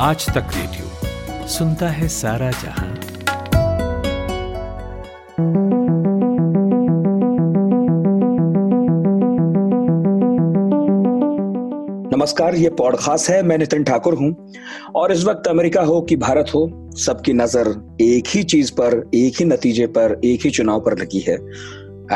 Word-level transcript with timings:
आज 0.00 0.26
तक 0.26 0.46
रेडियो 0.56 1.46
सुनता 1.48 1.88
है 1.88 2.08
सारा 2.08 2.50
जहाँ। 2.50 2.98
नमस्कार, 12.12 12.54
ये 12.54 12.68
पॉडकास्ट 12.68 13.30
है, 13.30 13.42
मैं 13.42 13.58
नितिन 13.58 13.84
ठाकुर 13.84 14.14
हूँ। 14.14 14.52
और 14.94 15.12
इस 15.12 15.24
वक्त 15.24 15.48
अमेरिका 15.48 15.82
हो 15.82 16.00
कि 16.00 16.16
भारत 16.16 16.46
हो, 16.54 16.90
सबकी 16.94 17.32
नज़र 17.32 17.96
एक 18.00 18.24
ही 18.28 18.42
चीज़ 18.42 18.72
पर, 18.72 19.10
एक 19.14 19.34
ही 19.38 19.44
नतीजे 19.44 19.86
पर, 19.86 20.20
एक 20.24 20.40
ही 20.44 20.50
चुनाव 20.50 20.80
पर 20.80 20.98
लगी 20.98 21.20
है। 21.20 21.36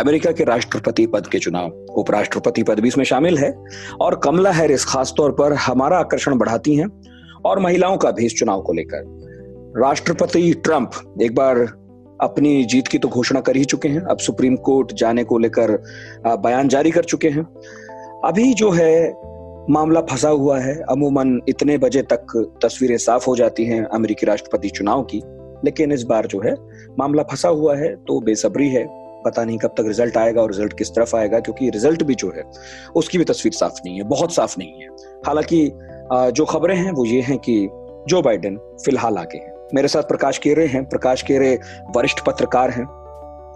अमेरिका 0.01 0.33
के 0.33 0.45
राष्ट्रपति 0.45 1.07
पद 1.07 1.27
के 1.27 1.39
चुनाव, 1.39 1.69
उपराष्ट्रपति 1.95 2.63
पद 2.63 2.81
भी 2.81 2.89
इसमें 2.89 3.05
शामिल 3.05 3.39
है। 3.39 3.65
और 4.01 4.21
कमला 4.25 4.51
हैरिस 4.51 4.85
खास 4.85 5.15
तौर 5.17 5.33
पर 5.33 5.53
हमारा 5.53 5.99
आकर्षण 5.99 6.35
बढ़ाती 6.35 6.75
हैं। 6.75 7.12
और 7.45 7.59
महिलाओं 7.59 7.97
का 7.97 8.11
भी 8.11 8.27
इस 8.27 8.35
चुनाव 8.35 8.63
को 8.63 8.73
लेकर। 8.73 9.05
राष्ट्रपति 9.77 10.53
ट्रंप 10.55 10.91
एक 11.23 11.35
बार 11.35 11.59
अपनी 12.21 12.65
जीत 12.65 12.89
की 12.89 12.99
तो 12.99 13.09
घोषणा 13.09 13.41
कर 13.41 13.57
ही 13.57 13.65
चुके 13.65 13.89
हैं। 13.89 14.01
अब 14.01 14.19
सुप्रीम 14.19 14.57
कोर्ट 14.57 14.93
जाने 14.93 15.25
को 15.25 15.39
लेकर 15.39 15.71
बयान 16.27 16.69
जारी 16.69 16.91
कर 16.91 17.05
चुके 17.05 17.29
हैं। 17.29 17.45
अभी 18.25 18.53
जो 18.55 18.71
है, 18.71 19.13
मामला 19.71 20.01
फंसा 20.01 20.29
हुआ 20.29 20.59
है। 20.59 20.75
अमूमन 20.91 21.41
इतने 21.49 21.79
बजे 21.79 22.03
तक 22.03 22.53
तस्वीरें 22.63 22.97
साफ़ 22.97 23.27
हो 23.27 23.37
जाती 23.37 23.65
हैं 23.65 23.85
अमेरिकी 23.85 24.27
राष्ट्रपति 24.27 24.69
चुनाव 24.69 25.03
की। 25.03 25.23
लेकिन 25.65 25.93
इस 25.93 26.03
बार 26.03 26.27
जो 26.27 26.41
है, 26.41 26.55
मामला 26.99 27.23
फंसा 27.23 27.49
हुआ 27.49 27.77
है 27.77 27.95
तो 27.97 28.21
बेसब्री 28.21 28.69
है। 28.69 28.87
पता 29.25 29.45
नहीं 29.45 29.59
कब 29.59 29.69
तक 29.69 29.85
रिज़ल्ट 29.87 30.17
आएगा 30.17 30.43
और 30.43 30.51
रिज़ल्ट 30.51 30.79
किस 30.79 30.91
तरफ़ 30.91 31.17
आएगा, 31.17 31.41
क्योंकि 31.41 31.71
रिज़ल्ट 31.71 32.03
भी 32.03 32.15
जो 32.15 32.33
है, 32.37 32.43
उसकी 32.97 33.19
भी 33.19 33.25
तस्वीर 33.25 33.53
साफ़ 33.53 33.79
नहीं 33.87 33.97
है, 33.97 34.03
बहुत 34.03 34.33
साफ़ 34.33 34.55
नहीं 34.59 34.81
है। 34.81 34.89
हालाँकि 35.27 35.71
जो 36.11 36.45
खबरें 36.45 36.77
हैं 36.77 36.93
वो 36.93 37.05
ये 37.05 37.21
हैं 37.21 37.39
कि 37.39 37.69
जो 38.09 38.23
बाइडेन 38.23 38.57
फ़िलहाल 38.85 39.19
आगे 39.19 39.39
हैं। 39.39 39.53
मेरे 39.75 39.89
साथ 39.89 40.03
प्रकाश 40.03 40.39
केरे 40.39 40.67
हैं। 40.67 40.85
प्रकाश 40.85 41.23
केरे 41.23 41.59
वरिष्ठ 41.97 42.25
पत्रकार 42.27 42.71
हैं। 42.71 42.87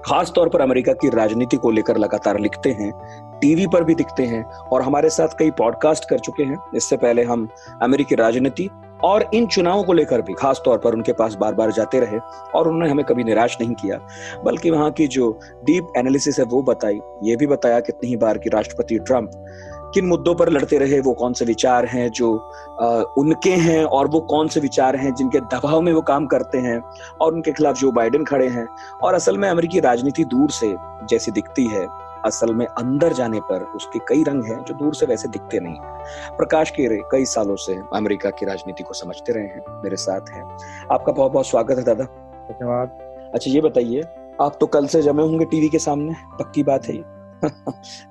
खास 0.06 0.32
तौर 0.34 0.48
पर 0.48 0.60
अमेरिका 0.60 0.92
की 0.92 1.08
राजनीति 1.08 1.56
को 1.56 1.70
लेकर 1.70 1.96
लगातार 1.96 2.38
लिखते 2.40 2.70
हैं, 2.70 2.90
टीवी 3.40 3.66
पर 3.66 3.84
भी 3.84 3.94
दिखते 3.94 4.22
हैं 4.22 4.42
और 4.44 4.82
हमारे 4.82 5.08
साथ 5.10 5.28
कई 5.38 5.50
पॉडकास्ट 5.50 6.08
कर 6.10 6.18
चुके 6.18 6.42
हैं। 6.42 6.58
इससे 6.76 6.96
पहले 6.96 7.22
हम 7.22 7.48
अमेरिकी 7.82 8.14
राजनीति 8.14 8.68
और 9.04 9.24
इन 9.34 9.46
चुनावों 9.46 9.82
को 9.84 9.92
लेकर 9.92 10.22
भी 10.22 10.34
खास 10.34 10.60
तौर 10.64 10.78
पर 10.78 10.94
उनके 10.94 11.12
पास 11.12 11.34
बार 11.34 11.54
बार 11.54 11.72
जाते 11.72 12.00
रहे 12.00 12.18
और 12.54 12.68
उन्होंने 12.68 12.90
हमें 12.90 13.04
कभी 13.04 13.24
निराश 13.24 13.56
नहीं 13.60 13.74
किया। 13.74 13.98
बल्कि 14.44 14.70
वहाँ 14.70 14.90
की 14.90 15.06
जो 15.06 15.30
डीप 15.64 15.92
एनालिसिस 15.96 16.38
है 16.38 16.44
वो 16.44 16.62
बताई, 16.62 17.00
ये 17.24 17.36
भी 17.36 17.46
बताया 17.46 17.80
कितनी 17.80 18.08
ही 18.08 18.16
बार 18.16 18.38
की 18.38 18.50
राष्ट्रपति 18.50 18.98
ट्रंप 18.98 19.30
किन 19.96 20.06
मुद्दों 20.06 20.34
पर 20.34 20.48
लड़ते 20.48 20.78
रहे 20.78 21.00
वो 21.00 21.12
कौन 21.12 21.32
से 21.32 21.44
विचार 21.44 21.86
हैं 21.86 22.10
जो 22.10 22.50
आ, 22.80 22.86
उनके 23.18 23.50
हैं 23.50 23.84
और 23.84 24.08
वो 24.08 24.20
कौन 24.20 24.48
से 24.48 24.60
विचार 24.60 24.96
हैं 24.96 25.14
जिनके 25.14 25.40
दबाव 25.40 25.80
में 25.80 25.92
वो 25.92 26.02
काम 26.02 26.26
करते 26.26 26.58
हैं 26.58 26.78
और 27.20 27.32
उनके 27.32 27.52
खिलाफ 27.52 27.76
जो 27.76 27.92
बाइडेन 27.92 28.24
खड़े 28.24 28.48
हैं। 28.48 28.66
और 29.02 29.14
असल 29.14 29.38
में 29.38 29.48
अमेरिकी 29.48 29.80
राजनीति 29.80 30.24
दूर 30.24 30.50
से 30.50 30.74
जैसी 31.10 31.32
दिखती 31.32 31.66
है 31.66 31.86
असल 32.24 32.54
में 32.54 32.66
अंदर 32.66 33.12
जाने 33.12 33.40
पर 33.40 33.62
उसके 33.62 33.98
कई 33.98 34.22
रंग 34.22 34.44
हैं 34.44 34.64
जो 34.64 34.74
दूर 34.74 34.94
से 34.94 35.06
वैसे 35.06 35.28
दिखते 35.28 35.60
नहीं 35.60 35.80
प्रकाश 36.36 36.70
केरे 36.70 37.00
कई 37.12 37.24
सालों 37.24 37.56
से 37.56 37.78
अमेरिका 37.94 38.30
की 38.30 38.46
राजनीति 38.46 38.82
को 38.82 38.94
समझते 38.94 39.32
रहे 39.32 39.44
हैं 39.44 39.82
मेरे 39.82 39.96
साथ 39.96 40.20
हैं। 40.30 40.44
आपका 40.92 41.12
बहुत 41.12 41.32
बहुत 41.32 41.46
स्वागत 41.46 41.78
है 41.78 41.84
दादा। 41.84 42.04
धन्यवाद। 42.04 42.88
अच्छा 43.34 43.50
ये 43.50 43.60
बताइए 43.60 44.02
आप 44.40 44.56
तो 44.60 44.66
कल 44.66 44.86
से 44.86 45.02
जमे 45.02 45.22
होंगे 45.22 45.44
टीवी 45.44 45.68
के 45.68 45.78
सामने 45.78 46.14
पक्की 46.38 46.62
बात 46.62 46.86
है 46.86 47.16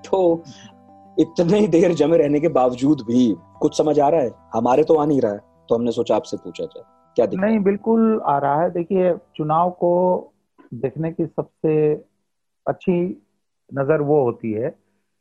तो 0.05 0.43
इतने 1.19 1.59
ही 1.59 1.67
देर 1.67 1.93
जमे 1.93 2.17
रहने 2.17 2.39
के 2.39 2.47
बावजूद 2.47 3.01
भी 3.01 3.35
कुछ 3.59 3.77
समझ 3.77 3.99
आ 3.99 4.09
रहा 4.09 4.21
है? 4.21 4.31
हमारे 4.53 4.83
तो 4.83 4.95
आ 4.95 5.05
नहीं 5.05 5.21
रहा 5.21 5.31
है। 5.31 5.39
तो 5.69 5.75
हमने 5.75 5.91
सोचा 5.91 6.15
आपसे 6.15 6.37
पूछा 6.37 6.65
जाए। 6.65 6.83
क्या 7.15 7.25
दिक्कत? 7.25 7.45
नहीं 7.45 7.59
बिल्कुल 7.59 8.21
आ 8.25 8.37
रहा 8.37 8.61
है। 8.61 8.71
देखिए 8.71 9.17
चुनाव 9.35 9.69
को 9.69 10.33
देखने 10.73 11.11
की 11.11 11.25
सबसे 11.25 11.93
अच्छी 12.67 13.23
नज़र 13.73 14.01
वो 14.01 14.23
होती 14.23 14.51
है 14.51 14.67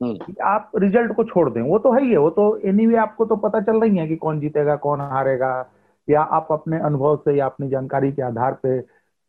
हम्म। 0.02 0.14
कि 0.14 0.34
आप 0.42 0.70
रिज़ल्ट 0.76 1.16
को 1.16 1.24
छोड़ 1.24 1.50
दें। 1.50 1.62
वो 1.62 1.78
तो 1.78 1.92
है 1.92 2.04
ही 2.04 2.10
है। 2.10 2.18
वो 2.18 2.30
तो 2.30 2.56
एनी 2.56 2.82
anyway 2.82 3.02
आपको 3.02 3.24
तो 3.24 3.36
पता 3.36 3.60
चल 3.60 3.80
रही 3.80 3.96
है 3.96 4.08
कि 4.08 4.16
कौन 4.16 4.40
जीतेगा 4.40 4.76
कौन 4.76 5.00
हारेगा। 5.00 5.66
या 6.10 6.22
आप 6.22 6.48
अपने 6.50 6.78
अनुभव 6.78 7.16
से 7.16 7.36
या 7.36 7.46
अपनी 7.46 7.68
जानकारी 7.68 8.12
के 8.12 8.22
आधार 8.22 8.58
पे 8.62 8.78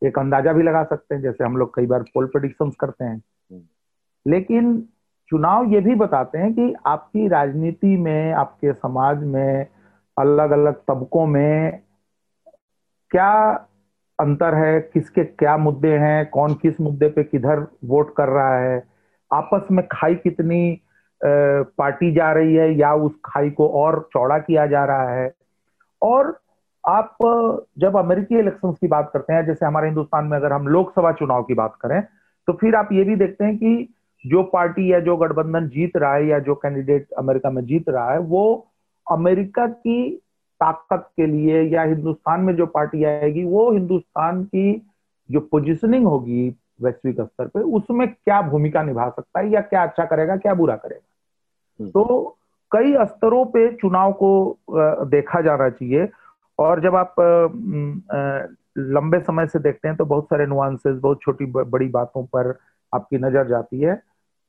एक 0.08 0.20
अंदाज़ा 0.20 0.53
भी 0.53 0.64
लगा 0.64 0.84
सकते 0.84 1.16
हैं। 1.16 1.22
जैसे 1.22 1.44
हम 1.44 1.58
लोग 1.58 1.76
कई 1.76 1.86
बार 1.86 2.02
पोल 2.02 2.26
प्रोडिक्शन 2.26 2.70
करते 2.70 3.06
हैं। 3.06 3.24
हम्म। 3.52 3.62
लेकिन 4.28 4.90
चुनाव 5.30 5.72
ये 5.74 5.80
भी 5.81 5.96
बताते 5.96 6.38
हैं 6.38 6.53
कि 6.53 6.74
आपकी 6.86 7.28
राजनीति 7.28 7.96
में, 7.97 8.31
आपके 8.34 8.74
समाज 8.74 9.24
में 9.24 9.68
अलग 10.18 10.52
अलग 10.52 10.74
तबकों 10.88 11.25
में 11.28 11.80
क्या 13.12 13.31
अंतर 14.19 14.56
है? 14.56 14.80
किसके 14.81 15.24
क्या 15.24 15.56
मुद्दे 15.58 15.97
हैं? 15.97 16.25
कौन 16.30 16.53
किस 16.53 16.80
मुद्दे 16.81 17.09
पे 17.09 17.24
किधर 17.24 17.66
वोट 17.85 18.16
कर 18.18 18.30
रहा 18.30 18.58
है? 18.59 18.84
आपस 19.31 19.68
में 19.72 19.85
खाई 19.91 20.16
कितनी 20.16 20.81
पार्टी 21.22 22.14
जा 22.16 22.31
रही 22.34 22.56
है 22.56 22.72
या 22.78 22.94
उस 22.94 23.12
खाई 23.25 23.50
को 23.50 23.68
और 23.81 24.08
चौड़ा 24.14 24.38
किया 24.40 24.66
जा 24.68 24.84
रहा 24.85 25.09
है? 25.09 25.34
और 26.02 26.40
आप, 26.84 27.18
जब 27.80 27.97
अमेरिकी 27.97 28.40
इलेक्शन 28.40 28.72
की 28.72 28.88
बात 28.88 29.09
करते 29.14 29.34
हैं, 29.34 29.46
जैसे 29.46 29.66
हमारे 29.66 29.88
हिंदुस्तान 29.88 30.25
में 30.25 30.38
अगर 30.38 30.53
हम 30.53 30.68
लोकसभा 30.68 31.12
चुनाव 31.12 31.44
की 31.44 31.53
बात 31.53 31.75
करें 31.81 32.02
तो 32.47 32.53
फिर 32.53 32.75
आप 32.75 32.90
ये 32.94 33.03
भी 33.03 33.16
देखते 33.16 33.44
हैं 33.46 33.58
कि 33.58 33.90
जो 34.25 34.44
पार्टी 34.44 34.91
या 34.91 35.00
जो 35.00 35.16
गठबंधन 35.18 35.68
जीत 35.69 35.97
रहा 35.97 36.13
है 36.13 36.25
या 36.28 36.40
जो 36.40 36.56
कैंडिडेट 36.56 37.12
अमेरिका 37.18 37.50
में 37.50 37.66
जीत 37.66 37.90
रहा 37.90 38.12
है 38.12 38.19
वो 38.19 38.46
अमेरिका 39.08 39.68
की 39.68 40.09
ताकत 40.62 41.09
के 41.18 41.25
लिए 41.25 41.62
या 41.63 41.84
हिंदुस्तान 41.84 42.41
में 42.41 42.56
जो 42.56 42.66
पार्टी 42.66 43.03
आएगी 43.03 43.44
वो 43.44 43.72
हिंदुस्तान 43.72 44.44
की 44.44 44.81
जो 45.30 45.40
पोजिशनिंग 45.40 46.06
होगी 46.08 46.47
वैश्विक 46.81 47.22
स्तर 47.22 47.47
पे 47.47 47.59
उसमें 47.78 48.08
क्या 48.08 48.41
भूमिका 48.41 48.84
निभा 48.84 49.09
सकता 49.09 49.40
है 49.40 49.52
या 49.52 49.62
क्या 49.62 49.84
अच्छा 49.84 50.06
करेगा 50.06 50.35
क्या 50.38 50.53
बुरा 50.53 50.75
करेगा? 50.75 51.08
हम्म। 51.80 51.90
तो 51.91 52.38
कई 52.72 52.94
स्तरों 53.06 53.46
पे 53.46 53.69
चुनाव 53.75 54.12
को 54.14 54.58
देखा 55.06 55.41
जाना 55.41 55.69
चाहिए। 55.69 56.09
और 56.59 56.81
जब 56.81 56.96
आप 56.96 57.16
लंबे 58.78 59.19
समय 59.19 59.47
से 59.47 59.59
देखते 59.59 59.88
हैं 59.88 59.97
तो 59.97 60.06
बहुत 60.06 60.25
सारे 60.25 60.46
नुआंसेस 60.46 60.97
बहुत 60.97 61.22
छोटी 61.22 61.46
बड़ी 61.46 61.88
बातों 61.90 62.24
पर 62.25 62.58
आपकी 62.94 63.18
नज़र 63.18 63.47
जाती 63.47 63.80
है। 63.80 64.02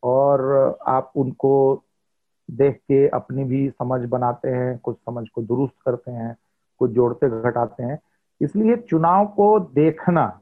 और 0.06 0.78
आप 0.87 1.12
उनको 1.17 1.53
देख 2.49 2.75
के 2.75 3.06
अपनी 3.09 3.44
भी 3.44 3.69
समझ 3.71 4.00
बनाते 4.09 4.49
हैं, 4.49 4.78
कुछ 4.78 4.97
समझ 4.97 5.28
को 5.28 5.43
दुरुस्त 5.43 5.75
करते 5.84 6.11
हैं, 6.11 6.37
कुछ 6.78 6.91
जोड़ते 6.91 7.28
घटाते 7.43 7.83
हैं। 7.83 7.99
इसलिए 8.41 8.77
चुनाव 8.77 9.27
को 9.27 9.59
देखना, 9.61 10.41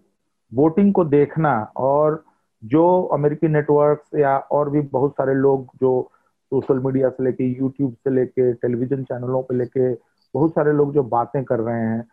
वोटिंग 0.52 0.92
को 0.92 1.04
देखना 1.04 1.52
और 1.76 2.22
जो 2.64 3.02
अमेरिकी 3.12 3.48
नेटवर्क्स 3.48 4.14
या 4.14 4.36
और 4.38 4.70
भी 4.70 4.80
बहुत 4.80 5.12
सारे 5.12 5.34
लोग 5.34 5.66
जो 5.80 6.10
सोशल 6.52 6.78
मीडिया 6.78 7.08
से 7.08 7.24
लेके 7.24 7.44
यूट्यूब 7.44 7.92
से 7.92 8.10
लेके 8.10 8.52
टेलीविज़न 8.52 9.02
चैनलों 9.04 9.42
पे 9.42 9.54
लेके 9.54 9.92
बहुत 10.34 10.50
सारे 10.50 10.72
लोग 10.72 10.92
जो 10.92 11.02
बातें 11.02 11.42
कर 11.44 11.60
रहे 11.60 11.80
हैं, 11.80 12.04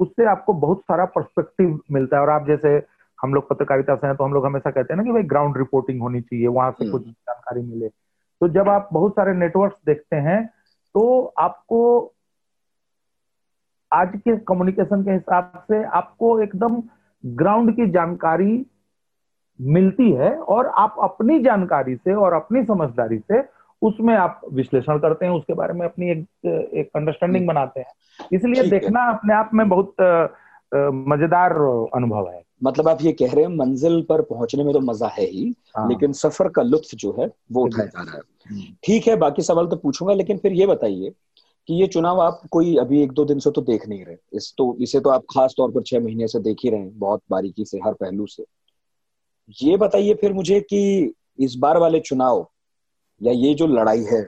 उससे 0.00 0.24
आपको 0.24 0.52
बहुत 0.52 0.80
सारा 0.80 1.04
पर्सपेक्टिव 1.04 1.78
मिलता 1.92 2.16
है। 2.16 2.22
और 2.22 2.30
आप 2.30 2.46
जैसे 2.46 2.78
हम 3.18 3.34
लोग 3.34 3.48
पत्रकारिता 3.48 3.94
से 3.96 4.06
हैं 4.06 4.16
तो 4.16 4.24
हम 4.24 4.32
लोग 4.32 4.46
हमेशा 4.46 4.70
कहते 4.70 4.92
हैं 4.92 4.96
ना 4.96 5.04
कि 5.04 5.12
भाई 5.12 5.22
ग्राउंड 5.22 5.56
रिपोर्टिंग 5.58 6.00
होनी 6.00 6.20
चाहिए 6.20 6.46
वहाँ 6.48 6.70
से 6.70 6.90
कुछ 6.90 7.02
हम्म। 7.02 7.12
जानकारी 7.12 7.62
मिले 7.62 7.88
तो 8.40 8.48
जब 8.48 8.68
आप 8.68 8.88
बहुत 8.92 9.12
सारे 9.12 9.32
नेटवर्क 9.34 9.76
देखते 9.86 10.16
हैं 10.22 10.44
तो 10.94 11.04
आपको 11.38 11.80
आज 13.92 14.12
के 14.16 14.36
कम्युनिकेशन 14.44 15.02
के 15.04 15.10
हिसाब 15.10 15.62
से 15.68 15.82
आपको 15.92 16.40
एकदम 16.40 16.82
ग्राउंड 17.24 17.74
की 17.76 17.90
जानकारी 17.90 18.64
मिलती 19.60 20.10
है 20.12 20.34
और 20.48 20.66
आप 20.78 20.96
अपनी 21.02 21.38
जानकारी 21.38 21.94
से 21.96 22.14
और 22.14 22.32
अपनी 22.32 22.64
समझदारी 22.64 23.18
से 23.18 23.42
उसमें 23.82 24.14
आप 24.16 24.40
विश्लेषण 24.52 24.98
करते 24.98 25.26
हैं 25.26 25.32
उसके 25.32 25.54
बारे 25.54 25.72
में 25.72 25.84
अपनी 25.86 26.10
एक 26.10 26.26
एक 26.46 26.90
अंडरस्टैंडिंग 26.96 27.42
हम्म। 27.42 27.52
बनाते 27.52 27.80
हैं 27.80 28.28
इसलिए 28.32 28.68
देखना 28.70 29.08
अपने 29.08 29.34
आप 29.34 29.50
में 29.54 29.68
बहुत 29.68 29.94
मज़ेदार 31.08 31.52
अनुभव 31.94 32.28
है 32.28 32.42
मतलब 32.62 32.88
आप 32.88 33.02
ये 33.02 33.12
कह 33.12 33.32
रहे 33.32 33.44
हैं 33.44 33.50
मंजिल 33.50 34.00
पर 34.02 34.22
पहुँचने 34.22 34.64
में 34.64 34.72
तो 34.72 34.80
मज़ा 34.80 35.08
है 35.08 35.24
ही 35.24 35.52
हाँ। 35.76 35.88
लेकिन 35.88 36.12
सफ़र 36.12 36.48
का 36.48 36.62
लुत्फ 36.62 36.94
जो 36.94 37.14
है 37.20 37.30
वो 37.52 37.64
उठाया 37.64 37.86
जा 37.86 38.02
रहा 38.02 38.16
है। 38.16 38.22
हम्म। 38.50 38.74
ठीक 38.84 39.06
है 39.08 39.16
बाकी 39.16 39.42
सवाल 39.42 39.66
तो 39.66 39.76
पूछूँगा 39.76 40.14
लेकिन 40.14 40.38
फिर 40.38 40.52
ये 40.52 40.66
बताइए 40.66 41.12
कि 41.68 41.74
ये 41.74 41.86
चुनाव 41.86 42.20
आप 42.20 42.40
कोई 42.50 42.76
अभी 42.76 43.02
एक 43.02 43.12
दो 43.12 43.24
दिन 43.24 43.38
से 43.38 43.50
तो 43.50 43.60
देख 43.60 43.86
नहीं 43.88 44.04
रहे। 44.04 44.16
इस 44.32 44.52
तो 44.58 44.76
इसे 44.80 45.00
तो 45.00 45.10
आप 45.10 45.24
खास 45.30 45.54
तौर 45.56 45.70
पर 45.70 45.82
छह 45.82 46.00
महीने 46.00 46.28
से 46.28 46.38
देख 46.38 46.56
ही 46.64 46.70
रहे 46.70 46.80
हैं 46.80 46.98
बहुत 46.98 47.22
बारीकी 47.30 47.64
से 47.64 47.78
हर 47.78 47.92
पहलू 47.92 48.26
से। 48.26 48.44
ये 49.62 49.76
बताइए 49.76 50.14
फिर 50.14 50.32
मुझे 50.32 50.60
कि 50.60 51.12
इस 51.38 51.54
बार 51.54 51.78
वाले 51.78 52.00
चुनाव 52.00 52.46
या 53.20 53.32
ये 53.32 53.54
जो 53.54 53.66
लड़ाई 53.66 54.04
है 54.04 54.26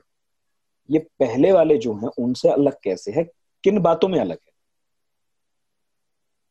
ये 0.89 0.99
पहले 0.99 1.53
वाले 1.53 1.77
जो 1.79 1.95
हैं 1.95 2.11
उनसे 2.19 2.49
अलग 2.49 2.77
कैसे 2.85 3.13
है? 3.13 3.25
किन 3.65 3.79
बातों 3.79 4.09
में 4.09 4.19
अलग 4.21 4.37
है? 4.37 4.50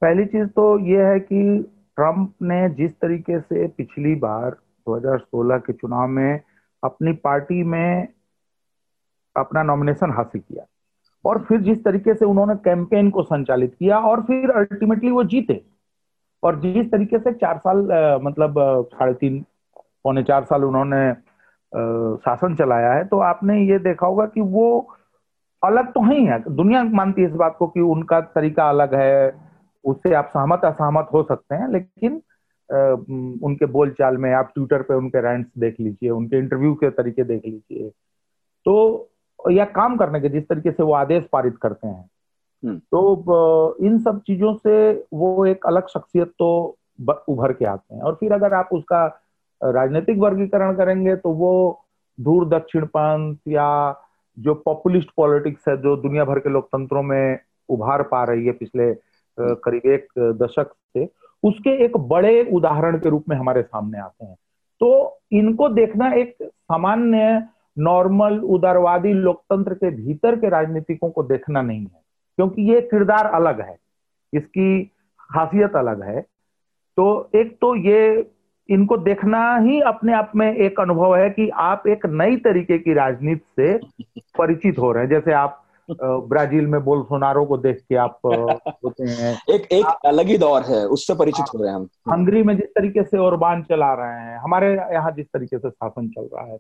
पहली 0.02 0.26
चीज़ 0.26 0.48
तो 0.48 0.80
ये 0.80 1.06
है 1.06 1.20
कि 1.20 1.42
ट्रंप 1.96 2.34
ने 2.42 2.70
जिस 2.70 2.92
तरीके 2.92 3.40
से 3.40 3.68
पिछली 3.68 4.16
बार 4.16 4.52
2016 4.88 5.60
के 5.60 5.74
चुनाव 5.74 6.08
में 6.08 6.40
अपनी 6.84 7.14
पार्टी 7.14 7.64
में 7.64 8.08
अपना 9.36 9.64
नॉमिनेशन 9.64 10.12
हासिल 10.12 10.42
किया 10.42 10.64
और 11.26 11.40
फिर 11.40 11.62
जिस 11.62 11.84
तरीके 11.84 12.14
से 12.14 12.26
उन्होंने 12.26 12.56
कैंपेन 12.56 13.10
को 13.10 13.24
संचालित 13.24 13.76
किया 13.80 14.00
और 14.00 14.22
फिर 14.22 14.52
अल्टीमेटली 14.52 15.12
वो 15.12 15.24
जीते। 15.24 15.62
और 16.44 16.60
जिस 16.60 16.92
तरीके 16.92 17.20
से 17.20 17.32
चार 17.34 17.58
साल 17.58 17.92
आ, 17.92 18.18
मतलब 18.18 18.54
साढ़े 18.94 19.14
तीन 19.14 19.44
पौने 20.04 20.24
चार 20.24 20.44
साल 20.44 20.64
उन्होंने 20.64 21.14
शासन 22.24 22.56
चलाया 22.56 22.94
है 22.94 23.04
तो 23.08 23.20
आपने 23.20 23.60
ये 23.62 23.80
देखा 23.80 24.08
होगा 24.08 24.26
कि 24.26 24.42
वो 24.42 24.96
अलग 25.64 25.92
तो 25.94 26.04
ही 26.04 26.26
है। 26.26 26.40
दुनिया 26.56 26.84
मानती 26.84 27.22
है 27.22 27.28
इस 27.28 27.34
बात 27.36 27.56
को 27.60 27.68
कि 27.68 27.80
उनका 27.80 28.22
तरीका 28.22 28.70
अलग 28.70 28.96
है 28.96 29.49
उससे 29.90 30.14
आप 30.14 30.30
सहमत 30.30 30.66
असहमत 30.66 31.08
हो 31.14 31.24
सकते 31.24 31.56
हैं 31.56 31.72
लेकिन 31.72 32.22
उनके 33.44 33.66
बोलचाल 33.68 34.18
में 34.18 34.34
आप 34.34 34.52
ट्विटर 34.56 34.82
पे 34.82 34.94
उनके 34.94 35.22
रैंट्स 35.22 35.52
देख 35.60 35.80
लीजिए 35.80 36.10
उनके 36.10 36.38
इंटरव्यू 36.38 36.74
के 36.74 36.90
तरीके 36.92 37.24
देख 37.24 37.46
लीजिए 37.46 37.90
तो 38.66 38.76
या 39.52 39.66
काम 39.74 39.98
करने 39.98 40.20
के 40.22 40.30
जिस 40.30 40.44
तरीके 40.44 40.72
से 40.72 40.84
वो 40.84 40.94
आदेश 40.94 41.24
पारित 41.32 41.58
करते 41.58 41.88
हैं 41.88 42.10
हम्म। 42.64 42.78
तो 42.78 43.78
इन 43.82 44.00
सब 44.00 44.22
चीज़ों 44.22 44.54
से 44.56 44.76
वो 45.14 45.46
एक 45.46 45.66
अलग 45.66 45.88
शख्सियत 45.88 46.34
तो 46.40 46.50
उभर 47.30 47.54
के 47.54 47.66
आते 47.66 47.96
हैं 47.96 48.02
और 48.02 48.16
फिर 48.16 48.34
अगर 48.34 48.54
आप 48.54 48.70
उसका 48.74 49.06
राजनीतिक 49.62 50.18
वर्गीकरण 50.18 50.76
करेंगे 50.76 51.16
तो 51.16 51.30
वो 51.34 51.52
दूर 52.18 52.48
दक्षिण 52.50 52.86
पंथ 52.88 53.36
या 53.48 53.70
जो 54.38 54.54
पॉपुलिस्ट 54.66 55.10
पॉलिटिक्स 55.18 55.68
है 55.68 55.76
जो 55.78 55.96
दुनिया 55.98 56.26
भर 56.26 56.40
के 56.40 56.50
लोकतंत्रों 56.50 57.04
में 57.04 57.40
उभार 57.70 58.02
पा 58.04 58.24
रही 58.24 58.46
है 58.46 58.52
पिछले 58.54 58.92
करीब 59.42 59.86
एक 59.86 60.08
दशक 60.42 60.72
से, 60.94 61.08
उसके 61.44 61.70
एक 61.86 61.98
बड़े 62.08 62.42
उदाहरण 62.54 62.98
के 63.00 63.10
रूप 63.10 63.30
में 63.30 63.36
हमारे 63.38 63.62
सामने 63.62 64.00
आते 64.00 64.26
हैं। 64.26 64.36
तो 64.82 65.20
इनको 65.32 65.70
देखना 65.70 66.12
एक 66.14 66.36
सामान्य, 66.42 67.44
नॉर्मल, 67.78 68.38
उदारवादी 68.48 69.14
लोकतंत्र 69.14 69.74
के 69.74 69.90
भीतर 69.98 70.36
के 70.36 70.50
राजनीतिकों 70.50 71.10
को 71.10 71.24
देखना 71.24 71.62
नहीं 71.62 71.82
है, 71.82 72.02
क्योंकि 72.38 72.72
ये 72.72 72.82
किरदार 72.84 73.26
अलग 73.34 73.62
है, 73.62 73.78
इसकी 74.34 74.84
खासियत 75.30 75.76
अलग 75.76 76.04
है। 76.04 76.22
तो 76.98 77.30
एक 77.36 77.58
तो 77.62 77.76
ये, 77.78 78.30
इनको 78.70 78.98
देखना 78.98 79.42
ही 79.58 79.80
अपने 79.82 80.14
आप 80.14 80.32
में 80.36 80.54
एक 80.54 80.80
अनुभव 80.80 81.16
है 81.16 81.30
कि 81.30 81.48
आप 81.60 81.84
एक 81.88 82.06
नई 82.08 82.36
तरीके 82.40 82.78
की 82.78 82.94
राजनीति 82.94 83.46
से 83.56 84.14
परिचित 84.38 84.80
हो 84.80 84.92
रहे 84.92 85.04
हैं, 85.04 85.10
जैसे 85.10 85.34
आप 85.34 85.64
ब्राज़ील 85.92 86.68
में 86.68 86.84
बोलसोनारो 86.84 87.46
को 87.46 87.58
देख 87.58 87.78
के 87.90 87.96
आप 87.96 88.20
होते 88.26 89.04
हैं। 89.04 89.38
एक 89.50 89.68
एक 89.72 89.86
अलग 90.06 90.28
ही 90.28 90.38
दौर 90.38 90.64
है 90.64 90.86
उससे 90.88 91.16
परिचित 91.16 91.46
हो 91.54 91.60
रहे 91.60 91.70
हैं 91.70 91.76
हम। 91.76 91.88
हंगरी 92.12 92.44
में 92.44 92.56
जिस 92.58 92.70
तरीके 92.76 93.04
से 93.04 93.18
ओरबान 93.18 93.64
चला 93.64 93.94
रहे 93.94 94.20
हैं 94.22 94.38
हमारे 94.40 94.74
यहाँ 94.94 95.12
जिस 95.12 95.26
तरीके 95.26 95.58
से 95.58 95.70
शासन 95.70 96.10
चल 96.10 96.30
रहा 96.34 96.46
है। 96.46 96.58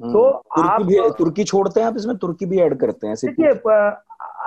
हम्म, 0.00 0.12
तो 0.12 0.30
तुर्की 0.56 0.84
भी 0.84 0.96
तुर्की 1.18 1.44
छोड़ते 1.44 1.80
हैं 1.80 1.86
आप 1.86 1.96
इसमें? 1.96 2.16
तुर्की 2.16 2.46
भी 2.46 2.60
ऐड 2.60 2.78
करते 2.78 3.06
हैं 3.06 3.16
देखिए 3.16 3.50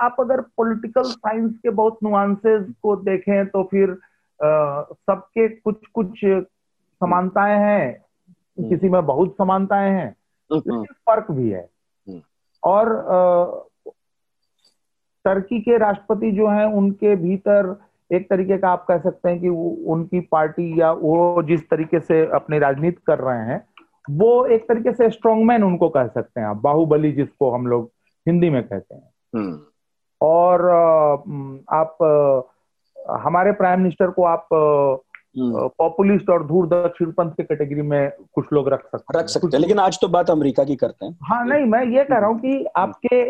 आप 0.00 0.16
अगर 0.20 0.40
पॉलिटिकल 0.56 1.02
साइंस 1.02 1.52
के 1.62 1.70
बहुत 1.70 1.98
नुआंसेस 2.02 2.66
को 2.82 2.96
देखें 2.96 3.46
तो 3.46 3.62
फिर 3.62 3.96
सबके 4.40 5.48
कुछ 5.48 5.86
कुछ 5.94 6.24
समानताएँ 6.24 7.58
हैं 7.58 7.86
हम्म। 7.90 8.68
किसी 8.68 8.88
में 8.88 9.04
बहुत 9.06 9.34
समानताएँ 9.38 9.90
हैं 9.90 10.08
हम्म, 10.50 10.56
लेकिन 10.56 10.84
फ़र्क 10.84 11.30
भी 11.30 11.50
है। 11.50 11.68
और 12.62 12.86
टर्की 15.26 15.60
के 15.60 15.78
राष्ट्रपति 15.78 16.30
जो 16.32 16.48
हैं 16.48 16.64
उनके 16.74 17.14
भीतर 17.16 17.74
एक 18.10 18.28
तरीके 18.30 18.58
का 18.58 18.68
आप 18.68 18.84
कह 18.88 18.98
सकते 18.98 19.28
हैं 19.28 19.40
कि 19.40 19.48
वो 19.48 19.68
उनकी 19.86 20.20
पार्टी 20.32 20.68
या 20.80 20.90
वो 20.92 21.42
जिस 21.42 21.68
तरीके 21.70 22.00
से 22.00 22.20
अपनी 22.34 22.58
राजनीति 22.58 23.02
कर 23.06 23.18
रहे 23.18 23.44
हैं 23.46 23.62
वो 24.12 24.30
एक 24.46 24.68
तरीके 24.68 24.92
से 24.92 25.10
स्ट्रॉन्गमैन 25.10 25.62
उनको 25.62 25.88
कह 25.88 26.06
सकते 26.08 26.40
हैं 26.40 26.46
आप 26.46 26.56
बाहुबली 26.62 27.12
जिसको 27.12 27.50
हम 27.50 27.66
लोग 27.66 27.90
हिंदी 28.26 28.50
में 28.50 28.62
कहते 28.62 28.94
हैं 28.94 29.10
हम्म। 29.32 29.58
और 30.20 30.68
आप 31.72 31.98
हमारे 33.20 33.52
प्राइम 33.52 33.80
मिनिस्टर 33.80 34.10
को 34.10 34.24
आप 34.24 34.48
पॉपुलिस्ट 35.38 36.30
और 36.30 36.44
दूर 36.46 36.66
दक्षिण 36.66 37.10
पंथ 37.10 37.30
के 37.30 37.42
कैटेगरी 37.42 37.82
में 37.82 38.10
कुछ 38.34 38.46
लोग 38.52 38.68
रख 38.68 38.86
सकते 38.86 39.18
रख 39.18 39.28
सकते 39.28 39.56
हैं 39.56 39.60
लेकिन 39.60 39.78
आज 39.78 39.98
तो 40.00 40.08
बात 40.08 40.30
अमेरिका 40.30 40.64
की 40.64 40.76
करते 40.76 41.06
हैं। 41.06 41.16
हाँ 41.22 41.44
नहीं 41.46 41.64
मैं 41.64 41.84
ये 41.86 42.04
कह 42.04 42.18
रहा 42.18 42.28
हूँ 42.28 42.38
कि 42.38 42.64
आपके 42.76 43.24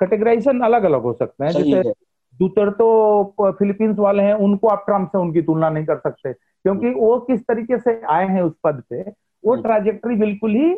कैटेगराइजेशन 0.00 0.60
अलग 0.60 0.84
अलग 0.84 1.02
हो 1.02 1.12
सकते 1.12 1.44
हैं। 1.44 1.52
जैसे 1.52 1.92
दूतर 2.40 2.70
तो 2.70 3.52
फिलीपींस 3.58 3.96
वाले 3.98 4.22
हैं 4.22 4.34
उनको 4.34 4.68
आप 4.68 4.84
ट्रंप 4.86 5.08
से 5.08 5.18
उनकी 5.18 5.42
तुलना 5.42 5.70
नहीं 5.70 5.84
कर 5.84 5.98
सकते 5.98 6.32
क्योंकि 6.32 6.90
वो 6.90 7.18
किस 7.20 7.40
तरीके 7.40 7.78
से 7.78 8.00
आए 8.10 8.26
हैं 8.26 8.42
उस 8.42 8.52
पद 8.64 8.82
पे 8.90 9.02
वो 9.44 9.54
ट्राजेक्टरी 9.54 10.14
हम्म। 10.14 10.24
बिल्कुल 10.24 10.50
ही 10.50 10.74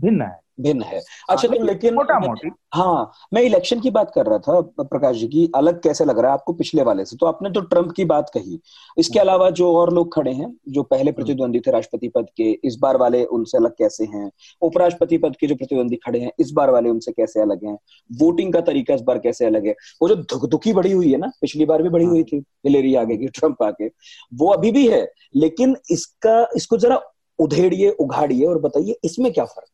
भिन्न 0.00 0.22
है। 0.22 0.41
भिन्न 0.62 0.82
है। 0.82 1.00
अच्छा 1.30 1.48
तो 1.48 1.62
लेकिन 1.64 1.94
मोटा 1.94 2.18
मोटी 2.18 2.50
हाँ 2.74 3.10
मैं 3.34 3.42
इलेक्शन 3.42 3.80
की 3.80 3.90
बात 3.90 4.12
कर 4.14 4.26
रहा 4.26 4.38
था 4.38 4.60
प्रकाश 4.82 5.16
जी 5.16 5.26
की 5.28 5.50
अलग 5.56 5.80
कैसे 5.82 6.04
लग 6.04 6.18
रहा 6.18 6.30
है 6.30 6.32
आपको 6.32 6.52
पिछले 6.52 6.82
वाले 6.82 7.04
से? 7.04 7.16
तो 7.16 7.26
आपने 7.26 7.50
तो 7.50 7.60
ट्रंप 7.62 7.92
की 7.96 8.04
बात 8.04 8.30
कही। 8.34 8.58
इसके 8.98 9.18
हाँ। 9.18 9.26
अलावा 9.26 9.48
जो 9.50 9.72
और 9.76 9.92
लोग 9.94 10.14
खड़े 10.14 10.32
हैं 10.32 10.52
जो 10.68 10.82
पहले 10.82 11.04
हाँ। 11.04 11.14
प्रतिद्वंदी 11.14 11.60
थे 11.60 11.70
राष्ट्रपति 11.70 12.08
पद 12.08 12.26
के 12.36 12.50
इस 12.64 12.76
बार 12.80 12.96
वाले 12.96 13.24
उनसे 13.26 13.58
अलग 13.58 13.72
कैसे 13.78 14.04
हैं? 14.04 14.30
उपराष्ट्रपति 14.62 15.18
पद 15.18 15.36
के 15.40 15.46
जो 15.46 15.54
प्रतिद्वंदी 15.54 15.96
खड़े 15.96 16.20
हैं 16.20 16.32
इस 16.40 16.50
बार 16.52 16.70
वाले 16.70 16.90
उनसे 16.90 17.12
कैसे 17.12 17.40
अलग 17.40 17.64
हैं? 17.64 17.76
वोटिंग 18.10 18.52
का 18.52 18.60
तरीका 18.62 18.94
इस 18.94 19.02
बार 19.02 19.18
कैसे 19.18 19.46
अलग 19.46 19.66
है? 19.66 19.74
वो 20.02 20.08
जो 20.08 20.16
धुकधुकी 20.16 20.72
बढ़ी 20.72 20.92
हुई 20.92 21.12
है 21.12 21.18
ना 21.18 21.30
पिछली 21.40 21.64
बार 21.64 21.82
भी 21.82 21.88
बढ़ी 21.88 22.04
हुई 22.04 22.18
हाँ। 22.18 22.24
थी 22.32 22.44
हिलेरी 22.66 22.94
आगे 22.94 23.16
की 23.16 23.28
ट्रंप 23.30 23.62
आके 23.62 23.86
वो 24.32 24.52
अभी 24.52 24.70
भी 24.70 24.86
है 24.88 25.06
लेकिन 25.36 25.76
इसका 25.90 26.46
इसको 26.56 26.76
जरा 26.76 27.00
उधेड़िए 27.38 27.90
उघाड़िए 27.90 28.46
और 28.46 28.58
बताइए 28.60 28.96
इसमें 29.04 29.32
क्या 29.32 29.44
फ़र्क 29.44 29.66
है? 29.68 29.71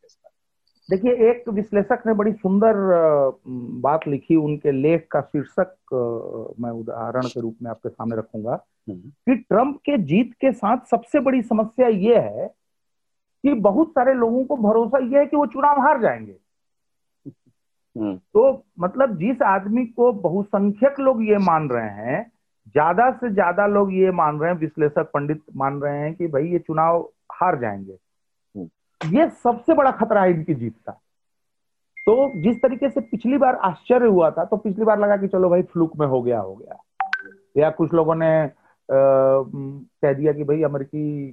देखिए 0.89 1.13
एक 1.31 1.49
विश्लेषक 1.49 2.03
ने 2.07 2.13
बड़ी 2.15 2.33
सुंदर 2.33 2.75
बात 3.81 4.07
लिखी 4.09 4.37
उनके 4.37 4.73
लेख 4.73 5.07
का 5.11 5.21
शीर्षक 5.21 5.75
मैं 6.61 6.71
उदाहरण 6.71 7.27
के 7.27 7.41
रूप 7.41 7.57
में 7.63 7.71
आपके 7.71 7.89
सामने 7.89 8.17
रखूँगा 8.17 8.53
हम्म। 8.89 9.11
कि 9.27 9.35
ट्रंप 9.35 9.77
के 9.77 9.99
जीत 10.03 10.33
के 10.41 10.53
साथ 10.53 10.87
सबसे 10.91 11.21
बड़ी 11.21 11.43
समस्या 11.43 11.89
ये 11.89 12.19
है 12.19 12.47
कि 13.45 13.55
बहुत 13.61 13.91
सारे 13.91 14.15
लोगों 14.15 14.45
को 14.45 14.57
भरोसा 14.57 14.99
यह 14.99 15.19
है 15.19 15.27
कि 15.27 15.37
वो 15.37 15.47
चुनाव 15.47 15.81
हार 15.81 16.01
जाएँगे 16.03 16.37
हम्म। 17.97 18.17
तो 18.17 18.65
मतलब 18.81 19.17
जिस 19.19 19.43
आदमी 19.43 19.85
को 19.87 20.13
बहुसंख्यक 20.21 21.01
लोग 21.01 21.23
ये 21.23 21.39
मान 21.43 21.69
रहे 21.69 21.91
हैं 22.03 22.27
ज़्यादा 22.67 23.11
से 23.11 23.31
ज़्यादा 23.31 23.67
लोग 23.67 23.93
ये 23.95 24.11
मान 24.13 24.39
रहे 24.41 24.51
हैं 24.53 24.59
विश्लेषक 24.59 25.11
पंडित 25.15 25.43
मान 25.57 25.81
रहे 25.81 25.99
हैं 25.99 26.15
कि 26.15 26.27
भाई 26.27 26.49
ये 26.49 26.59
चुनाव 26.59 27.09
हार 27.33 27.59
जाएँगे 27.61 27.97
ये 29.01 29.29
सबसे 29.43 29.75
बड़ा 29.75 29.91
खतरा 29.91 30.23
है 30.23 30.31
इनकी 30.31 30.55
जीत 30.55 30.75
का। 30.87 30.93
तो 31.97 32.15
जिस 32.43 32.57
तरीके 32.57 32.89
से 32.91 33.01
पिछली 33.01 33.39
बार 33.39 33.57
आश्चर्य 33.65 34.07
हुआ 34.07 34.31
था 34.31 34.45
तो 34.45 34.57
पिछली 34.57 34.85
बार 34.85 34.99
लगा 35.01 35.17
कि 35.17 35.29
चलो 35.29 35.49
भाई 35.51 35.63
फ्लूक 35.63 35.97
में 35.97 36.07
हो 36.07 36.23
गया 36.23 36.41
हो 36.41 36.55
गया। 36.55 36.79
या 37.57 37.71
कुछ 37.71 37.93
लोगों 37.95 38.15
ने 38.15 38.31
आ, 38.45 38.51
कह 38.89 40.13
दिया 40.13 40.33
कि 40.33 40.45
भाई 40.45 40.63
अमेरिकी 40.63 41.29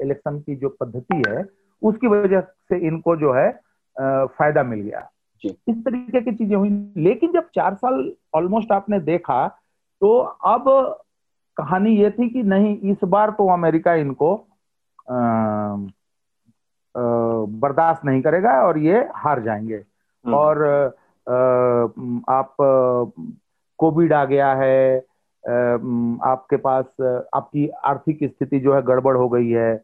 इलेक्शन 0.00 0.38
की 0.40 0.56
जो 0.56 0.68
पद्धति 0.80 1.22
है 1.28 1.44
उसकी 1.82 2.06
वजह 2.06 2.40
से 2.40 2.78
इनको 2.86 3.16
जो 3.16 3.32
है 3.32 3.48
आ, 3.48 4.24
फ़ायदा 4.26 4.62
मिल 4.62 4.80
गया। 4.80 5.08
इस 5.44 5.76
तरीके 5.78 6.20
की 6.20 6.32
चीज़ें 6.32 6.56
हुई। 6.56 6.70
लेकिन 6.96 7.32
जब 7.32 7.48
चार 7.54 7.74
साल 7.74 8.12
ऑलमोस्ट 8.34 8.72
आपने 8.72 9.00
देखा 9.00 9.46
तो 10.02 10.16
अब 10.46 10.64
कहानी 11.56 11.96
ये 11.96 12.10
थी 12.10 12.28
कि 12.30 12.42
नहीं 12.44 12.76
इस 12.92 13.04
बार 13.04 13.30
तो 13.30 13.48
अमेरिका 13.52 13.94
इनको 13.94 14.34
आ, 15.10 15.76
बर्दाश्त 16.96 18.04
नहीं 18.04 18.22
करेगा 18.22 18.50
और 18.62 18.78
ये 18.78 18.98
हार 19.14 19.42
जाएँगे 19.42 19.76
हम्म। 19.76 20.34
और 20.34 20.64
आप 22.28 22.56
कोविड 23.78 24.12
आ 24.12 24.24
गया 24.24 24.52
है 24.54 24.98
आपके 26.24 26.56
पास 26.56 26.84
आपकी 27.34 27.68
आर्थिक 27.84 28.18
स्थिति 28.24 28.60
जो 28.60 28.74
है 28.74 28.82
गड़बड़ 28.82 29.16
हो 29.16 29.28
गई 29.28 29.50
है 29.50 29.74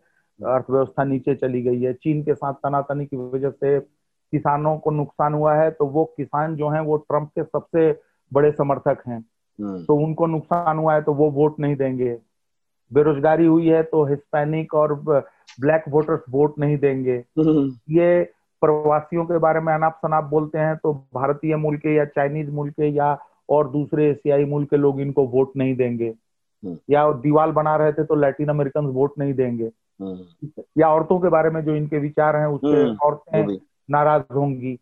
अर्थव्यवस्था 0.40 1.04
नीचे 1.04 1.34
चली 1.34 1.62
गई 1.62 1.80
है 1.80 1.92
चीन 1.92 2.22
के 2.22 2.34
साथ 2.34 2.54
तनातनी 2.54 3.06
की 3.06 3.16
वजह 3.16 3.50
से 3.50 3.78
किसानों 3.80 4.76
को 4.78 4.90
नुकसान 4.90 5.34
हुआ 5.34 5.54
है 5.54 5.70
तो 5.70 5.86
वो 5.86 6.04
किसान 6.16 6.56
जो 6.56 6.68
हैं 6.68 6.80
वो 6.80 6.96
ट्रंप 6.96 7.28
के 7.28 7.42
सबसे 7.42 7.90
बड़े 8.32 8.50
समर्थक 8.52 9.02
हैं 9.08 9.18
हम्म। 9.18 9.84
तो 9.84 9.96
उनको 9.96 10.26
नुकसान 10.26 10.78
हुआ 10.78 10.94
है 10.94 11.02
तो 11.02 11.14
वो 11.14 11.30
वोट 11.30 11.58
नहीं 11.60 11.76
देंगे 11.76 12.18
बेरोजगारी 12.92 13.46
हुई 13.46 13.68
है 13.68 13.82
तो 13.82 14.04
हिस्पैनिक 14.04 14.74
और 14.74 14.94
ब्लैक 15.02 15.84
वोटर्स 15.88 16.20
वोट 16.30 16.58
नहीं 16.58 16.76
देंगे 16.78 17.16
हम्म। 17.38 17.68
ये 17.90 18.22
प्रवासियों 18.62 19.24
के 19.24 19.38
बारे 19.38 19.60
में 19.60 19.72
अनाप 19.74 19.98
शनाप 20.02 20.24
बोलते 20.24 20.58
हैं 20.58 20.76
तो 20.76 20.92
भारतीय 21.14 21.56
मूल 21.56 21.76
के 21.76 21.94
या 21.94 22.04
चाइनीज़ 22.10 22.50
मूल 22.50 22.70
के 22.70 22.88
या 22.88 23.16
और 23.50 23.70
दूसरे 23.70 24.10
एशियाई 24.10 24.44
मूल 24.44 24.64
के 24.64 24.76
लोग 24.76 25.00
इनको 25.00 25.26
वोट 25.26 25.56
नहीं 25.56 25.74
देंगे 25.76 26.08
हम्म। 26.62 26.76
या 26.90 27.10
दीवार 27.12 27.50
बना 27.52 27.76
रहे 27.76 27.92
थे 27.92 28.04
तो 28.04 28.14
लैटिन 28.14 28.48
अमेरिकन 28.48 28.86
वोट 28.92 29.18
नहीं 29.18 29.34
देंगे 29.34 29.70
हम्म। 30.00 30.62
या 30.78 30.88
औरतों 30.88 31.18
के 31.20 31.28
बारे 31.28 31.50
में 31.50 31.60
जो 31.64 31.74
इनके 31.74 31.98
विचार 31.98 32.36
हैं 32.36 32.46
उससे 32.48 32.84
औरतें 33.06 33.56
नाराज़ 33.90 34.32
होंगी 34.34 34.76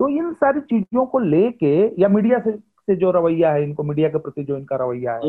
तो 0.00 0.08
इन 0.08 0.32
सारी 0.34 0.60
चीज़ों 0.60 1.06
को 1.06 1.18
लेके 1.18 1.74
या 2.02 2.08
मीडिया 2.08 2.38
से 2.38 2.52
से 2.86 2.96
जो 2.96 3.10
रवैया 3.10 3.52
है 3.52 3.62
इनको 3.62 3.82
मीडिया 3.82 4.08
के 4.08 4.18
प्रति 4.18 4.44
जो 4.44 4.56
इनका 4.56 4.76
रवैया 4.76 5.12
है। 5.14 5.20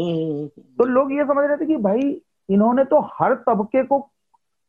तो 0.48 0.86
लोग 0.86 1.12
ये 1.14 1.24
समझ 1.24 1.46
रहे 1.48 1.58
थे 1.58 1.66
कि 1.66 1.78
भाई 1.78 2.22
इन्होंने 2.50 2.84
तो 2.84 3.00
हर 3.14 3.34
तबके 3.48 3.84
को 3.84 4.00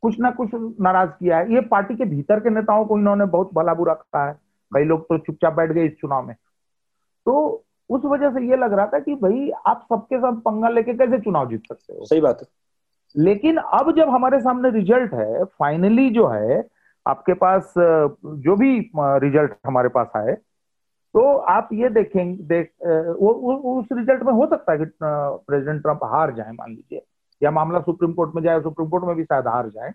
कुछ 0.03 0.19
ना 0.21 0.31
कुछ 0.31 0.51
नाराज़ 0.55 1.11
किया 1.11 1.39
है। 1.39 1.53
ये 1.55 1.61
पार्टी 1.67 1.95
के 1.97 2.05
भीतर 2.05 2.41
के 2.41 2.51
नेताओं 2.51 2.85
को 2.85 2.99
इन्होंने 2.99 3.25
बहुत 3.27 3.51
भला 3.55 3.75
बुरा 3.75 3.95
कहा 3.95 4.27
है। 4.29 4.39
कई 4.73 4.85
लोग 4.85 5.05
तो 5.05 5.19
चुपचाप 5.19 5.55
बैठ 5.55 5.73
गए 5.73 5.85
इस 5.85 5.93
चुनाव 6.01 6.27
में। 6.27 6.35
तो 7.27 7.65
उस 7.91 8.05
वजह 8.05 8.31
से 8.31 8.41
ये 8.41 8.57
लग 8.57 8.73
रहा 8.73 8.87
था 8.87 8.99
कि 8.99 9.15
भाई 9.15 9.51
आप 9.67 9.87
सबके 9.89 10.19
साथ 10.19 10.41
पंगा 10.41 10.69
लेके 10.69 10.95
कैसे 10.95 11.19
चुनाव 11.19 11.49
जीत 11.49 11.67
सकते 11.69 11.93
हो? 11.93 12.05
सही 12.05 12.21
बात 12.21 12.39
है। 12.41 12.47
लेकिन 13.17 13.57
अब 13.57 13.95
जब 13.97 14.09
हमारे 14.09 14.41
सामने 14.41 14.71
रिज़ल्ट 14.71 15.13
है 15.15 15.45
फाइनली 15.45 16.09
जो 16.11 16.27
है 16.27 16.63
आपके 17.07 17.35
पास 17.35 17.75
जो 17.77 18.57
भी 18.57 18.79
रिज़ल्ट 18.95 19.53
हमारे 19.67 19.89
पास 19.89 20.13
आए 20.17 20.37
तो 21.15 21.37
आप 21.37 21.69
ये 21.73 21.89
देखेंगे 21.89 22.43
देख 22.45 22.71
वो 23.21 23.55
उस 23.81 23.87
रिज़ल्ट 23.93 24.23
में 24.23 24.33
हो 24.33 24.47
सकता 24.47 24.73
है 24.73 24.79
कि 24.79 24.85
प्रेसिडेंट 25.05 25.83
ट्रंप 25.83 26.01
हार 26.05 26.35
जाए 26.35 26.53
मान 26.53 26.71
लीजिए 26.71 27.03
या 27.43 27.51
मामला 27.51 27.81
सुप्रीम 27.81 28.13
कोर्ट 28.13 28.35
में 28.35 28.43
जाए 28.43 28.61
सुप्रीम 28.61 28.89
कोर्ट 28.89 29.05
में 29.05 29.15
भी 29.17 29.25
शायद 29.25 29.47
हार 29.47 29.69
जाए। 29.69 29.93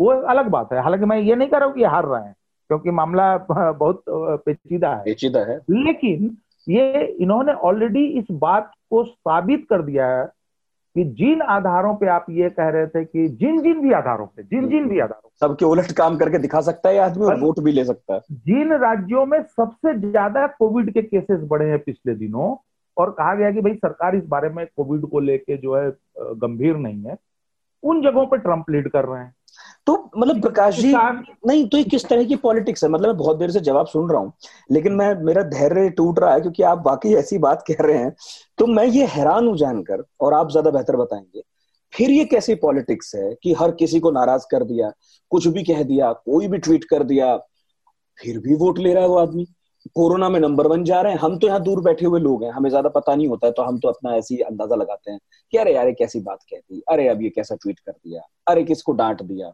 वो 0.00 0.10
अलग 0.10 0.48
बात 0.48 0.72
है। 0.72 0.82
हालाँकि 0.82 1.04
मैं 1.04 1.18
ये 1.18 1.36
नहीं 1.36 1.48
कह 1.48 1.58
रहा 1.58 1.66
हूँ 1.66 1.74
कि 1.74 1.84
हार 1.84 2.04
रहे 2.04 2.22
हैं 2.22 2.34
क्योंकि 2.68 2.90
मामला 2.90 3.36
बहुत 3.50 4.02
पेचीदा 4.10 4.94
है। 4.94 5.04
पेचीदा 5.04 5.40
है। 5.40 5.60
लेकिन 5.70 6.36
ये 6.68 7.04
इन्होंने 7.20 7.52
ऑलरेडी 7.52 8.06
इस 8.06 8.24
बात 8.32 8.70
को 8.90 9.04
साबित 9.04 9.66
कर 9.70 9.82
दिया 9.82 10.06
है 10.06 10.24
कि 10.96 11.04
जिन 11.04 11.42
आधारों 11.42 11.94
पे 11.94 12.06
आप 12.08 12.26
ये 12.30 12.48
कह 12.50 12.68
रहे 12.68 12.86
थे 12.86 13.04
कि 13.04 13.28
जिन 13.28 13.60
जिन 13.62 13.80
भी 13.80 13.92
आधारों 13.92 14.26
पे 14.26 14.42
जिन 14.42 14.68
जिन 14.68 14.88
भी 14.88 15.00
आधारों 15.00 15.28
सबके 15.40 15.64
उलट 15.64 15.92
काम 15.92 16.16
करके 16.16 16.38
दिखा 16.38 16.60
सकता 16.60 16.88
है 16.88 16.98
आदमी 16.98 17.24
और 17.24 17.40
वोट 17.40 17.60
भी 17.60 17.72
ले 17.72 17.84
सकता 17.84 18.14
है? 18.14 18.20
जिन 18.32 18.72
राज्यों 18.72 19.26
में 19.26 19.42
सबसे 19.42 19.94
ज़्यादा 20.10 20.46
कोविड 20.46 20.92
के 20.92 21.02
केसेस 21.02 21.40
बढ़े 21.44 21.68
हैं 21.70 21.78
पिछले 21.78 22.14
दिनों 22.14 22.56
और 22.96 23.10
कहा 23.10 23.34
गया 23.34 23.50
कि 23.50 23.60
भाई 23.60 23.74
सरकार 23.74 24.16
इस 24.16 24.24
बारे 24.26 24.48
में 24.48 24.66
कोविड 24.66 25.06
को 25.06 25.20
लेके 25.20 25.56
जो 25.56 25.76
है 25.76 25.90
गंभीर 26.18 26.76
नहीं 26.76 27.04
है 27.04 27.16
उन 27.82 28.02
जगहों 28.02 28.26
पर 28.26 28.38
ट्रंप 28.38 28.70
लीड 28.70 28.88
कर 28.88 29.04
रहे 29.04 29.20
हैं। 29.20 29.34
तो 29.88 29.94
मतलब 30.16 30.40
प्रकाश 30.42 30.78
जी 30.78 30.92
नहीं 30.92 31.66
तो 31.68 31.78
ये 31.78 31.84
किस 31.84 32.04
तरह 32.08 32.24
की 32.24 32.36
पॉलिटिक्स 32.38 32.84
है? 32.84 32.90
मतलब 32.90 33.08
मैं 33.08 33.16
बहुत 33.16 33.36
देर 33.38 33.50
से 33.50 33.60
जवाब 33.62 33.86
सुन 33.86 34.10
रहा 34.10 34.20
हूँ 34.20 34.32
लेकिन 34.70 34.92
मैं 34.92 35.14
मेरा 35.24 35.42
धैर्य 35.44 35.88
टूट 35.90 36.18
रहा 36.18 36.32
है 36.32 36.40
क्योंकि 36.40 36.62
आप 36.64 36.82
वाकई 36.86 37.14
ऐसी 37.16 37.38
बात 37.40 37.64
कह 37.68 37.82
रहे 37.82 37.98
हैं। 37.98 38.14
तो 38.58 38.66
मैं 38.68 38.84
ये 38.86 39.06
हैरान 39.08 39.46
हूँ 39.48 39.56
जानकर 39.58 40.04
और 40.20 40.34
आप 40.34 40.50
ज़्यादा 40.50 40.70
बेहतर 40.70 40.96
बताएँगे। 40.96 41.42
फिर 41.92 42.10
ये 42.10 42.24
कैसी 42.26 42.54
पॉलिटिक्स 42.56 43.14
है 43.14 43.34
कि 43.42 43.52
हर 43.52 43.70
किसी 43.74 44.00
को 44.00 44.10
नाराज़ 44.10 44.46
कर 44.50 44.64
दिया 44.64 44.90
कुछ 45.32 45.46
भी 45.48 45.62
कह 45.64 45.82
दिया 45.84 46.12
कोई 46.14 46.48
भी 46.48 46.58
ट्वीट 46.58 46.84
कर 46.84 47.02
दिया 47.04 47.36
फिर 48.18 48.38
भी 48.38 48.54
वोट 48.56 48.78
ले 48.78 48.92
रहा 48.94 49.02
है 49.02 49.08
वो 49.08 49.18
आदमी। 49.18 49.46
कोरोना 49.96 50.28
में 50.28 50.38
नंबर 50.40 50.66
वन 50.66 50.84
जा 50.84 51.00
रहे 51.00 51.12
हैं। 51.12 51.18
हम 51.20 51.38
तो 51.38 51.46
यहाँ 51.46 51.62
दूर 51.62 51.80
बैठे 51.82 52.06
हुए 52.06 52.20
लोग 52.20 52.42
हैं। 52.44 52.50
हमें 52.52 52.68
ज़्यादा 52.70 52.88
पता 52.90 53.14
नहीं 53.14 53.28
होता 53.28 53.46
है 53.46 53.52
तो 53.52 53.62
हम 53.62 53.78
तो 53.78 53.88
अपना 53.88 54.14
ऐसी 54.16 54.38
अंदाज़ा 54.40 54.76
लगाते 54.76 55.10
हैं 55.10 55.18
कि 55.52 55.58
अरे 55.58 55.74
यार 55.74 55.90
कैसी 55.92 56.20
बात 56.20 56.38
कह 56.50 56.56
दी? 56.58 56.82
अरे 56.90 57.08
अब 57.08 57.22
ये 57.22 57.28
कैसा 57.30 57.54
ट्वीट 57.54 57.78
कर 57.78 57.92
दिया? 57.92 58.22
अरे 58.48 58.64
किसको 58.64 58.92
डांट 58.94 59.22
दिया? 59.22 59.52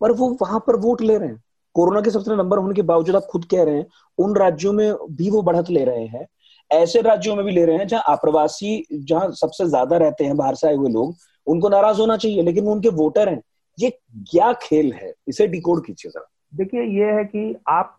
पर 0.00 0.12
वो 0.12 0.28
वहाँ 0.42 0.58
पर 0.66 0.76
वोट 0.76 1.00
ले 1.02 1.18
रहे 1.18 1.28
हैं। 1.28 1.42
कोरोना 1.74 2.00
के 2.00 2.10
सबसे 2.10 2.36
नंबर 2.36 2.58
होने 2.58 2.74
के 2.74 2.82
बावजूद 2.82 3.16
आप 3.16 3.26
खुद 3.30 3.44
कह 3.44 3.62
रहे 3.64 3.74
हैं, 3.74 3.86
उन 4.18 4.36
राज्यों 4.36 4.72
में 4.72 4.94
भी 5.10 5.30
वो 5.30 5.42
बढ़त 5.42 5.70
ले 5.70 5.84
रहे 5.84 6.06
हैं। 6.06 6.26
ऐसे 6.70 7.00
राज्यों 7.02 7.36
में 7.36 7.44
भी 7.44 7.52
ले 7.52 7.64
रहे 7.64 7.76
हैं 7.76 7.86
जहाँ 7.86 8.02
आप्रवासी, 8.08 8.86
जहाँ 8.92 9.30
सबसे 9.32 9.66
ज़्यादा 9.66 9.96
रहते 9.96 10.24
हैं, 10.24 10.36
बाहर 10.36 10.54
से 10.54 10.68
आए 10.68 10.74
हुए 10.74 10.90
लोग, 10.90 11.14
उनको 11.46 11.68
नाराज़ 11.68 12.00
होना 12.00 12.16
चाहिए, 12.16 12.42
लेकिन 12.42 12.64
वो 12.64 12.72
उनके 12.72 12.88
वोटर 12.88 13.28
हैं। 13.28 13.42
ये 13.78 13.90
क्या 14.30 14.52
खेल 14.52 14.92
है? 14.92 15.14
इसे 15.28 15.46
डिकोड 15.46 15.84
कीजिए 15.84 16.10
जरा। 16.10 16.30
देखिए, 16.54 16.82
ये 16.82 17.12
है 17.12 17.24
कि 17.24 17.56
आप, 17.68 17.96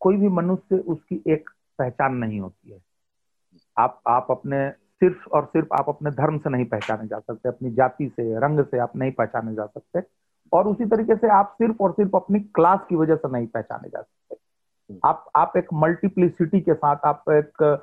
कोई 0.00 0.16
भी 0.16 0.28
मनुष्य, 0.28 0.76
उसकी 0.76 1.22
एक 1.28 1.50
पहचान 1.78 2.14
नहीं 2.14 2.40
होती 2.40 2.70
है। 2.70 2.78
आप 3.78 4.00
आप 4.08 4.26
अपने 4.30 4.70
सिर्फ़ 4.70 5.28
और 5.30 5.44
सिर्फ़ 5.44 5.68
आप 5.74 5.88
अपने 5.88 6.10
धर्म 6.10 6.38
से 6.38 6.50
नहीं 6.50 6.64
पहचाने 6.64 7.06
जा 7.08 7.18
सकते, 7.18 7.48
अपनी 7.48 7.70
जाति 7.70 8.08
से, 8.08 8.38
रंग 8.38 8.64
से 8.64 8.78
आप 8.78 8.96
नहीं 8.96 9.12
पहचाने 9.12 9.54
जा 9.54 9.66
सकते। 9.66 10.00
और 10.52 10.68
उसी 10.68 10.84
तरीके 10.84 11.16
से 11.16 11.28
आप 11.28 11.54
सिर्फ़ 11.58 11.76
और 11.80 11.92
सिर्फ़ 11.92 12.16
अपनी 12.16 12.40
क्लास 12.40 12.80
की 12.88 12.96
वजह 12.96 13.16
से 13.16 13.32
नहीं 13.32 13.46
पहचाने 13.46 13.88
जा 13.88 14.00
सकते। 14.00 14.36
हम्म। 14.90 15.00
आप 15.04 15.24
आप 15.36 15.52
एक 15.56 15.66
मल्टीप्लिसिटी 15.74 16.60
के 16.60 16.74
साथ 16.74 16.96
आप 17.04 17.24
एक 17.30 17.78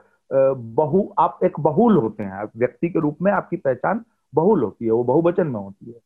बहु 0.76 1.08
आप 1.20 1.40
एक 1.44 1.60
बहुल 1.60 1.98
होते 1.98 2.24
हैं। 2.24 2.44
व्यक्ति 2.58 2.90
के 2.90 3.00
रूप 3.00 3.18
में 3.22 3.32
आपकी 3.32 3.58
पहचान 3.58 4.04
बहुल 4.34 4.64
होती 4.64 4.86
है 4.86 4.92
वो 4.92 5.04
बहुवचन 5.04 5.48
में 5.48 5.60
होती 5.60 5.92
है। 5.92 6.00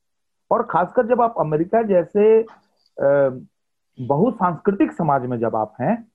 और 0.52 0.64
खासकर 0.64 1.08
जब 1.08 1.22
आप 1.22 1.36
अमेरिका 1.40 1.82
जैसे 1.82 2.46
बहुसांस्कृतिक 4.00 4.92
समाज 4.92 5.26
में 5.26 5.40
जब 5.40 5.56
आप 5.56 5.74
हैं 5.82 6.08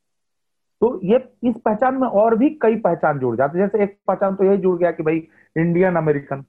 तो 0.80 1.00
ये 1.04 1.16
इस 1.44 1.56
पहचान 1.64 1.94
में 1.94 2.08
और 2.08 2.36
भी 2.36 2.50
कई 2.62 2.76
पहचान 2.76 3.18
जुड़ 3.18 3.36
जाते 3.36 3.58
जैसे 3.58 3.82
एक 3.82 3.98
पहचान 4.06 4.34
तो 4.34 4.44
यही 4.44 4.56
जुड़ 4.56 4.78
गया 4.78 4.90
कि 4.90 5.02
भाई 5.02 5.28
Indian 5.56 5.96
American 5.96 6.42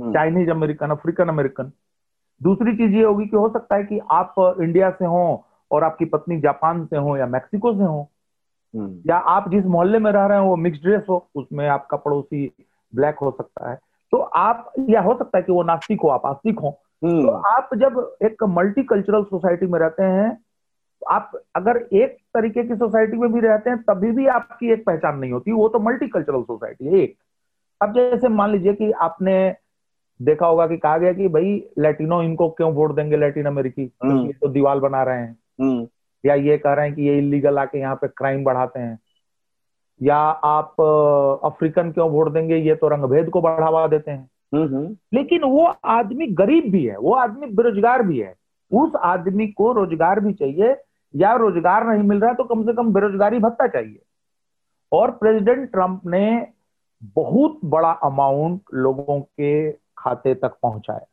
Chinese 0.00 0.50
American 0.50 0.90
African 0.90 1.28
American 1.28 1.72
दूसरी 2.42 2.76
चीज़ 2.76 2.92
ये 2.92 3.04
होगी 3.04 3.26
कि 3.26 3.36
हो 3.36 3.48
सकता 3.48 3.76
है 3.76 3.84
कि 3.84 4.00
आप 4.10 4.34
इंडिया 4.38 4.90
से 4.90 5.06
हो 5.06 5.44
और 5.70 5.84
आपकी 5.84 6.04
पत्नी 6.04 6.40
जापान 6.40 6.86
से 6.86 6.96
हो 6.96 7.16
या 7.16 7.26
मैक्सिको 7.26 7.72
से 7.72 7.84
हो। 7.84 8.10
हम्म। 8.76 9.00
या 9.06 9.16
आप 9.16 9.48
जिस 9.48 9.66
मोहल्ले 9.66 9.98
में 9.98 10.12
रह 10.12 10.26
रहे 10.26 10.38
हो 10.38 10.46
वो 10.46 10.56
मिक्स 10.56 10.78
ड्रेस 10.82 11.02
हो 11.10 11.28
उसमें 11.34 11.68
आपका 11.68 11.96
पड़ोसी 11.96 12.52
ब्लैक 12.94 13.16
हो 13.18 13.30
सकता 13.30 13.70
है। 13.70 13.78
तो 14.10 14.18
आप 14.18 14.72
या 14.88 15.00
हो 15.00 15.18
सकता 15.18 15.38
है 15.38 15.42
कि 15.42 15.52
वो 15.52 15.62
नास्तिक 15.62 16.00
हो 16.00 16.08
आप 16.08 16.26
आस्तिक 16.26 16.58
हो। 16.58 16.78
हम्म। 17.04 17.22
तो 17.22 17.30
आप 17.30 17.68
जब 17.74 18.16
एक 18.22 18.44
मल्टी 18.44 18.82
कल्चरल 18.82 19.24
सोसाइटी 19.24 19.66
में 19.66 19.78
रहते 19.78 20.02
हैं 20.02 20.38
आप 21.08 21.32
अगर 21.56 21.76
एक 21.92 22.16
तरीके 22.34 22.64
की 22.64 22.76
सोसाइटी 22.76 23.16
में 23.16 23.32
भी 23.32 23.40
रहते 23.40 23.70
हैं 23.70 23.82
तभी 23.82 24.10
भी 24.10 24.26
आपकी 24.26 24.72
एक 24.72 24.86
पहचान 24.86 25.18
नहीं 25.18 25.32
होती। 25.32 25.52
वो 25.52 25.68
तो 25.68 25.78
मल्टी 25.78 26.08
कल्चरल 26.08 26.42
सोसाइटी 26.42 26.86
है 26.86 26.94
एक। 26.94 27.16
अब 27.82 27.92
जैसे 27.92 28.28
मान 28.28 28.50
लीजिए 28.50 28.72
कि 28.72 28.92
आपने 28.92 29.54
देखा 30.20 30.46
होगा 30.46 30.66
कि 30.66 30.76
कहा 30.76 30.98
गया 30.98 31.12
कि 31.12 31.28
भाई 31.28 31.54
लैटिनो 31.78 32.22
इनको 32.22 32.48
क्यों 32.48 32.72
वोट 32.72 32.94
देंगे 32.94 33.16
लैटिन 33.16 33.46
अमेरिकी 33.46 33.90
हम्म। 34.04 34.32
तो 34.32 34.48
दीवार 34.48 34.78
बना 34.78 35.02
रहे 35.02 35.20
हैं। 35.20 35.38
हम्म। 35.60 35.86
या 36.24 36.34
ये 36.34 36.56
कह 36.58 36.72
रहे 36.72 36.86
हैं 36.86 36.94
कि 36.94 37.02
ये 37.02 37.18
इलीगल 37.18 37.58
आके 37.58 37.78
यहाँ 37.78 37.96
पे 37.96 38.08
क्राइम 38.08 38.44
बढ़ाते 38.44 38.80
हैं। 38.80 38.98
या 40.00 40.16
आप 40.44 40.80
अफ्रीकन 41.44 41.90
क्यों 41.92 42.10
वोट 42.10 42.32
देंगे? 42.32 42.56
ये 42.56 42.74
तो 42.74 42.88
रंगभेद 42.88 43.30
को 43.30 43.40
बढ़ावा 43.40 43.86
देते 43.86 44.10
हैं। 44.10 44.30
हम्म, 44.54 44.96
लेकिन 45.14 45.42
वो 45.42 45.64
आदमी 45.84 46.26
गरीब 46.26 46.70
भी 46.72 46.84
है 46.84 46.96
वो 46.98 47.14
आदमी 47.14 47.46
बेरोजगार 47.46 48.02
भी 48.02 48.18
है। 48.20 48.34
उस 48.70 48.92
आदमी 48.96 49.46
को 49.48 49.72
रोज़गार 49.72 50.20
भी 50.20 50.32
चाहिए 50.32 50.76
या 51.14 51.34
रोज़गार 51.34 51.86
नहीं 51.86 52.02
मिल 52.02 52.20
रहा 52.20 52.32
तो 52.32 52.44
कम 52.44 52.62
से 52.66 52.72
कम 52.72 52.92
बेरोजगारी 52.92 53.38
भत्ता 53.38 53.66
चाहिए। 53.66 53.98
और 54.92 55.10
प्रेसिडेंट 55.10 55.70
ट्रंप 55.72 56.00
ने 56.06 56.46
बहुत 57.16 57.58
बड़ा 57.64 57.90
अमाउंट 57.90 58.60
लोगों 58.74 59.20
के 59.20 59.70
खाते 60.06 60.34
तक 60.34 60.56
पहुँचाया। 60.62 61.06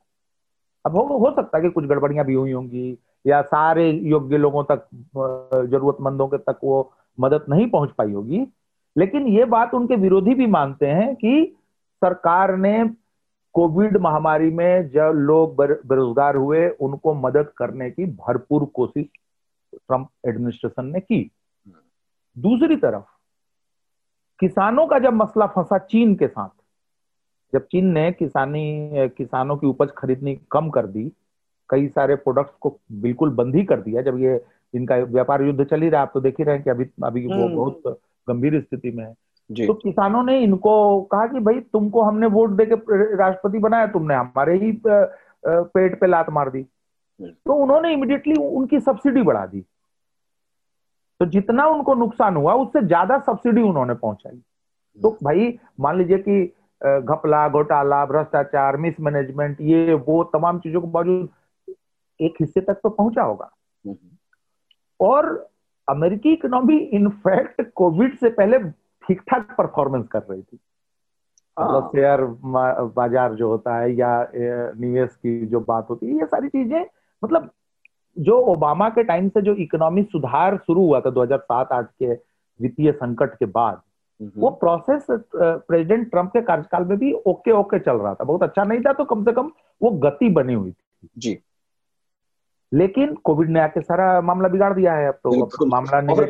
अब 0.85 0.95
हो, 0.95 1.03
हो 1.03 1.31
सकता 1.35 1.57
है 1.57 1.63
कि 1.63 1.69
कुछ 1.69 1.85
गड़बड़ियाँ 1.85 2.25
भी 2.25 2.33
हुई 2.33 2.51
होंगी 2.51 2.97
या 3.25 3.41
सारे 3.41 3.89
योग्य 3.91 4.38
लोगों 4.38 4.63
तक 4.63 4.88
जरूरतमंदों 5.71 6.27
के 6.27 6.38
तक 6.38 6.59
वो 6.63 6.91
मदद 7.17 7.45
नहीं 7.50 7.69
पहुँच 7.69 7.91
पाई 7.97 8.12
होगी। 8.12 8.47
लेकिन 8.95 9.27
ये 9.27 9.45
बात 9.45 9.73
उनके 9.73 9.95
विरोधी 9.95 10.33
भी 10.33 10.47
मानते 10.47 10.88
हैं 10.88 11.15
कि 11.15 11.55
सरकार 12.01 12.55
ने 12.57 12.89
कोविड 13.55 13.97
महामारी 13.97 14.50
में 14.51 14.89
जब 14.89 15.12
लोग 15.15 15.55
बेरोजगार 15.57 16.35
हुए 16.35 16.67
उनको 16.69 17.13
मदद 17.13 17.51
करने 17.57 17.89
की 17.91 18.05
भरपूर 18.05 18.65
कोशिश 18.65 19.05
ट्रंप 19.75 20.09
एडमिनिस्ट्रेशन 20.27 20.85
ने 20.85 21.00
की। 21.00 21.29
दूसरी 22.38 22.75
तरफ़ 22.75 23.05
किसानों 24.39 24.85
का 24.88 25.00
जब 25.00 25.13
मसला 25.13 25.47
फंसा 25.47 25.77
चीन 25.77 26.15
के 26.15 26.27
साथ 26.27 26.50
जब 27.53 27.65
चीन 27.65 27.91
ने 27.91 28.12
किसानी 28.12 28.89
किसानों 29.17 29.57
की 29.57 29.67
उपज 29.67 29.89
खरीदनी 29.98 30.36
कम 30.51 30.69
कर 30.69 30.88
दी 30.88 31.12
कई 31.69 31.88
सारे 31.88 32.15
प्रोडक्ट्स 32.15 32.55
को 32.60 32.77
बिल्कुल 33.01 33.29
बंद 33.29 33.55
ही 33.55 33.63
कर 33.63 33.81
दिया 33.81 34.01
जब 34.01 34.19
ये 34.19 34.39
इनका 34.74 34.95
व्यापार 35.10 35.41
युद्ध 35.41 35.63
चल 35.63 35.81
ही 35.81 35.89
रहा 35.89 36.01
आप 36.01 36.12
तो 36.13 36.22
देख 36.22 36.36
ही 36.39 36.43
रहे 36.43 36.55
हैं 36.55 36.63
कि 36.63 36.69
अभी 36.69 36.86
अभी 37.03 37.25
वो 37.27 37.43
हम्म। 37.43 37.55
बहुत 37.55 38.00
गंभीर 38.27 38.60
स्थिति 38.62 38.91
में 38.91 39.03
है 39.05 39.13
तो 39.67 39.74
किसानों 39.74 40.24
ने 40.24 40.39
इनको 40.39 41.01
कहा 41.12 41.25
कि 41.27 41.39
भाई 41.39 41.60
तुमको 41.74 42.01
हमने 42.01 42.27
वोट 42.27 42.50
दे 42.50 42.65
के 42.65 42.75
राष्ट्रपति 43.15 43.60
बनाया 43.60 43.88
तुमने 43.88 44.15
हमारे 44.15 44.57
ही 44.57 44.72
पेट 44.86 46.00
पे 46.00 46.07
लात 46.07 46.29
मार 46.29 46.50
दी 46.50 46.60
हम्म। 46.60 47.31
तो 47.45 47.53
उन्होंने 47.53 47.93
इमिडिएटली 47.93 48.36
उनकी 48.36 48.79
सब्सिडी 48.79 49.22
बढ़ा 49.22 49.45
दी 49.45 49.62
तो 51.19 51.25
जितना 51.25 51.67
उनको 51.67 51.93
नुकसान 51.95 52.36
हुआ 52.36 52.53
उससे 52.55 52.86
ज़्यादा 52.86 53.17
सब्सिडी 53.22 53.62
उन्होंने 53.62 53.93
पहुंचाई 53.95 54.41
तो 54.98 55.10
हम्म। 55.10 55.25
भाई 55.25 55.57
मान 55.79 55.98
लीजिए 55.98 56.17
कि 56.17 56.53
घपला 56.86 57.48
घोटाला 57.50 58.04
भ्रष्टाचार 58.06 58.78
मिसमैनेजमेंट 58.78 59.62
ये 59.62 59.94
वो 60.08 60.24
तमाम 60.34 60.60
चीज़ों 60.60 60.82
के 60.82 60.88
बावजूद 60.88 61.74
एक 62.20 62.34
हिस्से 62.40 62.62
तक 62.62 62.80
तो 62.84 62.90
पहुँचा 62.90 63.24
होगा। 63.24 63.50
हम्म। 63.86 63.98
और 65.00 65.28
अमेरिकी 65.88 66.34
इकोनॉमी 66.34 66.78
इनफैक्ट 66.78 67.62
कोविड 67.75 68.18
से 68.18 68.30
पहले 68.32 68.60
ठीक 69.04 69.22
ठाक 69.22 69.56
परफॉर्मेंस 69.58 70.08
कर 70.08 70.22
रही 70.30 70.42
थी। 70.42 70.60
मतलब 71.58 71.90
शेयर 71.96 72.22
बाज़ार 72.96 73.34
जो 73.36 73.48
होता 73.50 73.78
है 73.78 73.94
या 73.96 74.12
निवेश 74.36 75.16
की 75.16 75.46
जो 75.46 75.60
बात 75.60 75.90
होती 75.90 76.08
है 76.08 76.13
ये 76.13 76.25
सारी 76.25 76.48
चीज़ें 76.48 76.86
मतलब 77.24 77.50
जो 78.18 78.38
ओबामा 78.52 78.90
के 78.90 79.04
टाइम 79.04 79.30
से 79.30 79.42
जो 79.42 79.54
इकोनॉमी 79.63 80.04
सुधार 80.04 80.58
शुरू 80.58 80.86
हुआ 80.86 81.00
था 81.00 81.10
2007-8 81.10 81.86
के 82.00 82.13
वित्तीय 82.60 82.92
संकट 82.92 83.36
के 83.36 83.46
बाद 83.46 83.82
वो 84.20 84.50
प्रोसेस 84.60 85.05
प्रेसिडेंट 85.12 86.10
ट्रंप 86.12 86.29
के 86.29 86.41
कार्यकाल 86.41 86.86
में 86.86 86.98
भी 86.98 87.13
ओके 87.27 87.51
ओके 87.51 87.79
चल 87.79 87.98
रहा 87.98 88.13
था। 88.13 88.24
बहुत 88.24 88.43
अच्छा 88.43 88.63
नहीं 88.63 88.82
था 88.82 88.93
तो 88.93 89.05
कम 89.05 89.24
से 89.25 89.32
कम 89.32 89.51
वो 89.82 89.91
गति 90.00 90.29
बनी 90.29 90.53
हुई 90.53 90.72
थी। 90.72 91.10
जी। 91.17 91.38
लेकिन 92.72 93.13
कोविड 93.24 93.50
ने 93.50 93.60
आके 93.60 93.82
सारा 93.82 94.05
मामला 94.22 94.48
बिगाड़ 94.50 94.74
दिया 94.74 94.93
है 94.93 95.08
अब 95.08 95.13
तो। 95.24 95.65
मामला 95.65 95.98
और, 96.13 96.24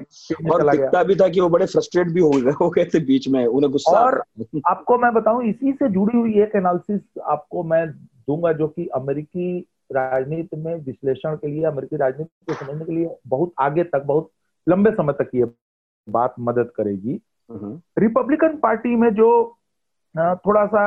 और 0.52 0.72
दिखता 0.72 1.04
भी 1.04 1.16
था 1.16 1.28
कि 1.28 1.40
वो 1.40 1.50
बड़े 1.50 1.66
फ्रस्ट्रेट 1.66 2.08
भी 2.08 2.22
हो 2.22 2.30
गए 2.30 2.52
हो 2.52 2.70
गए 2.70 2.86
थे 2.86 3.00
बीच 3.00 3.28
में 3.28 3.46
उन्हें 3.46 3.72
गुस्सा 3.72 4.00
और 4.00 4.22
आपको 4.68 4.98
मैं 4.98 5.14
बताऊँ 5.14 5.44
इसी 5.44 5.72
से 5.74 5.90
जुड़ी 5.90 6.18
हुई 6.18 6.42
एक 6.42 6.56
एनालिसिस 6.56 7.02
आपको 7.24 7.64
मैं 7.64 7.88
दूँगा 7.92 8.52
जो 8.54 8.68
कि 8.68 8.88
अमेरिकी 8.88 9.60
राजनीति 9.92 10.58
में 10.58 10.76
विश्लेषण 10.76 11.36
के 11.36 11.48
लिए 11.48 11.64
अमेरिकी 11.64 11.96
राजनीति 11.96 12.54
को 12.54 12.66
समझने 12.66 12.86
के 12.86 12.92
लिए 12.92 13.16
बहुत 13.28 13.54
आगे 13.60 13.84
तक 13.84 14.04
बहुत 14.06 14.30
लंबे 14.68 14.92
समय 14.92 15.14
तक 15.14 15.30
ये 15.36 15.46
बात 16.08 16.36
मदद 16.40 16.72
करेगी। 16.76 17.20
रिपब्लिकन 17.50 18.48
हम्म। 18.48 18.58
पार्टी 18.58 18.96
में 18.96 19.14
जो 19.14 19.30
थोड़ा 20.16 20.66
सा 20.66 20.84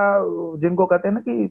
जिनको 0.59 0.87
कहते 0.87 1.09
हैं 1.09 1.15
ना 1.15 1.21
कि 1.21 1.49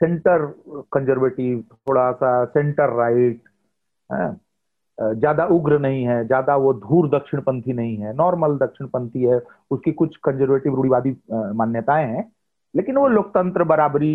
सेंटर 0.00 0.46
कंजर्वेटिव 0.92 1.64
थोड़ा 1.72 2.10
सा 2.12 2.44
सेंटर 2.44 2.96
राइट 2.96 3.40
ज़्यादा 4.98 5.44
उग्र 5.46 5.78
नहीं 5.78 6.04
है 6.04 6.24
ज़्यादा 6.26 6.56
वो 6.56 6.72
धूर 6.74 7.08
दक्षिणपंथी 7.08 7.72
नहीं 7.72 7.96
है 7.96 8.12
नॉर्मल 8.16 8.56
दक्षिणपंथी 8.56 9.22
है 9.22 9.40
उसकी 9.70 9.92
कुछ 9.92 10.16
कंजर्वेटिव 10.16 10.74
रूढ़ीवादी 10.74 11.16
मान्यताएँ 11.30 12.06
हैं 12.06 12.30
लेकिन 12.74 12.96
वो 12.96 13.08
लोकतंत्र 13.08 13.64
बराबरी 13.64 14.14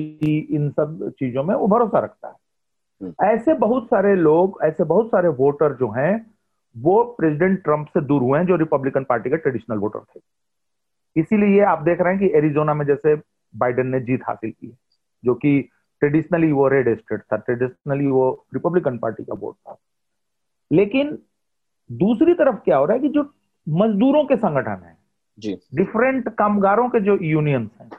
इन 0.52 0.70
सब 0.70 1.10
चीज़ों 1.20 1.44
में 1.44 1.54
वो 1.56 1.68
भरोसा 1.68 2.00
रखता 2.00 2.28
है 2.28 2.36
हम्म। 3.02 3.26
ऐसे 3.26 3.54
बहुत 3.54 3.86
सारे 3.86 4.16
लोग 4.16 4.60
ऐसे 4.64 4.84
बहुत 4.84 5.08
सारे 5.08 5.28
वोटर 5.38 5.74
जो 5.74 5.90
हैं 5.92 6.37
वो 6.78 7.04
प्रेसिडेंट 7.18 7.64
ट्रंप 7.64 7.88
से 7.88 8.02
दूर 8.02 8.22
हुए 8.22 8.40
हैं 8.40 8.46
जो 8.46 8.56
रिपब्लिकन 8.56 9.04
पार्टी 9.04 9.30
के 9.30 9.38
ट्रेडिशनल 9.38 9.78
वोटर 9.78 10.00
थे। 10.00 10.20
इसीलिए 11.16 11.62
आप 11.62 11.82
देख 11.82 12.02
रहे 12.02 12.14
हैं 12.14 12.20
कि 12.22 12.38
एरिजोना 12.38 12.74
में 12.74 12.86
जैसे 12.86 13.16
बाइडेन 13.54 13.88
ने 13.88 14.00
जीत 14.00 14.22
हासिल 14.28 14.52
की 14.52 14.68
है 14.68 14.78
जो 15.24 15.36
कि 15.36 15.70
ट्रेडिशनली 16.00 16.52
वो 16.52 16.68
रेड 16.68 16.98
स्टेट 16.98 17.22
था 17.22 17.38
ट्रेडिशनली 17.38 18.08
वो 18.08 18.46
रिपब्लिकन 18.54 18.98
पार्टी 18.98 19.24
का 19.24 19.34
वोट 19.34 19.56
था। 19.56 19.78
लेकिन 20.72 21.18
दूसरी 21.92 22.34
तरफ़ 22.34 22.56
क्या 22.56 22.78
हो 22.78 22.86
रहा 22.86 22.96
है 22.96 23.02
कि 23.02 23.10
जो 23.10 23.24
मजदूरों 23.68 24.24
के 24.26 24.36
संगठन 24.36 24.84
है 24.84 24.96
डिफरेंट 25.76 26.30
कामगारों 26.30 26.90
के 26.90 27.00
जो 27.00 27.18
यूनियंस 27.22 27.70
हैं 27.82 27.90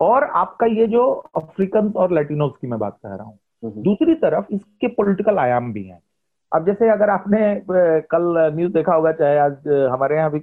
और 0.00 0.24
आपका 0.24 0.66
ये 0.66 0.86
जो 0.86 1.06
अफ्रीकन 1.36 1.92
और 1.96 2.12
लेटिनोज 2.12 2.52
की 2.60 2.66
मैं 2.66 2.78
बात 2.78 2.98
कर 3.02 3.08
रहा 3.08 3.26
हूँ 3.26 3.38
हम्म। 3.64 3.82
दूसरी 3.82 4.14
तरफ़ 4.14 4.46
इसके 4.50 4.88
पॉलिटिकल 4.88 5.38
आयाम 5.38 5.72
भी 5.72 5.84
हैं। 5.84 6.00
अब 6.54 6.66
जैसे 6.66 6.88
अगर 6.90 7.10
आपने 7.10 7.38
कल 8.10 8.34
न्यूज़ 8.54 8.72
देखा 8.72 8.94
होगा 8.94 9.12
चाहे 9.12 9.38
आज 9.38 9.68
हमारे 9.92 10.16
यहाँ 10.16 10.30
भी 10.30 10.38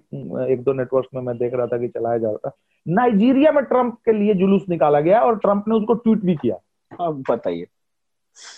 एक 0.53 0.63
दो 0.63 0.73
नेटवर्क 0.73 1.07
में 1.15 1.21
मैं 1.21 1.37
देख 1.37 1.53
रहा 1.53 1.67
था 1.67 1.77
कि 1.77 1.87
चलाया 1.87 2.17
जा 2.17 2.27
रहा 2.27 2.49
था। 2.49 2.55
नाइजीरिया 2.85 3.51
में 3.51 3.63
ट्रंप 3.65 3.97
के 4.05 4.11
लिए 4.11 4.33
जुलूस 4.33 4.65
निकाला 4.69 4.99
गया 4.99 5.21
और 5.21 5.37
ट्रंप 5.39 5.67
ने 5.67 5.75
उसको 5.75 5.93
ट्वीट 5.93 6.21
भी 6.25 6.35
किया। 6.35 6.55
अब 6.99 7.23
बताइए। 7.29 7.67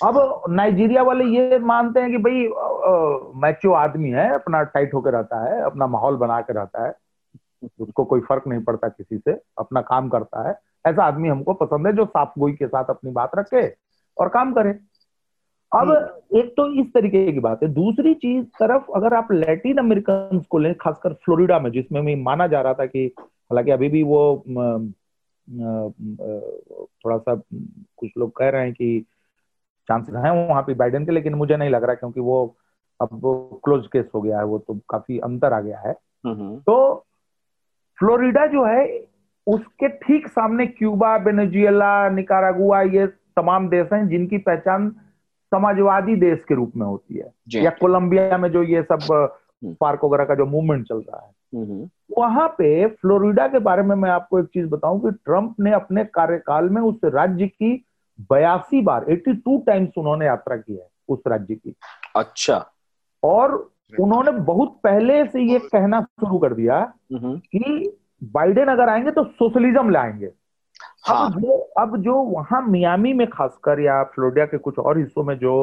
अब 0.03 0.43
नाइजीरिया 0.49 1.03
वाले 1.03 1.25
ये 1.25 1.59
मानते 1.59 1.99
हैं 1.99 2.11
कि 2.11 2.17
भाई 2.17 2.47
मैचो 3.41 3.71
आदमी 3.73 4.09
है 4.09 4.29
अपना 4.33 4.61
टाइट 4.63 4.93
होकर 4.93 5.13
रहता 5.13 5.43
है 5.43 5.61
अपना 5.61 5.87
माहौल 5.87 6.15
बना 6.17 6.39
के 6.41 6.53
रहता 6.53 6.85
है 6.85 6.93
उसको 7.79 8.03
कोई 8.05 8.21
फ़र्क 8.21 8.47
नहीं 8.47 8.63
पड़ता 8.63 8.87
किसी 8.87 9.17
से 9.17 9.31
अपना 9.57 9.81
काम 9.81 10.09
करता 10.09 10.47
है 10.47 10.55
ऐसा 10.85 11.03
आदमी 11.03 11.29
हमको 11.29 11.53
पसंद 11.53 11.87
है 11.87 11.93
जो 11.93 12.05
साफ़ 12.05 12.39
गोई 12.39 12.53
के 12.53 12.67
साथ 12.67 12.89
अपनी 12.89 13.11
बात 13.11 13.31
रखे 13.35 13.67
और 14.17 14.29
काम 14.29 14.53
करे। 14.53 14.73
अब 15.75 16.19
एक 16.35 16.53
तो 16.57 16.67
इस 16.81 16.87
तरीके 16.93 17.31
की 17.31 17.39
बात 17.39 17.63
है। 17.63 17.69
दूसरी 17.69 18.13
चीज़ 18.13 18.45
तरफ़ 18.45 18.83
अगर 18.95 19.13
आप 19.13 19.31
लैटिन 19.31 19.77
अमेरिकन 19.77 20.41
को 20.49 20.57
लें 20.57 20.75
खासकर 20.75 21.13
फ्लोरिडा 21.13 21.59
में 21.59 21.71
जिसमें 21.71 22.01
मैं 22.01 22.15
माना 22.15 22.47
जा 22.47 22.61
रहा 22.61 22.73
था 22.73 22.85
कि 22.85 23.05
हालाँकि 23.19 23.71
अभी 23.71 23.89
भी 23.89 24.03
वो 24.03 24.43
थोड़ा 27.05 27.17
सा 27.17 27.35
कुछ 27.97 28.09
लोग 28.17 28.35
कह 28.35 28.49
रहे 28.49 28.61
हैं 28.61 28.73
कि 28.73 29.05
चांसेस 29.87 30.15
हैं 30.15 30.47
वहाँ 30.49 30.61
पे 30.61 30.73
बाइडेन 30.73 31.05
के 31.05 31.11
लेकिन 31.11 31.33
मुझे 31.33 31.57
नहीं 31.57 31.69
लग 31.69 31.83
रहा 31.83 31.95
क्योंकि 31.95 32.19
वो 32.19 32.55
अब 33.01 33.09
वो 33.13 33.61
क्लोज 33.63 33.87
केस 33.87 34.05
हो 34.15 34.21
गया 34.21 34.37
है 34.37 34.45
वो 34.45 34.59
तो 34.59 34.79
काफ़ी 34.89 35.19
अंतर 35.19 35.53
आ 35.53 35.59
गया 35.61 35.79
है। 35.79 35.93
तो 36.59 37.05
फ्लोरिडा 37.99 38.45
जो 38.45 38.65
है 38.65 39.07
उसके 39.47 39.87
ठीक 39.87 40.27
सामने 40.27 40.67
क्यूबा 40.67 41.17
बेनेजुएला 41.17 42.09
निकारागुआ 42.09 42.81
ये 42.81 43.07
तमाम 43.07 43.69
देश 43.69 43.87
हैं 43.93 44.07
जिनकी 44.07 44.37
पहचान 44.37 44.95
समाजवादी 45.53 46.15
देश 46.15 46.39
के 46.47 46.55
रूप 46.55 46.71
में 46.75 46.85
होती 46.85 47.17
है। 47.17 47.33
या 47.63 47.69
कोलंबिया 47.81 48.37
में 48.37 48.51
जो 48.51 48.63
ये 48.63 48.83
सब 48.83 48.99
पार्क 49.65 50.03
वगैरह 50.03 50.25
का 50.25 50.35
जो 50.35 50.45
मूवमेंट 50.45 50.87
चल 50.87 50.95
रहा 50.95 51.25
है। 51.25 51.31
वहाँ 52.17 52.47
पे 52.47 52.87
फ्लोरिडा 52.87 53.47
के 53.47 53.59
बारे 53.59 53.83
में 53.83 53.95
मैं 53.95 54.09
आपको 54.09 54.39
एक 54.39 54.45
चीज़ 54.45 54.67
बताऊँ 54.67 55.01
कि 55.01 55.11
ट्रंप 55.11 55.55
ने 55.59 55.71
अपने 55.71 56.05
कार्यकाल 56.05 56.69
में 56.69 56.81
उस 56.81 56.95
राज्य 57.05 57.47
की 57.47 57.85
बयासी 58.21 58.81
बार 58.81 59.03
82 59.03 59.65
टाइम्स 59.67 59.89
उन्होंने 59.97 60.25
यात्रा 60.25 60.55
की 60.55 60.75
है 60.75 60.87
उस 61.09 61.19
राज्य 61.27 61.55
की। 61.55 61.75
अच्छा। 62.15 62.65
और 63.23 63.69
उन्होंने 63.99 64.31
बहुत 64.31 64.79
पहले 64.83 65.25
से 65.25 65.41
ये 65.41 65.59
कहना 65.59 66.01
शुरू 66.01 66.37
कर 66.37 66.53
दिया 66.53 66.93
कि 67.13 67.97
बाइडेन 68.23 68.67
अगर 68.67 68.89
आएँगे 68.89 69.11
तो 69.11 69.23
सोशलिज्म 69.23 69.89
लाएँगे। 69.89 70.31
हाँ। 71.05 71.25
अब 71.25 71.39
जो 71.41 71.57
अब 71.79 71.97
जो 72.01 72.13
वहाँ 72.23 72.61
मियामी 72.67 73.13
में 73.13 73.27
खासकर 73.29 73.79
या 73.79 74.03
फ्लोरिडा 74.03 74.45
के 74.45 74.57
कुछ 74.57 74.79
और 74.79 74.97
हिस्सों 74.97 75.23
में 75.23 75.37
जो 75.37 75.55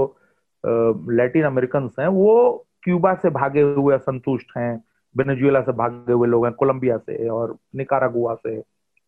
लैटिन 0.64 1.44
अमेरिकन 1.44 1.88
हैं 2.00 2.08
वो 2.08 2.34
क्यूबा 2.82 3.14
से 3.14 3.30
भागे 3.30 3.62
हुए 3.62 3.94
असंतुष्ट 3.94 4.56
हैं 4.56 4.72
वेनेजुएला 5.14 5.60
से 5.60 5.72
भागे 5.72 6.12
हुए 6.12 6.28
लोग 6.28 6.44
हैं 6.46 6.54
कोलंबिया 6.54 6.96
से 6.98 7.28
और 7.28 7.56
निकारागुआ 7.76 8.34
से 8.34 8.58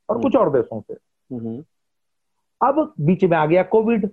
और 0.09 0.21
कुछ 0.23 0.37
और 0.37 0.51
देशों 0.53 0.81
से 0.81 0.95
हम्म। 1.31 1.63
अब 2.61 2.93
बीच 3.01 3.25
में 3.25 3.37
आ 3.37 3.45
गया 3.47 3.63
कोविड 3.63 4.11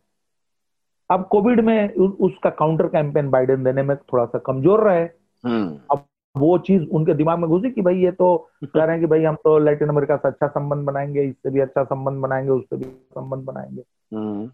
अब 1.09 1.27
कोविड 1.27 1.59
में 1.59 1.93
उसका 1.95 2.49
काउंटर 2.49 2.87
कैंपेन 2.87 3.29
बाइडेन 3.29 3.63
देने 3.63 3.83
में 3.83 3.95
थोड़ा 3.97 4.25
सा 4.25 4.39
कमज़ोर 4.39 4.83
रहे 4.83 5.03
हम्म। 5.43 5.79
अब 5.91 6.05
वो 6.37 6.57
चीज़ 6.57 6.83
उनके 6.83 7.13
दिमाग 7.13 7.39
में 7.39 7.49
घुसी 7.49 7.71
कि 7.71 7.81
भाई 7.81 7.95
ये 7.95 8.11
तो 8.11 8.49
कह 8.63 8.83
रहे 8.83 8.91
हैं 8.91 8.99
कि 8.99 9.05
भाई 9.05 9.23
हम 9.23 9.35
तो 9.35 9.59
लैटिन 9.59 9.89
अमेरिका 9.89 10.15
से 10.15 10.27
अच्छा 10.27 10.47
संबंध 10.47 10.85
बनाएँगे 10.85 11.23
इससे 11.23 11.49
भी 11.49 11.59
अच्छा 11.59 11.83
संबंध 11.83 12.21
बनाएँगे 12.21 12.49
उससे 12.49 12.77
भी 12.77 12.83
संबंध 12.83 13.43
बनाएँगे। 13.43 13.83
हम्म। 14.15 14.51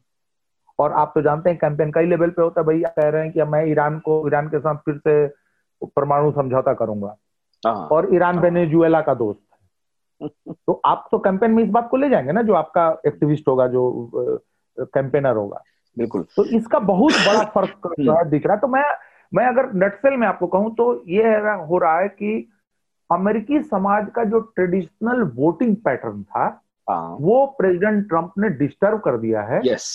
और 0.80 0.92
आप 0.92 1.12
तो 1.16 1.22
जानते 1.22 1.50
हैं 1.50 1.60
कैंपेन 1.60 1.92
कई 1.92 2.06
लेवल 2.06 2.30
पे 2.30 2.42
होता 2.42 2.62
है 2.62 2.68
भाई 2.68 2.80
कह 2.80 3.10
रहे 3.10 3.24
हैं 3.24 3.32
कि 3.32 3.44
मैं 3.44 3.66
ईरान 3.66 4.00
को 4.00 4.28
ईरान 4.28 4.48
के 4.48 4.60
साथ 4.60 4.76
फिर 4.76 4.98
से 4.98 5.28
परमाणु 5.88 6.32
समझौता 6.32 6.74
करूँगा। 6.74 7.16
हाँ। 7.68 7.88
और 7.88 8.16
ईरान 8.16 8.40
वेनेजुएला 8.40 9.02
का 9.02 9.14
दोस्त 9.14 9.40
है। 9.52 10.30
तो 10.68 10.82
आप 10.86 11.08
तो 11.12 11.20
कैंपेन 11.20 11.52
में 11.52 11.64
इस 11.64 11.70
बात 11.70 11.88
को 11.92 11.98
ले 11.98 12.10
जाएँगे 12.10 12.32
ना 12.32 12.42
जो 12.42 12.54
आपका 12.54 13.02
एक्टिविस्ट 13.08 13.48
होगा 13.48 13.68
जो 13.68 14.10
कैंपेनर 14.80 15.36
होगा। 15.36 15.62
बिल्कुल। 15.98 16.26
तो 16.36 16.46
इसका 16.46 16.80
बहुत 16.80 17.14
बड़ा 17.14 17.44
फ़र्क 17.44 17.96
दिख 18.28 18.46
रहा 18.46 18.56
है। 18.56 18.62
तो 18.62 18.68
मैं 18.68 18.84
मैं 19.36 19.46
अगर 19.46 19.74
नटसेल 19.74 20.18
में 20.18 20.28
आपको 20.28 20.48
कहूँ 20.48 20.76
तो 20.76 21.04
ये 21.08 21.24
हो 21.70 21.78
रहा 21.78 22.00
है 22.00 22.08
कि 22.08 22.50
अमेरिकी 23.12 23.62
समाज 23.62 24.08
का 24.16 24.24
जो 24.24 24.40
ट्रेडिशनल 24.40 25.22
वोटिंग 25.36 25.76
पैटर्न 25.76 26.24
था 26.24 26.46
हाँ। 26.90 27.18
वो 27.22 27.46
प्रेसिडेंट 27.46 28.08
ट्रंप 28.10 28.34
ने 28.38 28.50
डिस्टर्ब 28.50 29.00
कर 29.00 29.18
दिया 29.18 29.42
है। 29.42 29.62
यस। 29.66 29.88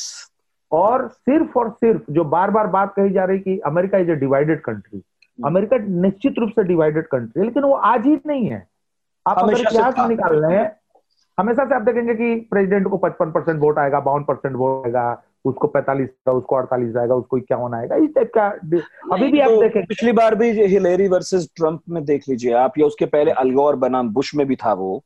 और 0.73 1.09
सिर्फ़ 1.09 1.59
और 1.59 1.71
सिर्फ़ 1.71 2.03
जो 2.11 2.25
बार 2.25 2.51
बार 2.51 2.67
बात 2.67 2.93
कही 2.97 3.11
जा 3.11 3.25
रही 3.25 3.39
कि 3.39 3.59
America 3.59 3.99
is 3.99 4.11
a 4.11 4.15
divided 4.15 4.61
country 4.61 5.03
America 5.45 5.77
निश्चित 5.77 6.35
रूप 6.39 6.51
से 6.51 6.65
डिवाइडेड 6.65 7.07
कंट्री 7.07 7.41
है 7.41 7.47
लेकिन 7.47 7.63
वो 7.63 7.73
आज 7.73 8.07
ही 8.07 8.19
नहीं 8.27 8.47
है। 8.47 8.67
आप 9.27 9.39
अगर 9.39 9.61
इतिहास 9.61 9.95
में 9.99 10.09
निकाल 10.09 10.45
रहे 10.45 10.59
हैं 10.59 10.77
हमेशा 11.39 11.65
से 11.65 11.75
आप 11.75 11.83
देखेंगे 11.83 12.15
कि 12.15 12.35
प्रेसिडेंट 12.51 12.89
को 12.89 12.97
पचपन 12.97 13.31
परसेंट 13.31 13.61
वोट 13.61 13.79
आएगा 13.79 14.01
बावन 14.01 14.23
परसेंट 14.23 14.57
वोट 14.57 14.87
आएगा 14.87 15.23
उसको 15.45 15.67
पैंतालीस 15.67 16.09
उसको 16.29 16.57
अड़तालीस 16.57 16.97
आएगा 16.97 17.15
उसको 17.15 17.39
इक्यावन 17.39 17.75
आएगा 17.75 17.97
इस 17.97 18.11
टाइप 18.15 18.31
का 18.35 18.47
अभी 19.15 19.31
भी 19.33 19.41
आप 19.41 19.51
तो 19.51 19.61
देखें। 19.63 19.85
पिछली 19.87 20.13
बार 20.13 20.35
भी 20.35 20.51
हिलेरी 20.51 21.09
वर्सेस 21.09 21.49
ट्रंप 21.57 21.81
में 21.89 22.05
देख 22.05 22.29
लीजिए 22.29 22.53
आप 22.53 22.79
या 22.79 22.87
उसके 22.87 23.07
पहले 23.07 23.31
अलगौर 23.43 23.77
बनाम 23.77 24.09
बुश 24.09 24.35
में 24.35 24.47
भी 24.47 24.57
था 24.57 24.73
वो। 24.73 24.97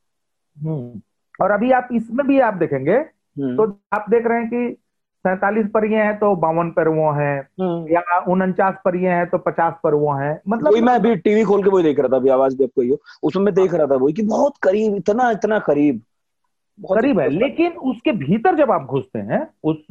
हम्म। 0.57 1.01
और 1.43 1.51
अभी 1.51 1.71
आप 1.73 1.89
इसमें 1.93 2.27
भी 2.27 2.41
आप 2.41 2.55
देखेंगे 2.55 2.93
हम्म। 2.93 3.57
तो 3.57 3.65
आप 3.93 4.07
देख 4.11 4.27
रहे 4.27 4.39
हैं 4.39 4.49
कि 4.49 4.77
सैतालीस 5.25 5.67
पर 5.67 5.85
ये 5.85 5.99
है 5.99 6.15
तो 6.15 6.35
बावन 6.37 6.71
पर 6.71 6.89
वो 6.89 7.11
है 7.13 7.37
हम्म। 7.61 7.93
या 7.93 8.19
उनचास 8.29 8.75
पर 8.85 8.97
ये 8.97 9.11
है 9.11 9.27
तो 9.27 9.39
पचास 9.39 9.75
पर 9.85 9.95
वो 9.95 10.13
है 10.13 10.41
मतलब 10.49 10.73
वही 10.73 10.81
मैं 10.81 10.95
अभी 10.95 11.15
टीवी 11.17 11.45
खोल 11.45 11.63
के 11.63 11.71
वही 11.71 11.85
देख 11.85 11.99
रहा 11.99 12.09
था 12.09 12.17
अभी 12.17 12.29
आवाज़ 12.29 12.57
भी 12.57 12.65
आपको 12.65 13.27
उसमें 13.29 13.55
देख 13.55 13.75
रहा 13.75 13.87
था 13.87 13.95
वही 13.95 14.13
कि 14.13 14.23
बहुत 14.23 14.57
करीब 14.63 14.97
इतना 14.97 15.31
इतना 15.31 15.59
करीब। 15.59 16.01
करीब 16.79 17.21
है 17.21 17.29
लेकिन 17.29 17.73
उसके 17.85 18.13
भीतर 18.17 18.57
जब 18.57 18.71
आप 18.71 18.87
घुसते 18.87 19.19
हैं 19.25 19.47
उस 19.65 19.87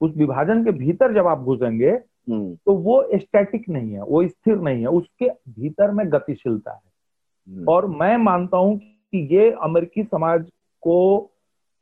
उस 0.00 0.16
विभाजन 0.16 0.64
के 0.64 0.70
भीतर 0.70 1.14
जब 1.14 1.26
आप 1.26 1.40
घुसेंगे 1.40 1.90
हम्म। 1.90 2.54
तो 2.56 2.72
वो 2.74 3.02
स्टैटिक 3.14 3.68
नहीं 3.68 3.92
है 3.92 4.02
वो 4.02 4.26
स्थिर 4.28 4.56
नहीं 4.58 4.80
है 4.80 4.88
उसके 4.90 5.28
भीतर 5.50 5.90
में 5.90 6.06
गतिशीलता 6.12 6.72
है 6.72 6.80
हम्म। 7.48 7.68
और 7.68 7.86
मैं 7.92 8.16
मानता 8.16 8.56
हूँ 8.56 8.78
कि 8.78 9.26
ये 9.32 9.50
अमेरिकी 9.62 10.02
समाज 10.04 10.44
को 10.82 10.98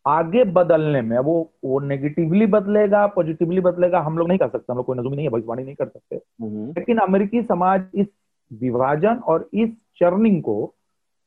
आगे 0.07 0.45
बदलने 0.53 1.01
में 1.03 1.19
वो 1.19 1.35
वो 1.65 1.81
नेगेटिवली 1.81 2.47
बदलेगा 2.47 3.07
पॉजिटिवली 3.07 3.61
बदलेगा 3.61 4.01
हम 4.01 4.19
लोग 4.19 4.29
नहीं 4.29 4.39
कर 4.39 4.49
सकते 4.49 4.73
हम 4.73 4.77
लोग 4.77 4.87
कोई 4.87 4.99
नजूमी 4.99 5.17
नहीं 5.17 5.27
है 5.27 5.33
भविष्यवाणी 5.33 5.63
नहीं 5.63 5.75
कर 5.75 5.89
सकते 5.89 6.17
हम्म। 6.17 6.67
लेकिन 6.69 6.99
अमेरिकी 6.99 7.43
समाज 7.43 7.85
इस 7.95 8.07
विभाजन 8.51 9.21
और 9.25 9.49
इस 9.55 9.71
चर्निंग 9.97 10.43
को 10.43 10.75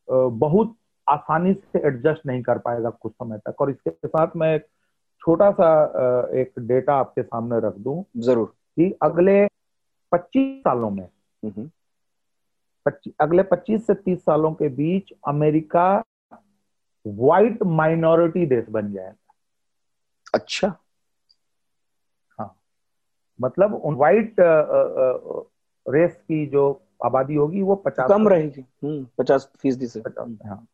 बहुत 0.07 0.75
आसानी 1.07 1.53
से 1.53 1.87
एडजस्ट 1.87 2.25
नहीं 2.25 2.41
कर 2.43 2.57
पाएगा 2.57 2.89
कुछ 2.89 3.11
समय 3.13 3.37
तक। 3.37 3.61
और 3.61 3.69
इसके 3.69 3.91
साथ 4.07 4.27
मैं 4.35 4.55
एक 4.55 4.65
छोटा 5.19 5.51
सा 5.51 5.69
एक 6.33 6.53
डेटा 6.59 6.95
आपके 6.95 7.23
सामने 7.23 7.59
रख 7.67 7.75
दूँ 7.77 8.03
ज़रूर। 8.17 8.53
कि 8.75 8.91
अगले 9.03 9.47
25 10.11 10.59
सालों 10.59 10.89
में 10.89 11.07
25, 12.85 13.13
अगले 13.21 13.43
25 13.43 13.87
से 13.87 13.93
30 13.93 14.19
सालों 14.19 14.53
के 14.53 14.69
बीच 14.69 15.13
अमेरिका 15.27 16.03
व्हाइट 17.07 17.63
माइनॉरिटी 17.63 18.45
देश 18.45 18.65
बन 18.69 18.93
जाएगा 18.93 19.33
अच्छा। 20.33 20.67
हाँ। 22.39 22.55
मतलब 23.41 23.81
व्हाइट 23.85 24.35
रेस 25.85 26.15
की 26.15 26.45
जो 26.45 26.81
आबादी 27.05 27.35
होगी 27.35 27.61
वो 27.61 27.75
पचास 27.75 28.09
कम 28.09 28.27
रहेगी। 28.27 28.61
हम्म, 28.83 29.07
पचास 29.17 29.51
फ़ीसदी 29.59 29.87
से। 29.87 30.01
पचास 30.01 30.37
हाँ। 30.45 30.67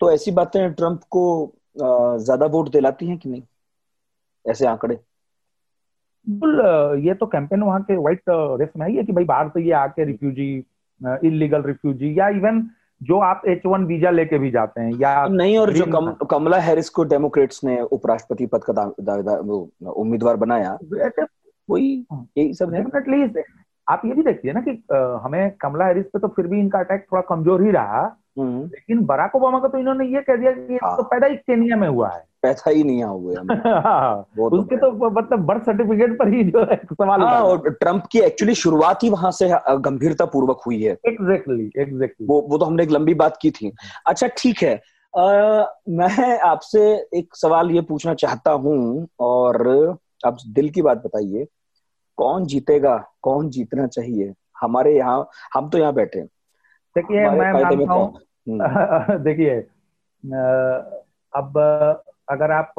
तो 0.00 0.12
ऐसी 0.12 0.30
बातें 0.30 0.72
ट्रंप 0.72 1.00
को 1.10 1.52
ज़्यादा 1.78 2.46
वोट 2.46 2.68
दिलाती 2.68 3.06
हैं 3.06 3.18
कि 3.18 3.28
नहीं 3.28 3.42
ऐसे 4.50 4.66
आंकड़े 4.66 4.98
बिल्कुल 6.26 6.60
ये 7.06 7.14
तो 7.14 7.26
कैंपेन 7.26 7.62
वहाँ 7.62 7.82
के 7.82 7.96
व्हाइट 7.96 8.22
रेस 8.28 8.68
में 8.76 8.88
ही 8.88 8.96
है 8.96 9.04
कि 9.04 9.12
भाई 9.12 9.24
बाहर 9.24 9.48
से 9.48 9.62
ये 9.62 9.72
आके 9.72 10.04
रिफ्यूजी 10.04 10.64
इलीगल 11.28 11.62
रिफ्यूजी 11.62 12.18
या 12.20 12.28
इवन 12.28 12.70
जो 13.02 13.18
आप 13.18 13.42
एच 13.48 13.62
वन 13.66 13.84
वीज़ा 13.84 14.10
लेके 14.10 14.38
भी 14.38 14.50
जाते 14.50 14.80
हैं 14.80 14.92
या 15.00 15.26
नहीं 15.26 15.58
और 15.58 15.72
जो 15.72 15.86
कम, 15.86 16.12
कमला 16.12 16.58
हैरिस 16.58 16.88
को 16.88 17.04
डेमोक्रेट्स 17.04 17.64
ने 17.64 17.80
उपराष्ट्रपति 17.80 18.46
पद 18.46 18.60
का 18.70 18.82
उम्मीदवार 19.90 20.36
बनाया 20.36 20.78
वही 21.70 22.06
हाँ। 22.12 22.28
यही 22.38 22.54
सब 22.54 22.70
डेफिनेटली 22.70 23.42
आप 23.88 24.02
ये 24.04 24.12
भी 24.12 24.22
देखिए 24.22 24.52
ना 24.52 24.60
कि 24.60 24.82
हमें 25.24 25.50
कमला 25.50 25.86
हैरिस 25.86 26.06
पे 26.06 26.18
तो 26.18 26.28
फिर 26.28 26.46
भी 26.46 26.60
इनका 26.60 26.78
अटैक 26.78 27.06
थोड़ा 27.12 27.22
कमज़ोर 27.22 27.62
ही 27.62 27.70
रहा। 27.70 28.16
लेकिन 28.38 29.04
बराक 29.04 29.36
ओबामा 29.36 29.58
का 29.60 29.68
तो 29.68 29.78
इन्होंने 29.78 30.06
ये 30.06 30.20
कह 30.20 30.36
दिया 30.36 30.52
कि 30.52 30.74
हाँ। 30.74 30.96
तो 30.96 31.02
पैदा 31.02 31.26
ही 31.26 31.36
केनिया 31.36 31.76
में 31.76 31.88
हुआ 31.88 32.08
है। 32.08 32.24
पैदा 32.42 32.70
ही 32.70 32.84
नहीं 32.84 33.04
हुआ 33.04 33.32
हाँ, 33.80 34.22
तो 34.36 34.48
उसके 34.58 34.76
तो 34.76 35.10
मतलब 35.10 35.38
बर्थ 35.38 35.62
सर्टिफिकेट 35.62 36.18
पर 36.18 36.28
ही 36.28 36.44
जो 36.44 36.60
है 36.60 36.76
सवाल 36.76 37.20
हाँ, 37.20 37.40
और 37.40 37.70
ट्रंप 37.70 38.04
की 38.12 38.18
एक्चुअली 38.18 38.54
शुरुआत 38.54 39.02
ही 39.02 39.10
वहाँ 39.10 39.30
से 39.30 39.48
गंभीरता 39.78 40.24
पूर्वक 40.24 40.60
हुई 40.66 40.82
है। 40.82 40.92
एग्जैक्टली 40.92 41.70
एग्जैक्टली 41.78 42.26
वो 42.26 42.40
वो 42.40 42.58
तो 42.58 42.64
हमने 42.64 42.82
एक 42.82 42.90
लंबी 42.90 43.14
बात 43.14 43.38
की 43.42 43.50
थी। 43.50 43.72
अच्छा 44.06 44.26
ठीक 44.26 44.62
है। 44.62 44.74
आ, 45.18 45.64
मैं 45.88 46.38
आपसे 46.40 47.06
एक 47.14 47.36
सवाल 47.36 47.70
ये 47.70 47.80
पूछना 47.80 48.14
चाहता 48.14 48.50
हूँ 48.50 49.08
और 49.20 49.68
आप 50.26 50.36
दिल 50.48 50.68
की 50.70 50.82
बात 50.82 50.98
बताइए। 50.98 51.46
कौन 52.16 52.44
जीतेगा 52.46 53.04
कौन 53.22 53.50
जीतना 53.50 53.86
चाहिए? 53.86 54.34
हमारे 54.60 54.96
यहाँ 54.96 55.28
हम 55.54 55.68
तो 55.68 55.78
यहाँ 55.78 55.92
बैठे 55.92 56.20
देखिए 56.96 57.28
मैं 57.30 57.52
मानता 57.52 57.92
हूँ 57.92 58.06
हम्म। 58.48 59.18
देखिए 59.24 59.58
अब 61.32 61.58
अगर 62.28 62.50
आप 62.50 62.72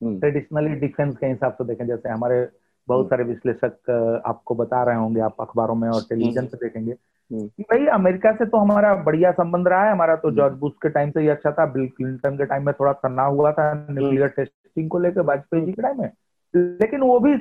ट्रेडिशनली 0.00 0.74
डिफेंस 0.80 1.16
के 1.16 1.26
हिसाब 1.26 1.52
से 1.52 1.64
देखें 1.64 1.86
जैसे 1.86 2.08
हमारे 2.08 2.48
बहुत 2.88 2.98
हम्म। 2.98 3.08
सारे 3.10 3.24
विश्लेषक 3.24 4.22
आपको 4.26 4.54
बता 4.54 4.82
रहे 4.84 4.96
होंगे 4.96 5.20
आप 5.20 5.36
अखबारों 5.40 5.74
में 5.74 5.88
और 5.88 6.02
टेलीविज़न 6.08 6.38
हम्म। 6.38 6.48
पे 6.48 6.56
देखेंगे। 6.56 6.94
कि 7.30 7.62
भाई 7.62 7.86
अमेरिका 7.86 8.32
से 8.32 8.46
तो 8.46 8.58
हमारा 8.58 8.94
बढ़िया 8.94 9.30
संबंध 9.32 9.68
रहा 9.68 9.84
है 9.84 9.92
हमारा 9.92 10.16
तो 10.16 10.30
जॉर्ज 10.30 10.58
बुश 10.58 10.72
के 10.82 10.88
टाइम 10.88 11.10
से 11.10 11.20
ही 11.20 11.28
अच्छा 11.28 11.50
था 11.50 11.66
बिल 11.66 11.86
क्लिंटन 11.88 12.36
के 12.36 12.44
टाइम 12.44 12.66
में 12.66 12.74
थोड़ा 12.80 12.92
तनाव 12.92 13.36
हुआ 13.36 13.52
था 13.52 13.72
न्यूक्लियर 13.90 14.28
टेस्टिंग 14.28 14.90
को 14.90 14.98
लेकर 14.98 15.20
वाजपेयी 15.20 15.64
जी 15.66 15.72
के 15.72 15.82
टाइम 15.82 16.00
में। 16.00 16.10
लेकिन 16.54 17.00
वो 17.00 17.18
भी 17.20 17.34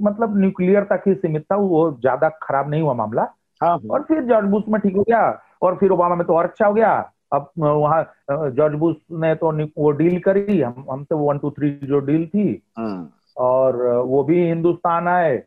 मतलब 0.00 0.38
न्यूक्लियर 0.38 0.84
तक 0.84 1.02
ही 1.06 1.14
सीमित 1.14 1.42
था 1.42 1.56
वो 1.56 1.90
ज़्यादा 2.00 2.28
खराब 2.42 2.70
नहीं 2.70 2.82
हुआ 2.82 2.94
मामला। 2.94 3.22
हाँ, 3.60 3.70
हाँ। 3.70 3.88
और 3.90 4.02
फिर 4.02 4.22
जॉर्ज 4.24 4.48
बुश 4.50 4.64
में 4.68 4.80
ठीक 4.80 4.96
हो 4.96 5.02
गया 5.02 5.22
और 5.62 5.76
फिर 5.76 5.90
ओबामा 5.90 6.14
में 6.14 6.26
तो 6.26 6.34
और 6.34 6.44
अच्छा 6.44 6.66
हो 6.66 6.74
गया। 6.74 6.92
अब 7.32 7.50
वहाँ 7.56 8.02
जॉर्ज 8.30 8.74
बुश 8.78 8.96
ने 9.20 9.34
तो 9.34 9.52
वो 9.78 9.90
डील 9.92 10.18
करी 10.20 10.60
हम 10.60 10.84
हमसे 10.90 11.14
वन 11.16 11.38
टू 11.38 11.50
थ्री 11.50 11.70
जो 11.84 12.00
डील 12.00 12.26
थी। 12.26 12.62
हाँ। 12.78 13.12
और 13.36 13.76
वो 14.06 14.22
भी 14.24 14.46
हिंदुस्तान 14.46 15.08
आए। 15.08 15.42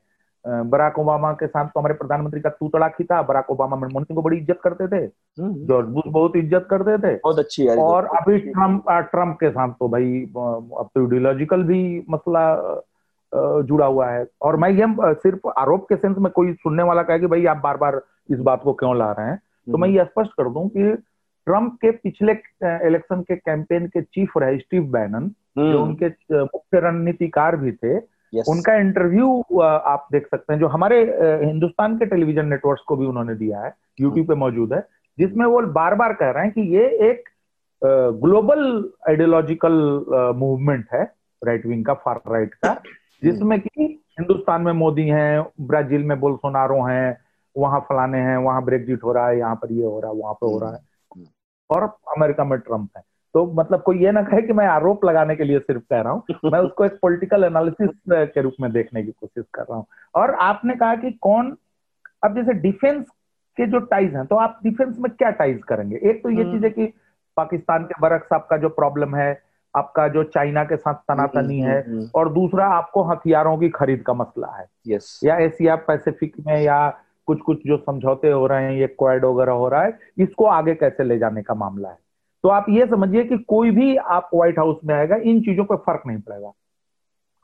बराक 0.45 0.97
ओबामा 0.99 1.31
के 1.33 1.47
साथ 1.47 1.65
तो 1.65 1.79
हमारे 1.79 1.93
प्रधानमंत्री 1.93 2.39
का 2.41 2.49
तू 2.49 2.67
तड़ाक 2.69 2.95
था। 3.01 3.21
बराक 3.23 3.49
ओबामा 3.51 3.75
मनमोहन 3.75 4.03
सिंह 4.03 4.15
को 4.15 4.21
बड़ी 4.21 4.37
इज़्ज़त 4.37 4.59
करते 4.63 4.87
थे। 4.87 5.05
जॉर्ज 5.39 5.87
बुश 5.89 6.03
बहुत 6.07 6.35
इज़्ज़त 6.35 6.67
करते 6.69 6.97
थे। 6.97 7.15
बहुत 7.15 7.39
अच्छी 7.39 7.65
है 7.65 7.75
और 7.77 8.05
अभी 8.17 8.37
ट्रंप 8.39 8.89
ट्रंप 9.11 9.37
के 9.39 9.49
साथ 9.49 9.73
तो 9.79 9.87
भाई 9.89 10.21
अब 10.23 10.89
तो 10.95 11.05
इडियोलॉजिकल 11.05 11.63
भी 11.63 11.83
मसला 12.09 12.43
जुड़ा 13.63 13.85
हुआ 13.85 14.09
है 14.09 14.25
और 14.41 14.55
मैं 14.55 14.69
ये 14.71 14.85
सिर्फ़ 15.15 15.47
आरोप 15.49 15.85
के 15.89 15.95
सेंस 15.95 16.17
में 16.17 16.31
कोई 16.31 16.53
सुनने 16.53 16.83
वाला 16.83 17.03
कहे 17.03 17.19
कि 17.19 17.27
भाई 17.27 17.45
आप 17.45 17.57
बार 17.57 17.77
बार 17.77 18.01
इस 18.29 18.39
बात 18.41 18.61
को 18.63 18.73
क्यों 18.73 18.97
ला 18.97 19.11
रहे 19.11 19.27
हैं 19.27 19.37
तो 19.71 19.77
मैं 19.77 19.87
हम्म। 19.87 19.97
ये 19.97 20.05
स्पष्ट 20.05 20.31
कर 20.31 20.49
दूँ 20.49 20.67
कि 20.69 20.93
ट्रंप 21.47 21.77
के 21.81 21.91
पिछले 21.91 22.31
इलेक्शन 22.87 23.21
के 23.21 23.35
कैंपेन 23.35 23.87
के 23.87 24.01
चीफ 24.01 24.37
रहे 24.37 24.57
स्टीव 24.59 24.83
बैनन 24.91 25.27
जो 25.57 25.63
हम्म। 25.63 25.83
उनके 25.83 26.41
मुख्य 26.43 26.79
रणनीतिकार 26.79 27.55
भी 27.55 27.71
थे 27.73 27.97
उनका 28.33 28.75
इंटरव्यू 28.75 29.59
आप 29.61 30.07
देख 30.11 30.27
सकते 30.27 30.53
हैं 30.53 30.59
जो 30.59 30.67
हमारे 30.67 31.01
हिंदुस्तान 31.43 31.97
के 31.97 32.05
टेलीविज़न 32.05 32.45
नेटवर्क्स 32.45 32.83
को 32.87 32.95
भी 32.95 33.05
उन्होंने 33.05 33.35
दिया 33.35 33.59
है 33.59 33.73
यूट्यूब 33.99 34.27
पे 34.27 34.35
मौजूद 34.35 34.73
है 34.73 34.87
जिसमें 35.17 35.45
वो 35.45 35.61
बार 35.73 35.95
बार 35.95 36.13
कह 36.13 36.29
रहे 36.29 36.43
हैं 36.43 36.51
कि 36.53 36.61
ये 36.75 36.85
एक 37.09 37.29
ग्लोबल 38.23 38.63
आइडियोलॉजिकल 39.09 39.73
मूवमेंट 40.35 40.85
है 40.93 41.03
राइट 41.41 41.65
विंग 41.65 41.85
का 41.85 41.93
फार 42.03 42.21
राइट 42.27 42.53
का 42.55 42.73
जिसमें 43.23 43.59
कि 43.59 44.03
हिंदुस्तान 44.19 44.61
में 44.61 44.73
मोदी 44.73 45.07
हैं 45.07 45.45
ब्राज़ील 45.61 46.03
में 46.03 46.19
बोलसोनारो 46.19 46.83
हैं 46.83 47.17
वहाँ 47.57 47.79
फलाने 47.79 48.17
हैं 48.17 48.37
वहाँ 48.37 48.65
ब्रेकजिट 48.65 49.03
हो 49.03 49.13
रहा 49.13 49.27
है 49.27 49.37
यहाँ 49.37 49.55
पर 49.55 49.71
ये 49.71 49.83
हो 49.83 49.99
रहा 49.99 50.11
है 50.11 50.17
वहाँ 50.17 50.33
पे 50.33 50.45
हो 50.45 50.59
रहा 50.59 50.71
है। 50.71 50.79
हम्म। 51.15 51.25
और 51.69 51.83
अमेरिका 52.17 52.43
में 52.43 52.59
ट्रंप 52.59 52.89
है। 52.97 53.03
तो 53.33 53.53
मतलब 53.53 53.81
कोई 53.81 54.03
ये 54.03 54.11
ना 54.11 54.21
कहे 54.21 54.41
कि 54.41 54.53
मैं 54.53 54.67
आरोप 54.67 55.05
लगाने 55.05 55.35
के 55.35 55.43
लिए 55.43 55.59
सिर्फ़ 55.59 55.81
कह 55.81 56.01
रहा 56.01 56.13
हूँ 56.13 56.23
मैं 56.45 56.59
उसको 56.59 56.85
एक 56.85 56.99
पॉलिटिकल 57.01 57.43
एनालिसिस 57.43 57.89
के 58.09 58.41
रूप 58.41 58.53
में 58.61 58.71
देखने 58.71 59.03
की 59.03 59.11
कोशिश 59.11 59.45
कर 59.53 59.61
रहा 59.61 59.75
हूँ। 59.75 59.85
और 60.15 60.31
आपने 60.31 60.75
कहा 60.75 60.95
कि 60.95 61.11
कौन 61.11 61.57
अब 62.23 62.35
जैसे 62.35 62.53
डिफेंस 62.53 63.05
के 63.57 63.67
जो 63.67 63.79
टाइज 63.79 64.15
हैं 64.15 64.25
तो 64.25 64.35
आप 64.35 64.59
डिफेंस 64.63 64.97
में 64.99 65.11
क्या 65.11 65.29
टाइज 65.29 65.61
करेंगे? 65.63 65.95
एक 65.95 66.23
तो 66.23 66.29
ये 66.29 66.43
हम्म। 66.43 66.53
चीज़ 66.53 66.63
है 66.63 66.69
कि 66.69 66.93
पाकिस्तान 67.37 67.83
के 67.83 68.01
बरक 68.01 68.23
साहब 68.23 68.47
का 68.49 68.57
जो 68.57 68.69
प्रॉब्लम 68.69 69.15
है 69.15 69.52
आपका 69.75 70.07
जो 70.07 70.23
चाइना 70.23 70.63
के 70.63 70.75
साथ 70.77 70.93
तनातनी 70.93 71.59
हम्म, 71.59 71.71
है 71.71 71.81
हम्म, 71.81 71.97
हम्म। 71.97 72.09
और 72.15 72.33
दूसरा 72.33 72.67
आपको 72.67 73.03
हथियारों 73.03 73.57
की 73.57 73.69
खरीद 73.69 74.03
का 74.07 74.13
मसला 74.13 74.47
है। 74.47 74.67
यस 74.87 75.19
या 75.23 75.37
एशिया 75.37 75.75
पैसिफिक 75.75 76.33
में 76.47 76.61
या 76.61 76.89
कुछ 77.27 77.41
कुछ 77.41 77.57
जो 77.65 77.77
समझौते 77.77 78.31
हो 78.31 78.47
रहे 78.47 78.63
हैं 78.63 78.71
ये 78.71 78.87
क्वाड 78.87 79.25
वगैरह 79.25 79.51
हो 79.51 79.67
रहा 79.69 79.83
है 79.83 79.99
इसको 80.17 80.45
आगे 80.45 80.73
कैसे 80.75 81.03
ले 81.03 81.17
जाने 81.17 81.41
का 81.41 81.53
मामला 81.53 81.89
है? 81.89 81.97
तो 82.43 82.49
आप 82.49 82.65
ये 82.69 82.85
समझिए 82.85 83.23
कि 83.23 83.37
कोई 83.37 83.71
भी 83.71 83.95
आप 83.95 84.29
व्हाइट 84.33 84.59
हाउस 84.59 84.77
में 84.85 84.95
आएगा 84.95 85.15
इन 85.15 85.41
चीज़ों 85.41 85.65
पर 85.65 85.75
फ़र्क 85.75 86.01
नहीं 86.07 86.17
पड़ेगा। 86.17 86.51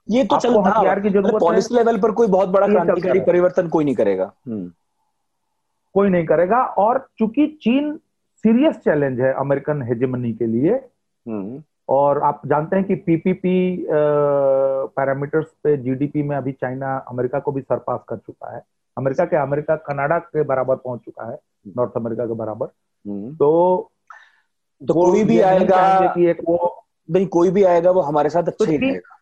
ये 0.10 0.24
तो 0.24 0.38
चलो 0.38 0.60
हथियार 0.60 1.00
की 1.00 1.10
ज़रूरत 1.10 1.40
पॉलिसी 1.40 1.76
लेवल 1.76 1.98
पर 1.98 2.12
कोई 2.12 2.28
बहुत 2.28 2.50
बड़ा 2.50 2.68
क्रांतिकारी 2.68 3.20
परिवर्तन 3.20 3.68
कोई 3.68 3.86
नहीं 3.86 3.96
करेगा। 3.96 4.32
कोई 5.94 6.10
नहीं 6.10 6.26
करेगा 6.26 6.58
और 6.58 7.08
चूँकि 7.20 7.48
चीन 7.62 8.00
सीरियस 8.44 8.76
चैलेंज 8.76 9.20
है 9.22 9.34
अमेरिकन 9.34 9.82
हेजेमनी 9.82 10.34
के 10.34 10.46
लिए 10.46 10.74
और 11.90 12.22
आप 12.24 12.42
जानते 12.46 12.76
हैं 12.76 12.86
कि 12.86 12.96
पीपीपी 12.96 13.86
पैरामीटर्स 13.90 15.46
पे 15.64 15.76
जीडीपी 15.78 16.24
में 16.24 16.36
अभी 16.38 16.52
चाइना 16.52 16.96
अमेरिका 17.10 17.40
को 17.40 17.52
भी 17.52 17.62
सरपास 17.62 18.00
कर 18.10 18.18
चुका 18.18 18.56
है। 18.56 18.62
अमेरिका 18.98 19.26
के 19.26 19.36
अमेरिका 19.36 19.76
कनाडा 19.88 20.18
के 20.20 20.44
बराबर 20.44 20.76
पहुँच 20.76 21.00
चुका 21.06 21.32
है 21.32 21.38
नॉर्थ 21.78 21.92
अमेरिका 21.96 22.26
के 22.26 22.34
बराबर। 22.34 22.68
हम्म। 23.06 23.34
तो 23.36 23.50
तो 24.82 24.94
कोई 24.94 25.24
भी 25.24 25.40
आएगा 25.42 26.14
कि 26.14 26.26
एक 26.26 26.42
वो 26.48 26.86
नहीं 27.10 27.28
कोई 27.28 27.50
भी 27.52 27.64
आएगा 27.64 27.92
वो 27.92 28.02
हमारे 28.02 28.30
साथ 28.30 28.44
अच्छा 28.44 28.66
तो 28.66 28.72
ही 28.72 28.78
रहेगा। 28.78 29.16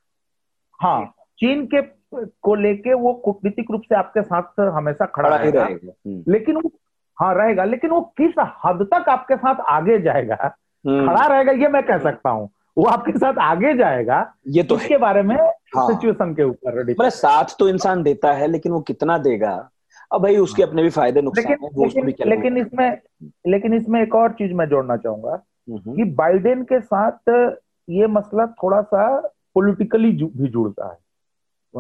हाँ 0.80 1.06
चीन 1.40 1.66
के 1.66 1.82
को 2.14 2.56
लेके 2.56 2.94
वो 2.94 3.14
कूटनीतिक 3.14 3.72
रूप 3.72 3.82
से 3.82 3.96
आपके 3.96 4.22
साथ 4.22 4.60
हमेशा 4.60 5.06
खड़ा 5.06 5.36
रहेगा। 5.36 5.64
हम्म। 5.64 6.24
लेकिन 6.28 6.56
वो 6.56 6.72
हाँ 7.18 7.34
रहेगा 7.36 7.64
लेकिन 7.64 7.90
वो 7.90 8.02
किस 8.18 8.34
हद 8.66 8.88
तक 8.94 9.10
आपके 9.10 9.36
साथ 9.36 9.56
आगे 9.70 10.00
जाएगा? 10.00 10.56
हम्म। 10.86 11.08
खड़ा 11.08 11.26
रहेगा 11.28 11.52
ये 11.52 11.68
मैं 11.68 11.84
कह 11.84 11.98
सकता 12.00 12.30
हूँ। 12.30 12.50
वो 12.78 12.84
आपके 12.84 13.12
साथ 13.12 13.34
आगे 13.34 13.74
जाएगा 13.74 14.34
ये 14.48 14.64
तो 14.64 14.76
इसके 14.76 14.98
बारे 14.98 15.22
में 15.22 15.36
हाँ। 15.36 15.88
सिचुएशन 15.88 16.34
के 16.34 16.44
ऊपर 16.44 16.84
मतलब 16.84 17.10
साथ 17.10 17.56
तो 17.60 17.70
इंसान 17.70 18.04
देता 18.04 18.34
है 18.34 18.48
लेकिन 18.48 18.72
वो 18.72 18.80
कितना 18.82 19.18
देगा? 19.18 19.70
अब 20.14 20.22
भाई 20.22 20.38
उसके 20.38 20.64
हाँ। 20.64 20.70
अपने 20.70 20.84
भी 20.84 20.90
फ़ायदे 20.90 21.22
नुकसान 21.22 21.52
लेकिन, 21.52 21.86
है, 21.90 22.06
लेकिन, 22.06 22.30
लेकिन 22.30 22.58
इसमें 22.58 22.98
लेकिन 23.48 23.74
इसमें 23.74 24.02
एक 24.02 24.16
और 24.16 24.32
चीज़ 24.32 24.54
मैं 24.54 24.70
जोड़ना 24.70 24.98
चाहूँगा 24.98 25.36
कि 25.70 26.04
बाइडेन 26.04 26.64
के 26.64 26.80
साथ 26.80 27.30
ये 27.90 28.08
मसला 28.08 28.46
थोड़ा 28.46 28.82
सा 28.82 29.20
पॉलिटिकली 29.56 30.12
भी 30.12 30.48
जुड़ता 30.48 30.86
है। 30.86 30.98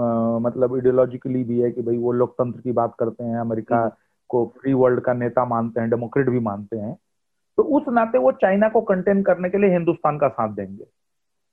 आ, 0.03 0.39
मतलब 0.39 0.75
आइडियोलॉजिकली 0.75 1.43
भी 1.43 1.59
है 1.59 1.71
कि 1.71 1.81
भाई 1.81 1.97
वो 1.97 2.11
लोकतंत्र 2.11 2.61
की 2.61 2.71
बात 2.71 2.95
करते 2.99 3.23
हैं 3.23 3.39
अमेरिका 3.39 3.77
हम्म। 3.77 3.91
को 4.29 4.53
फ्री 4.61 4.73
वर्ल्ड 4.73 4.99
का 4.99 5.13
नेता 5.13 5.45
मानते 5.45 5.81
हैं 5.81 5.89
डेमोक्रेट 5.89 6.29
भी 6.29 6.39
मानते 6.39 6.77
हैं। 6.77 6.97
तो 7.57 7.63
उस 7.63 7.83
नाते 7.89 8.17
वो 8.17 8.31
चाइना 8.31 8.69
को 8.69 8.81
कंटेन 8.81 9.21
करने 9.23 9.49
के 9.49 9.57
लिए 9.57 9.71
हिंदुस्तान 9.71 10.17
का 10.17 10.27
साथ 10.27 10.49
देंगे 10.49 10.83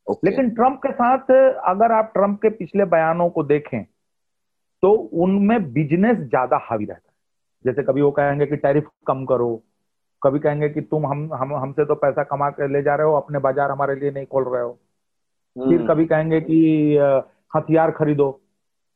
okay. 0.06 0.24
लेकिन 0.24 0.50
ट्रंप 0.50 0.80
के 0.82 0.92
साथ 0.92 1.30
अगर 1.66 1.92
आप 1.92 2.10
ट्रंप 2.14 2.40
के 2.42 2.50
पिछले 2.50 2.84
बयानों 2.84 3.28
को 3.30 3.42
देखें 3.42 3.84
तो 4.82 4.90
उनमें 4.92 5.72
बिज़नेस 5.72 6.16
ज़्यादा 6.18 6.56
हावी 6.62 6.84
रहता 6.84 7.08
है 7.08 7.12
जैसे 7.64 7.82
कभी 7.82 8.02
वो 8.02 8.10
कहेंगे 8.10 8.46
कि 8.46 8.56
टैरिफ 8.56 8.88
कम 9.06 9.24
करो 9.24 9.62
कभी 10.22 10.38
कहेंगे 10.38 10.68
कि 10.68 10.80
तुम 10.80 11.06
हम 11.06 11.32
हम 11.34 11.54
हमसे 11.54 11.84
तो 11.84 11.94
पैसा 11.94 12.22
कमा 12.22 12.48
के 12.50 12.68
ले 12.72 12.82
जा 12.82 12.94
रहे 12.94 13.06
हो 13.06 13.14
अपने 13.14 13.38
बाज़ार 13.38 13.70
हमारे 13.70 13.94
लिए 13.94 14.10
नहीं 14.10 14.26
खोल 14.26 14.44
रहे 14.44 14.62
हो 14.62 14.72
फिर 15.56 15.78
हम्म। 15.78 15.88
कभी 15.88 16.06
कहेंगे 16.06 16.40
कि 16.40 16.58
हथियार 17.56 17.90
खरीदो 17.90 18.28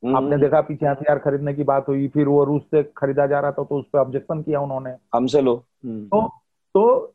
हम्म। 0.02 0.16
आपने 0.16 0.36
देखा 0.38 0.60
पीछे 0.60 0.86
हथियार 0.86 1.18
खरीदने 1.18 1.54
की 1.54 1.64
बात 1.64 1.88
हुई 1.88 2.08
फिर 2.08 2.28
वो 2.28 2.44
रूस 2.44 2.62
से 2.62 2.82
खरीदा 2.96 3.26
जा 3.26 3.40
रहा 3.40 3.52
था 3.52 3.64
तो 3.64 3.78
उस 3.78 3.84
पर 3.92 3.98
ऑब्जेक्शन 3.98 4.42
किया 4.42 4.60
उन्होंने 4.60 4.94
हमसे 5.14 5.40
लो। 5.40 5.56
तो 5.86 6.20
तो 6.78 7.14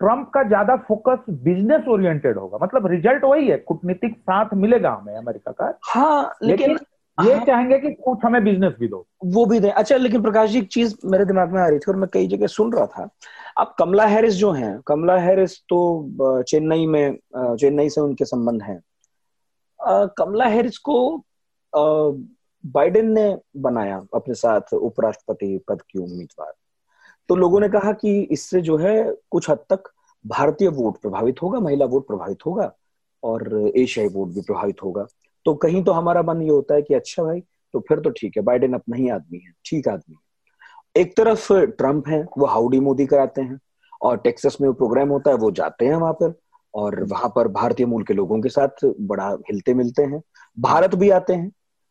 ट्रंप 0.00 0.30
का 0.34 0.42
ज़्यादा 0.42 0.76
फोकस 0.76 1.24
बिज़नेस 1.30 1.88
ओरिएंटेड 1.88 2.38
होगा। 2.38 2.58
मतलब 2.62 2.86
रिज़ल्ट 2.86 3.24
वही 3.24 3.48
है 3.48 3.56
कूटनीतिक 3.58 4.16
साथ 4.18 4.54
मिलेगा 4.54 4.90
हमें 4.92 5.16
अमेरिका 5.16 5.52
का। 5.52 5.66
हाँ 5.84 6.34
लेकिन, 6.42 6.70
लेकिन 6.70 7.26
ये 7.26 7.34
हाँ, 7.34 7.44
चाहेंगे 7.44 7.78
कि 7.78 7.90
कुछ 7.94 8.24
हमें 8.24 8.42
बिज़नेस 8.44 8.72
भी 8.78 8.88
दो। 8.88 9.06
वो 9.24 9.44
भी 9.46 9.60
दे 9.60 9.68
अच्छा 9.70 9.96
लेकिन 9.96 10.22
प्रकाश 10.22 10.50
जी 10.50 10.58
एक 10.58 10.68
चीज़ 10.68 10.94
मेरे 11.04 11.24
दिमाग 11.24 11.52
में 11.52 11.60
आ 11.62 11.66
रही 11.68 11.78
थी 11.78 11.90
और 11.90 11.96
मैं 11.96 12.08
कई 12.12 12.26
जगह 12.26 12.46
सुन 12.46 12.72
रहा 12.72 12.86
था। 12.86 13.08
अब 13.58 13.74
कमला 13.78 14.06
हैरिस 14.06 14.34
जो 14.34 14.50
हैं 14.52 14.80
कमला 14.86 15.16
हैरिस 15.18 15.58
तो 15.68 16.42
चेन्नई 16.42 16.86
में 16.86 17.18
चेन्नई 17.36 17.88
से 17.88 18.00
उनके 18.00 18.24
संबंध 18.24 18.62
हैं। 18.62 18.80
कमला 20.18 20.44
हैरिस 20.46 20.78
को 20.78 21.24
बाइडेन 21.72 23.12
ने 23.12 23.36
बनाया 23.56 23.96
अपने 24.14 24.34
साथ 24.34 24.74
उपराष्ट्रपति 24.74 25.58
पद 25.68 25.82
की 25.82 25.98
उम्मीदवार। 25.98 26.52
तो 27.28 27.36
लोगों 27.36 27.60
ने 27.60 27.68
कहा 27.68 27.92
कि 27.92 28.20
इससे 28.22 28.60
जो 28.60 28.76
है 28.76 28.94
कुछ 29.30 29.50
हद 29.50 29.58
तक 29.70 29.90
भारतीय 30.24 30.68
वोट 30.70 31.00
प्रभावित 31.02 31.42
होगा, 31.42 31.60
महिला 31.60 31.86
वोट 31.86 32.06
प्रभावित 32.06 32.46
होगा 32.46 32.70
और 33.22 33.72
एशियाई 33.76 34.08
वोट 34.08 34.28
भी 34.28 34.40
प्रभावित 34.40 34.82
होगा। 34.82 35.06
तो 35.46 35.54
कहीं 35.56 35.82
तो 35.84 35.92
हमारा 35.92 36.22
मन 36.22 36.42
ये 36.42 36.50
होता 36.50 36.74
है 36.74 36.82
कि 36.82 36.94
अच्छा 36.94 37.22
भाई 37.22 37.40
तो 37.74 37.80
फिर 37.80 38.00
तो 38.00 38.10
ठीक 38.10 38.36
है, 38.36 38.42
बाइडेन 38.42 38.74
अपना 38.74 38.96
ही 38.96 39.08
आदमी 39.08 39.38
है, 39.38 39.52
ठीक 39.64 39.88
आदमी 39.88 40.14
है। 40.14 40.22
एक 40.96 41.16
तरफ़ 41.16 41.52
ट्रंप 41.52 42.08
है, 42.08 42.22
वो 42.38 42.46
हाउडी 42.46 42.80
मोदी 42.80 43.06
कराते 43.06 43.42
हैं 43.42 43.58
और 44.02 44.16
टेक्सास 44.18 44.56
में 44.60 44.68
वो 44.68 44.74
प्रोग्राम 44.74 45.08
होता 45.08 45.30
है, 45.30 45.36
वो 45.36 45.50
जाते 45.50 45.86
हैं 45.86 45.96
वहाँ 45.96 46.12
पर 46.12 46.34
और 46.74 47.02
वहाँ 47.04 47.28
पर 47.36 47.48
भारतीय 47.50 47.86
मूल 47.86 48.02
के 48.04 48.14
लोगों 48.14 48.40
के 48.42 48.48
साथ 48.48 48.84
बड़ा 49.00 49.28
हिलते 49.50 49.74
मिलते 49.74 50.02
हैं। 50.02 50.20
भारत 50.56 50.94
भी 50.94 51.10
आते 51.10 51.32
हैं, 51.34 51.50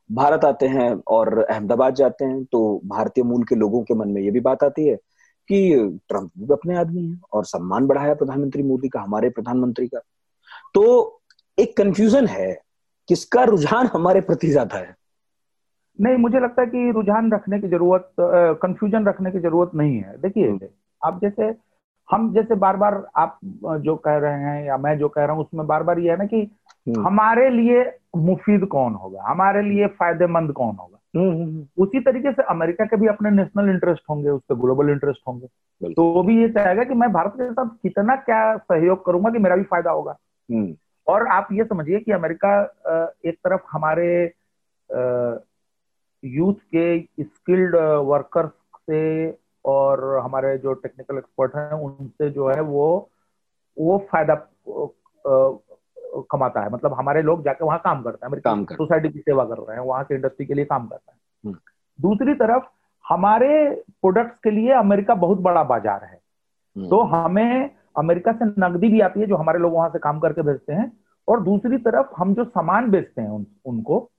भारत 0.09 0.45
आते 0.45 0.67
हैं 0.67 0.91
और 1.07 1.37
अहमदाबाद 1.39 1.95
जाते 1.95 2.25
हैं 2.25 2.43
तो 2.45 2.81
भारतीय 2.85 3.23
मूल 3.23 3.43
के 3.43 3.55
लोगों 3.55 3.81
के 3.83 3.93
मन 3.93 4.09
में 4.09 4.21
ये 4.21 4.31
भी 4.31 4.39
बात 4.41 4.63
आती 4.63 4.87
है 4.87 4.97
कि 5.47 5.99
ट्रंप 6.09 6.31
भी 6.37 6.53
अपने 6.53 6.75
आदमी 6.75 7.05
है 7.05 7.19
और 7.33 7.45
सम्मान 7.45 7.87
बढ़ाया 7.87 8.13
प्रधानमंत्री 8.13 8.63
मोदी 8.63 8.89
का 8.89 9.01
हमारे 9.01 9.29
प्रधानमंत्री 9.29 9.87
का। 9.87 9.99
तो 10.73 10.83
एक 11.59 11.77
कंफ्यूजन 11.77 12.27
है 12.27 12.61
किसका 13.07 13.43
रुझान 13.43 13.87
हमारे 13.87 14.21
प्रति 14.21 14.47
ज़्यादा 14.47 14.77
है? 14.77 14.95
नहीं 16.01 16.15
मुझे 16.15 16.39
लगता 16.39 16.61
है 16.61 16.67
कि 16.67 16.91
रुझान 16.91 17.31
रखने 17.31 17.59
की 17.59 17.67
ज़रूरत 17.67 18.11
कंफ्यूजन 18.61 19.05
रखने 19.05 19.31
की 19.31 19.39
ज़रूरत 19.39 19.71
नहीं 19.75 19.97
है। 19.97 20.17
देखिए 20.21 20.49
हम्म। 20.49 20.67
आप 21.05 21.19
जैसे 21.21 21.55
हम 22.11 22.33
जैसे 22.33 22.55
बार 22.55 22.77
बार 22.77 23.05
आप 23.15 23.39
जो 23.81 23.95
कह 23.95 24.17
रहे 24.17 24.39
हैं 24.39 24.65
या 24.65 24.77
मैं 24.77 24.97
जो 24.97 25.09
कह 25.09 25.25
रहा 25.25 25.35
हूँ 25.35 25.43
उसमें 25.43 25.67
बार 25.67 25.83
बार 25.83 25.99
ये 25.99 26.11
है 26.11 26.17
ना 26.17 26.25
कि 26.25 26.41
हम्म। 26.87 27.05
हमारे 27.07 27.49
लिए 27.49 27.83
मुफीद 28.15 28.65
कौन 28.65 28.93
होगा? 28.93 29.23
हमारे 29.27 29.61
लिए 29.61 29.87
फ़ायदेमंद 29.87 30.51
कौन 30.51 30.75
होगा? 30.75 30.99
उसी 31.15 31.99
तरीके 31.99 32.31
से 32.31 32.43
अमेरिका 32.43 32.85
के 32.85 32.97
भी 32.97 33.07
अपने 33.07 33.29
नेशनल 33.29 33.69
इंटरेस्ट 33.69 34.03
होंगे 34.09 34.29
उसके 34.29 34.55
ग्लोबल 34.55 34.89
इंटरेस्ट 34.89 35.21
होंगे। 35.27 35.47
तो 35.93 36.03
वो 36.13 36.23
भी 36.23 36.41
ये 36.41 36.49
चाहेगा 36.49 36.83
कि 36.83 36.93
मैं 36.93 37.11
भारत 37.13 37.33
के 37.35 37.51
साथ 37.51 37.69
कितना 37.83 38.15
क्या 38.15 38.57
सहयोग 38.57 39.05
करूँगा 39.05 39.29
कि 39.29 39.39
मेरा 39.39 39.55
भी 39.55 39.63
फ़ायदा 39.63 39.91
होगा। 39.91 40.17
और 41.07 41.27
आप 41.27 41.47
ये 41.51 41.63
समझिए 41.63 41.99
कि 41.99 42.11
अमेरिका 42.11 42.61
एक 43.25 43.35
तरफ़ 43.35 43.61
हमारे 43.71 44.33
यूथ 46.23 46.53
के 46.75 47.01
स्किल्ड 47.23 47.75
वर्कर्स 48.05 48.51
से 48.75 49.37
और 49.65 50.19
हमारे 50.23 50.57
जो 50.57 50.73
टेक्निकल 50.73 51.17
एक्सपर्ट 51.17 51.55
हैं 51.55 51.71
उनसे 51.71 52.29
जो 52.29 52.47
है 52.49 52.61
वो 52.61 53.09
वो 53.79 53.97
फ़ायदा 54.11 54.35
कमाता 56.21 56.61
है। 56.61 56.69
मतलब 56.69 56.93
हमारे 56.93 57.21
लोग 57.21 57.43
जाके 57.43 57.65
वहाँ 57.65 57.79
काम 57.79 58.01
करते 58.01 58.25
हैं 58.25 58.27
अमेरिका 58.27 58.75
सोसाइटी 58.75 59.09
की 59.09 59.19
सेवा 59.19 59.45
कर 59.45 59.57
रहे 59.57 59.77
हैं 59.77 59.83
वहाँ 59.83 60.03
के 60.03 60.15
इंडस्ट्री 60.15 60.45
के 60.45 60.53
लिए 60.53 60.65
काम 60.65 60.87
करता 60.87 61.11
है। 61.11 61.17
हम्म। 61.45 61.57
दूसरी 62.01 62.33
तरफ़ 62.33 62.63
हमारे 63.09 63.69
प्रोडक्ट्स 64.01 64.39
के 64.43 64.51
लिए 64.51 64.71
अमेरिका 64.71 65.15
बहुत 65.15 65.37
बड़ा 65.37 65.63
बाज़ार 65.63 66.03
है। 66.03 66.19
हम्म। 66.75 66.89
तो 66.89 67.01
हमें 67.01 67.69
अमेरिका 67.97 68.31
से 68.31 68.45
नकदी 68.45 68.87
भी 68.87 68.99
आती 69.01 69.19
है 69.19 69.27
जो 69.27 69.35
हमारे 69.35 69.59
लोग 69.59 69.73
वहाँ 69.73 69.89
से 69.89 69.99
काम 69.99 70.19
करके 70.19 70.41
भेजते 70.41 70.73
हैं। 70.73 70.91
और 71.27 71.43
दूसरी 71.43 71.77
तरफ़ 71.77 72.07
हम 72.17 72.33
जो 72.35 72.43
सामान 72.43 72.89
बेचते 72.91 73.21
हैं 73.21 73.29
उन, 73.29 73.45
उनको 73.65 74.09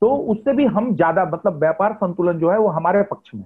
तो 0.00 0.16
उससे 0.16 0.52
भी 0.52 0.64
हम 0.64 0.94
ज़्यादा 0.96 1.24
मतलब 1.24 1.60
व्यापार 1.60 1.92
संतुलन 1.94 2.38
जो 2.38 2.50
है 2.50 2.58
वो 2.58 2.68
हमारे 2.68 3.02
पक्ष 3.02 3.30
में 3.34 3.44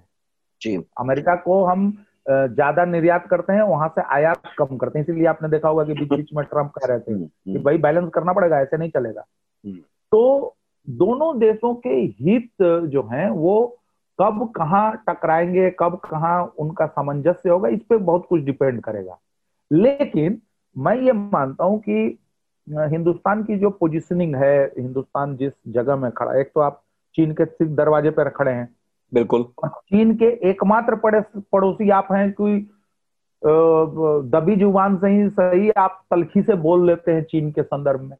जी। 0.62 0.77
अमेरिका 1.01 1.35
को 1.37 1.64
हम 1.64 2.05
ज़्यादा 2.26 2.84
निर्यात 2.84 3.26
करते 3.30 3.52
हैं 3.52 3.62
वहाँ 3.62 3.88
से 3.88 4.02
आयात 4.14 4.42
कम 4.58 4.76
करते 4.76 4.98
हैं 4.98 5.06
इसीलिए 5.06 5.26
आपने 5.26 5.48
देखा 5.48 5.68
होगा 5.68 5.84
कि 5.84 5.92
बीच 5.92 6.08
बीच 6.10 6.28
में 6.34 6.44
ट्रंप 6.44 6.70
कह 6.70 6.87
रहे 6.87 6.98
थे 6.98 7.12
हम्म, 7.12 7.24
कि 7.24 7.50
हम्म। 7.50 7.62
भाई 7.62 7.78
बैलेंस 7.78 8.10
करना 8.14 8.32
पड़ेगा 8.32 8.60
ऐसे 8.60 8.76
नहीं 8.76 8.90
चलेगा 8.90 9.24
हम्म। 9.64 9.78
तो 10.12 10.56
दोनों 10.88 11.38
देशों 11.38 11.74
के 11.74 11.94
हित 12.20 12.50
जो 12.62 13.02
हैं 13.12 13.28
वो 13.30 13.56
कब 14.18 14.52
कहाँ 14.56 15.04
टकराएँगे 15.08 15.70
कब 15.78 16.00
कहाँ 16.04 16.42
उनका 16.58 16.87
सामंजस्य 16.87 17.50
होगा 17.50 17.68
इस 17.68 17.80
पर 17.90 17.96
बहुत 17.96 18.26
कुछ 18.28 18.42
डिपेंड 18.42 18.80
करेगा 18.82 19.18
लेकिन 19.70 20.40
मैं 20.76 20.96
ये 20.96 21.12
मानता 21.12 21.64
हूँ 21.64 21.78
कि 21.80 22.18
हिंदुस्तान 22.68 23.42
की 23.44 23.58
जो 23.58 23.70
पोजिशनिंग 23.70 24.34
है 24.37 24.64
हिंदुस्तान 24.66 25.37
जिस 25.37 25.52
जगह 25.68 25.96
में 25.96 26.10
खड़ा 26.10 26.34
एक 26.34 26.50
तो 26.54 26.60
आप 26.60 26.80
चीन 27.14 27.32
के 27.32 27.44
सिख 27.44 27.68
दरवाजे 27.68 28.10
पर 28.10 28.28
खड़े 28.28 28.52
हैं 28.52 28.68
बिल्कुल। 29.14 29.68
चीन 29.68 30.14
के 30.14 30.27
एकमात्र 30.50 30.96
पड़ोसी 31.53 31.90
आप 31.90 32.09
हैं 32.12 32.33
कोई 32.33 32.66
दबी 34.33 34.57
ज़ुबान 34.57 34.96
से 34.96 35.09
ही 35.09 35.29
सही 35.29 35.70
आप 35.70 36.03
तलखी 36.11 36.42
से 36.42 36.55
बोल 36.55 36.87
लेते 36.87 37.12
हैं 37.12 37.24
चीन 37.24 37.50
के 37.50 37.62
संदर्भ 37.62 38.00
में। 38.00 38.16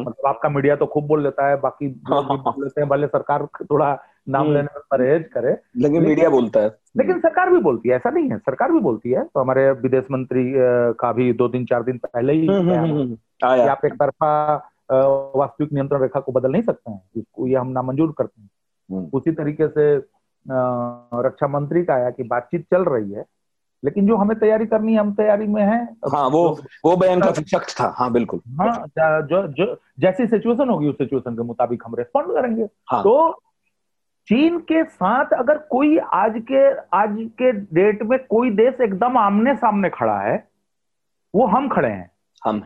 मतलब 0.00 0.26
आपका 0.26 0.48
मीडिया 0.48 0.76
तो 0.76 0.86
खूब 0.86 1.06
बोल 1.06 1.22
लेता 1.22 1.48
है 1.48 1.56
बाकी 1.60 1.88
बोल 2.10 2.64
लेते 2.64 2.80
हैं 2.80 2.88
भले 2.90 3.06
सरकार 3.06 3.46
थोड़ा 3.46 3.98
नाम 4.28 4.42
हम्म। 4.42 4.54
लेने 4.54 4.68
में 4.74 4.82
परहेज 4.90 5.28
करे। 5.28 5.56
लेकिन 5.76 6.02
मीडिया 6.02 6.30
बोलता 6.30 6.60
है। 6.60 6.74
लेकिन 6.96 7.20
सरकार 7.20 7.50
भी 7.50 7.58
बोलती 7.58 7.88
है 7.88 7.96
ऐसा 7.96 8.10
नहीं 8.10 8.30
है 8.30 8.38
सरकार 8.38 8.72
भी 8.72 8.78
बोलती 8.78 9.10
है। 9.10 9.24
तो 9.24 9.40
हमारे 9.40 9.70
विदेश 9.72 10.04
मंत्री 10.10 10.52
का 11.00 11.12
भी 11.12 11.32
दो 11.32 11.48
दिन 11.48 11.64
चार 11.64 11.82
दिन 11.82 11.98
पहले 11.98 12.32
ही 12.32 12.46
हम्म, 12.46 12.70
हम्म, 12.70 13.68
आप 13.68 13.84
एक 13.84 13.94
तरफा 13.94 14.54
वास्तविक 15.36 15.72
नियंत्रण 15.72 16.00
रेखा 16.02 16.20
को 16.20 16.32
बदल 16.32 16.52
नहीं 16.52 16.62
सकते 16.62 16.90
हैं 16.90 17.02
इसको 17.16 17.46
ये 17.46 17.54
हम 17.54 17.68
नामंजूर 17.68 18.14
करते 18.18 18.42
हैं। 18.42 18.50
उसी 19.12 19.32
तरीके 19.32 19.68
से 19.68 20.15
रक्षा 20.48 21.48
मंत्री 21.48 21.84
का 21.84 21.94
आया 21.94 22.10
कि 22.10 22.22
बातचीत 22.24 22.66
चल 22.70 22.84
रही 22.84 23.10
है 23.12 23.24
लेकिन 23.82 24.06
जो 24.06 24.16
हमें 24.16 24.38
तैयारी 24.38 24.66
करनी 24.66 24.92
है 24.92 24.98
हम 24.98 25.12
तैयारी 25.14 25.46
में 25.46 25.62
है। 25.62 25.82
हाँ 26.12 26.28
वो 26.28 26.42
वो 26.84 26.96
बयान 26.96 27.20
काफ़ी 27.20 27.44
सख्त 27.44 27.74
था। 27.80 27.94
हाँ 27.98 28.10
बिल्कुल। 28.12 28.40
हाँ 28.60 28.86
जो 29.22 29.46
जो 29.48 29.66
जैसी 30.00 30.26
सिचुएशन 30.26 30.68
होगी 30.68 30.88
उस 30.88 30.98
सिचुएशन 30.98 31.34
के 31.34 31.42
मुताबिक 31.42 31.82
हम 31.86 31.94
रेस्पॉन्ड 31.94 32.32
करेंगे। 32.32 32.68
हाँ. 32.90 33.02
तो 33.02 33.32
चीन 34.28 34.58
के 34.60 34.82
साथ 34.84 35.32
अगर 35.32 35.58
कोई 35.70 35.98
आज 35.98 36.42
के 36.50 36.68
आज 36.96 37.16
के 37.38 37.52
डेट 37.52 38.02
में 38.02 38.18
कोई 38.26 38.50
देश 38.50 38.80
एकदम 38.80 39.18
आमने 39.18 39.54
सामने 39.56 39.90
खड़ा 39.90 40.18
है 40.20 40.36
वो 41.34 41.46
हम 41.46 41.68
खड़े 41.68 41.88
हैं। 41.88 42.10
हम 42.42 42.60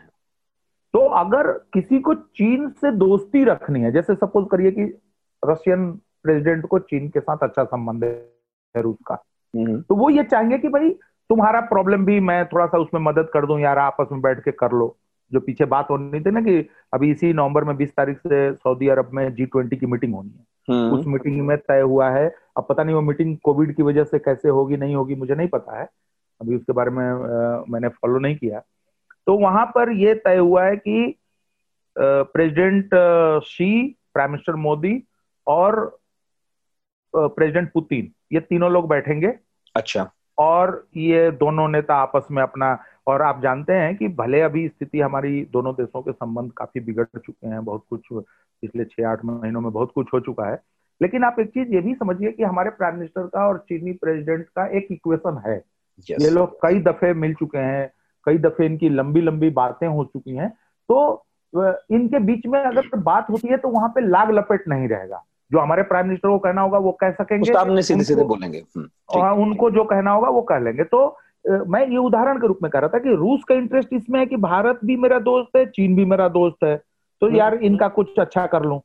तो 0.94 1.06
अगर 1.16 1.50
किसी 1.74 1.98
को 2.00 2.14
चीन 2.14 2.68
से 2.70 2.92
दोस्ती 2.92 3.44
रखनी 3.44 3.80
है 3.80 3.92
जैसे 3.92 4.14
सपोज़ 4.14 4.46
करिए 4.46 4.70
कि 4.70 4.84
रशियन 5.42 5.90
प्रेसिडेंट 6.22 6.66
को 6.66 6.78
चीन 6.78 7.08
के 7.08 7.20
साथ 7.20 7.38
अच्छा 7.42 7.64
संबंध 7.64 8.04
है 8.04 8.32
रूस 8.76 8.96
का। 9.06 9.14
हम्म। 9.56 9.80
तो 9.80 9.94
वो 9.94 10.10
ये 10.10 10.24
चाहेंगे 10.24 10.58
कि 10.58 10.68
भाई 10.68 10.90
तुम्हारा 11.28 11.60
प्रॉब्लम 11.60 12.04
भी 12.04 12.20
मैं 12.20 12.46
थोड़ा 12.46 12.66
सा 12.66 12.78
उसमें 12.78 13.00
मदद 13.00 13.30
कर 13.34 13.46
दूँ 13.46 13.60
यार 13.60 13.78
आपस 13.78 14.06
में 14.12 14.20
बैठ 14.20 14.44
के 14.44 14.50
कर 14.50 14.72
लो। 14.72 14.96
जो 15.32 15.40
पीछे 15.40 15.64
बात 15.64 15.86
होनी 15.90 16.20
थी 16.20 16.30
ना 16.30 16.40
कि 16.40 16.68
अभी 16.94 17.10
इसी 17.10 17.32
नवंबर 17.32 17.64
में 17.64 17.76
20 17.76 17.90
तारीख 17.96 18.18
से 18.18 18.52
सऊदी 18.54 18.88
अरब 18.88 19.10
में 19.14 19.34
जी 19.34 19.46
ट्वेंटी 19.46 19.76
की 19.76 19.86
मीटिंग 19.86 20.14
होनी 20.14 20.30
है। 20.30 20.44
हम्म। 20.70 20.98
उस 20.98 21.06
मीटिंग 21.06 21.46
में 21.46 21.58
तय 21.58 21.80
हुआ 21.80 22.10
है। 22.10 22.34
अब 22.56 22.66
पता 22.68 22.84
नहीं 22.84 22.94
वो 22.94 23.00
मीटिंग 23.00 23.36
कोविड 23.38 23.76
की 23.76 23.82
वजह 23.82 24.04
से 24.04 24.18
कैसे 24.18 24.48
होगी 24.48 24.76
नहीं 24.76 24.94
होगी 24.94 25.14
मुझे 25.14 25.34
नहीं 25.34 25.48
पता 25.48 25.80
है। 25.80 25.88
अभी 26.40 26.56
उसके 26.56 26.72
बारे 26.72 26.90
में 26.90 27.04
आ, 27.04 27.64
मैंने 27.68 27.88
फॉलो 27.88 28.18
नहीं 28.18 28.36
किया। 28.36 28.60
तो 29.26 29.38
वहाँ 29.38 29.66
पर 29.66 29.90
यह 29.90 30.20
तय 30.24 30.36
हुआ 30.36 30.64
है 30.64 30.76
कि 30.76 31.18
president 31.98 32.90
Xi 33.44 33.96
prime 34.14 34.30
minister 34.30 34.54
Modi 34.54 35.04
और 35.46 35.99
प्रेसिडेंट 37.14 37.70
पुतिन 37.72 38.10
ये 38.32 38.40
तीनों 38.40 38.70
लोग 38.72 38.88
बैठेंगे। 38.88 39.32
अच्छा। 39.74 40.10
और 40.38 40.86
ये 40.96 41.30
दोनों 41.30 41.68
नेता 41.68 41.94
आपस 41.94 42.26
में 42.30 42.42
अपना 42.42 42.78
और 43.06 43.22
आप 43.22 43.40
जानते 43.42 43.72
हैं 43.72 43.96
कि 43.96 44.08
भले 44.08 44.40
अभी 44.40 44.66
स्थिति 44.68 45.00
हमारी 45.00 45.44
दोनों 45.52 45.72
देशों 45.74 46.02
के 46.02 46.12
संबंध 46.12 46.52
काफ़ी 46.56 46.80
बिगड़ 46.80 47.04
चुके 47.04 47.46
हैं 47.46 47.64
बहुत 47.64 47.84
कुछ 47.90 48.00
पिछले 48.12 48.84
छह 48.84 49.08
आठ 49.08 49.24
महीनों 49.24 49.60
में 49.60 49.70
बहुत 49.72 49.92
कुछ 49.94 50.06
हो 50.14 50.20
चुका 50.20 50.46
है 50.46 50.60
लेकिन 51.00 51.24
आप 51.24 51.36
एक 51.40 51.48
चीज़ 51.48 51.68
ये 51.68 51.80
भी 51.80 51.94
समझिए 51.94 52.32
कि 52.32 52.42
हमारे 52.42 52.70
प्राइम 52.70 52.94
मिनिस्टर 52.94 53.26
का 53.26 53.46
और 53.48 53.58
चीनी 53.68 53.92
प्रेसिडेंट 53.94 54.46
का 54.46 54.66
एक 54.68 54.88
इक्वेशन 54.90 55.42
है। 55.46 55.62
Yes. 56.00 56.20
ये 56.20 56.30
लोग 56.30 56.56
कई 56.62 56.80
दफे 56.80 57.12
मिल 57.14 57.34
चुके 57.34 57.58
हैं 57.58 57.90
कई 58.26 58.38
दफे 58.38 58.66
इनकी 58.66 58.88
लंबी 58.88 59.20
लंबी 59.20 59.50
बातें 59.50 59.86
हो 59.86 60.04
चुकी 60.04 60.36
हैं 60.36 60.48
तो 60.88 61.26
इनके 61.92 62.18
बीच 62.18 62.46
में 62.46 62.58
अगर 62.60 62.96
बात 62.98 63.30
होती 63.30 63.48
है 63.48 63.56
तो 63.56 63.68
वहाँ 63.68 63.88
पे 63.88 64.00
लाग 64.00 64.30
लपेट 64.30 64.68
नहीं 64.68 64.88
रहेगा। 64.88 65.24
जो 65.52 65.58
हमारे 65.58 65.82
प्राइम 65.82 66.06
मिनिस्टर 66.06 66.28
को 66.28 66.38
कहना 66.38 66.62
होगा 66.62 66.78
वो 66.78 66.92
कह 66.92 67.10
सकेंगे। 67.10 67.82
सीधे 67.82 68.04
सीधे 68.04 68.24
बोलेंगे। 68.24 68.58
हम्म, 68.58 68.88
और 69.08 69.38
उनको 69.38 69.70
जो 69.70 69.84
कहना 69.84 70.10
होगा 70.10 70.28
वो 70.28 70.42
कह 70.42 70.58
लेंगे। 70.58 70.84
तो 70.84 71.18
मैं 71.48 71.86
ये 71.86 71.96
उदाहरण 71.96 72.38
के 72.38 72.46
रूप 72.46 72.58
में 72.62 72.70
कह 72.70 72.78
रहा 72.78 72.88
था 72.88 72.98
कि 72.98 73.14
रूस 73.14 73.44
का 73.48 73.54
इंटरेस्ट 73.54 73.88
इसमें 73.92 74.20
है 74.20 74.26
कि 74.26 74.36
भारत 74.36 74.80
भी 74.84 74.96
मेरा 74.96 75.18
दोस्त 75.18 75.56
है 75.56 75.66
चीन 75.66 75.96
भी 75.96 76.04
मेरा 76.04 76.28
दोस्त 76.28 76.64
है। 76.64 76.76
तो 77.20 77.26
हम्म। 77.26 77.36
यार 77.36 77.54
इनका 77.54 77.88
कुछ 77.88 78.18
अच्छा 78.18 78.46
कर 78.46 78.62
लूँ। 78.62 78.80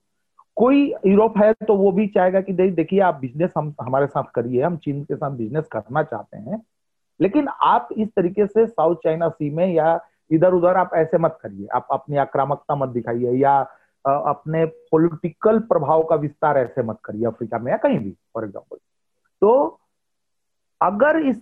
कोई 0.55 0.93
यूरोप 1.05 1.37
है 1.37 1.53
तो 1.53 1.75
वो 1.75 1.91
भी 1.91 2.07
चाहेगा 2.07 2.41
कि 2.41 2.53
देखिए 2.53 2.99
आप 2.99 3.15
बिज़नेस 3.15 3.51
हम 3.57 3.73
हमारे 3.81 4.07
साथ 4.07 4.23
करिए 4.35 4.61
हम 4.61 4.77
चीन 4.77 5.03
के 5.03 5.15
साथ 5.15 5.31
बिज़नेस 5.31 5.67
करना 5.71 6.03
चाहते 6.03 6.37
हैं। 6.37 6.61
लेकिन 7.21 7.47
आप 7.47 7.89
इस 7.97 8.07
तरीके 8.15 8.45
से 8.47 8.65
साउथ 8.67 8.95
चाइना 8.95 9.29
सी 9.29 9.49
में 9.49 9.67
या 9.73 9.99
इधर 10.31 10.53
उधर 10.53 10.75
आप 10.75 10.91
ऐसे 10.95 11.17
मत 11.17 11.37
करिए। 11.41 11.67
आप 11.67 11.87
अपनी 11.91 12.17
आक्रामकता 12.17 12.75
मत 12.75 12.89
दिखाइए 12.89 13.31
या 13.31 13.61
अपने 14.05 14.65
पॉलिटिकल 14.91 15.59
प्रभाव 15.67 16.03
का 16.03 16.15
विस्तार 16.15 16.57
ऐसे 16.57 16.83
मत 16.83 16.97
करिए 17.05 17.25
अफ्रीका 17.25 17.59
में 17.59 17.71
या 17.71 17.77
कहीं 17.77 17.99
भी 17.99 18.11
फॉर 18.33 18.43
एग्ज़ाम्पल 18.43 18.77
तो 19.41 19.79
अगर 20.81 21.19
इस 21.19 21.41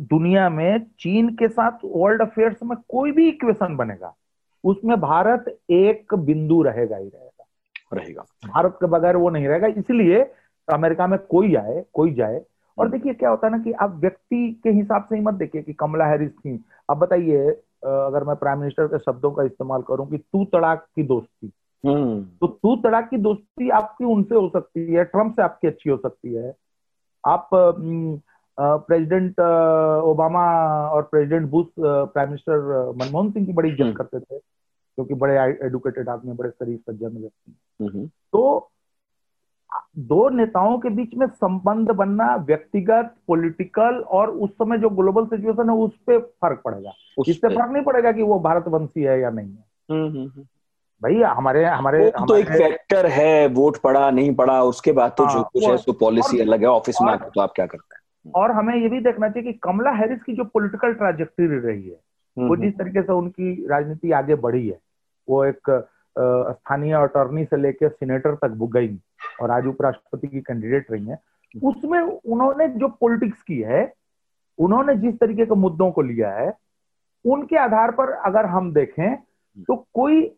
दुनिया 0.00 0.48
में 0.50 0.78
चीन 1.00 1.28
के 1.36 1.48
साथ 1.48 1.84
वर्ल्ड 1.84 2.22
अफेयर्स 2.22 2.62
में 2.62 2.76
कोई 2.88 3.12
भी 3.12 3.28
इक्वेशन 3.28 3.76
बनेगा 3.76 4.14
उसमें 4.64 4.98
भारत 5.00 5.44
एक 5.70 6.14
बिंदु 6.16 6.62
रहेगा 6.62 6.96
ही 6.96 7.08
रहेगा। 7.08 7.44
रहेगा। 7.92 8.22
भारत 8.46 8.76
के 8.80 8.86
बगैर 8.88 9.16
वो 9.16 9.30
नहीं 9.30 9.48
रहेगा 9.48 9.66
इसलिए 9.80 10.20
अमेरिका 10.68 11.06
में 11.06 11.18
कोई 11.20 11.54
आए 11.54 11.84
कोई 11.92 12.14
जाए 12.14 12.40
और 12.78 12.88
देखिए 12.90 13.14
क्या 13.14 13.30
होता 13.30 13.46
है 13.46 13.52
ना 13.52 13.58
कि 13.58 13.72
आप 13.72 13.94
व्यक्ति 13.96 14.60
के 14.64 14.70
हिसाब 14.70 15.04
से 15.04 15.16
ही 15.16 15.20
मत 15.22 15.34
देखिए 15.34 15.62
कि 15.62 15.72
कमला 15.72 16.06
हैरिस 16.06 16.30
थी। 16.30 16.64
अब 16.90 16.98
बताइए 16.98 17.46
अगर 17.84 18.24
मैं 18.24 18.36
प्राइम 18.36 18.58
मिनिस्टर 18.58 18.86
के 18.86 18.98
शब्दों 18.98 19.30
का 19.30 19.42
इस्तेमाल 19.42 19.82
करूँ 19.82 20.08
कि 20.10 20.18
तू 20.18 20.44
तड़ाक 20.44 20.86
की 20.96 21.02
दोस्ती। 21.04 21.52
तो 21.84 22.46
तू 22.46 22.76
तड़ाक 22.76 23.08
की 23.10 23.16
दोस्ती 23.16 23.70
आपकी 23.70 24.04
उनसे 24.04 24.34
हो 24.34 24.48
सकती 24.48 24.92
है 24.92 25.04
ट्रंप 25.04 25.34
से 25.34 25.42
आपकी 25.42 25.68
अच्छी 25.68 25.90
हो 25.90 25.96
सकती 25.96 26.34
है। 26.34 26.54
आप 27.26 27.48
प्रेसिडेंट 28.60 29.40
ओबामा 30.04 30.44
और 30.88 31.02
president 31.02 31.50
Bush 31.50 31.66
prime 31.78 32.28
minister 32.28 32.92
Manmohan 32.96 33.30
Singh 33.30 33.46
की 33.46 33.52
बड़ी 33.52 33.68
इज़्ज़त 33.68 33.82
हम्म। 33.82 33.94
करते 33.94 34.20
थे 34.20 34.38
क्योंकि 34.38 35.14
बड़े 35.14 35.34
एडुकेटेड 35.66 36.08
आदमी 36.08 36.32
बड़े 36.32 36.50
शरीफ 36.50 36.80
सज्जन 36.90 37.18
व्यक्ति 37.18 38.10
तो 38.32 38.70
दो 39.98 40.28
नेताओं 40.28 40.78
के 40.78 40.88
बीच 40.88 41.14
में 41.14 41.26
संबंध 41.26 41.90
बनना 41.90 42.36
व्यक्तिगत 42.36 43.14
पॉलिटिकल 43.28 43.94
और 44.08 44.30
उस 44.30 44.50
समय 44.50 44.78
जो 44.78 44.90
ग्लोबल 44.90 45.26
सिचुएशन 45.26 45.70
है 45.70 45.76
उस 45.76 45.96
पर 45.96 46.18
फ़र्क 46.18 46.62
पड़ेगा। 46.64 46.92
इससे 47.28 47.48
फ़र्क 47.48 47.70
नहीं 47.70 47.84
पड़ेगा 47.84 48.12
कि 48.12 48.22
वो 48.22 48.38
भारतवंशी 48.40 49.02
है 49.02 49.20
या 49.20 49.30
नहीं 49.30 49.50
है। 49.50 49.64
हम्म, 49.90 50.08
हम्म, 50.08 50.28
हम्म। 50.28 50.46
भाई 51.02 51.22
हमारे 51.22 51.64
हमारे 51.64 52.10
तो, 52.10 52.26
तो 52.26 52.36
एक 52.36 52.48
फैक्टर 52.48 53.06
है 53.06 53.46
वोट 53.48 53.76
पड़ा 53.76 54.10
नहीं 54.10 54.34
पड़ा 54.34 54.62
उसके 54.62 54.92
बाद 54.92 55.14
तो 55.18 55.24
हाँ, 55.24 55.34
जो 55.34 55.42
कुछ 55.42 55.64
है 55.64 55.74
उसको 55.74 55.92
पॉलिसी 55.92 56.38
अलग 56.38 56.60
है 56.60 56.66
ऑफ़िस 56.66 56.96
में 57.02 57.18
तो 57.18 57.40
आप 57.40 57.52
क्या 57.56 57.66
करते 57.66 57.94
हैं? 57.94 58.32
और 58.34 58.50
हमें 58.50 58.74
ये 58.74 58.88
भी 58.88 59.00
देखना 59.00 59.28
चाहिए 59.28 59.52
कि 59.52 59.58
कमला 59.58 59.90
हैरिस 59.90 60.22
की 60.22 60.32
जो 60.32 60.44
पॉलिटिकल 60.44 60.92
ट्राजेक्टरी 60.92 61.46
रही 61.46 61.88
है 61.88 62.00
वो 62.38 62.56
जिस 62.56 62.78
तरीके 62.78 63.02
से 63.02 63.12
उनकी 63.12 63.66
राजनीति 63.66 64.12
आगे 64.12 64.34
बढ़ी 64.34 64.68
है 64.68 64.78
वो 65.28 65.44
एक 65.44 65.70
स्थानीय 66.18 66.92
अटॉर्नी 66.92 67.44
से 67.44 67.56
लेकर 67.56 67.88
सीनेटर 67.88 68.34
तक 68.34 68.48
गई 68.48 68.98
और 69.40 69.50
आज 69.50 69.66
उपराष्ट्रपति 69.66 70.28
की 70.28 70.40
कैंडिडेट 70.40 70.90
रही 70.90 71.06
है 71.06 71.18
उसमें 71.64 72.00
उन्होंने 72.00 72.68
जो 72.68 72.88
पॉलिटिक्स 72.88 73.42
की 73.42 73.60
है 73.60 73.92
उन्होंने 74.58 74.94
जिस 74.94 75.14
तरीके 75.14 75.46
के 75.46 75.54
मुद्दों 75.54 75.90
को 75.90 76.02
लिया 76.02 76.30
है 76.30 76.52
उनके 77.26 77.56
आधार 77.56 77.90
पर 77.90 78.10
अगर 78.10 78.46
हम 78.46 78.72
देखें 78.72 79.16
तो 79.58 79.86
कोई 79.94 80.36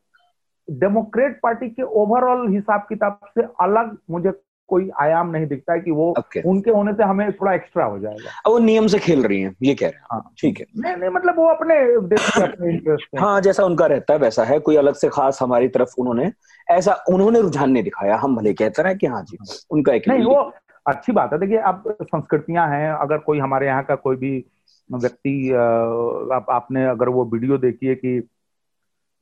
डेमोक्रेट 0.70 1.40
पार्टी 1.42 1.68
के 1.68 1.82
ओवरऑल 1.82 2.48
हिसाब 2.52 2.86
किताब 2.88 3.20
से 3.38 3.42
अलग 3.60 3.96
मुझे 4.10 4.32
कोई 4.68 4.90
आयाम 5.00 5.30
नहीं 5.30 5.46
दिखता 5.46 5.72
है 5.72 5.80
कि 5.80 5.90
वो 5.90 6.14
okay. 6.18 6.44
उनके 6.46 6.70
होने 6.70 6.92
से 6.92 7.02
हमें 7.02 7.32
थोड़ा 7.32 7.52
एक्स्ट्रा 7.54 7.84
हो 7.84 7.98
जाएगा। 7.98 8.50
वो 8.50 8.58
नियम 8.58 8.86
से 8.86 8.98
खेल 8.98 9.22
रही 9.24 9.40
हैं 9.40 9.54
ये 9.62 9.74
कह 9.74 9.86
रहे 9.86 9.96
हैं। 9.96 10.06
हाँ। 10.12 10.32
ठीक 10.38 10.60
है। 10.60 10.66
नहीं 10.76 10.96
नहीं 10.96 11.10
मतलब 11.10 11.36
वो 11.36 11.46
अपने 11.48 11.76
देश 12.08 12.28
के 12.30 12.42
अपने 12.42 12.72
इंटरेस्ट 12.72 13.20
हाँ। 13.20 13.40
जैसा 13.40 13.64
उनका 13.64 13.86
रहता 13.86 14.12
है 14.12 14.18
वैसा 14.18 14.44
है। 14.44 14.58
कोई 14.58 14.76
अलग 14.76 14.94
से 14.94 15.08
खास 15.08 15.38
हमारी 15.42 15.68
तरफ़ 15.68 15.94
उन्होंने 15.98 16.32
ऐसा 16.68 16.96
उन्होंने 17.08 17.40
रुझान 17.40 17.70
नहीं 17.70 17.82
दिखाया। 17.82 18.16
हम 18.16 18.36
भले 18.36 18.52
कहते 18.54 18.82
रहे 18.82 18.94
कि 18.94 19.06
हाँ 19.06 19.22
जी 19.22 19.38
उनका 19.70 19.92
एक 19.92 20.08
नहीं 20.08 20.24
वो 20.24 20.52
अच्छी 20.86 21.12
बात 21.12 21.32
है। 21.32 21.38
देखिए 21.38 21.58
अब 21.58 21.96
संस्कृतियाँ 22.02 22.68
हैं। 22.68 22.90
अगर 22.92 23.18
कोई 23.18 23.38
हमारे 23.38 23.66
यहाँ 23.66 23.82
का 23.84 23.94
कोई 23.94 24.16
भी 24.16 24.44
व्यक्ति 24.90 25.52
आप, 25.52 26.46
आपने 26.50 26.84
अगर 26.86 27.08
वो 27.08 27.24
वीडियो 27.24 27.58
देखी 27.58 27.86
है 27.86 27.94
कि 27.94 28.18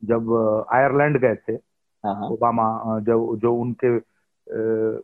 जब 0.05 0.67
आयरलैंड 0.73 1.19
गए 1.19 1.35
थे 1.35 1.53
हाँ, 1.53 2.15
हाँ। 2.15 2.29
ओबामा 2.29 2.99
जब 3.01 3.39
जो 3.39 3.55
उनके 3.55 3.97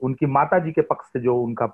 उनकी 0.03 0.27
माता 0.27 0.59
जी 0.59 0.73
के 0.73 0.81
पक्ष 0.81 1.07
से 1.07 1.21
जो 1.21 1.37
उनका 1.37 1.67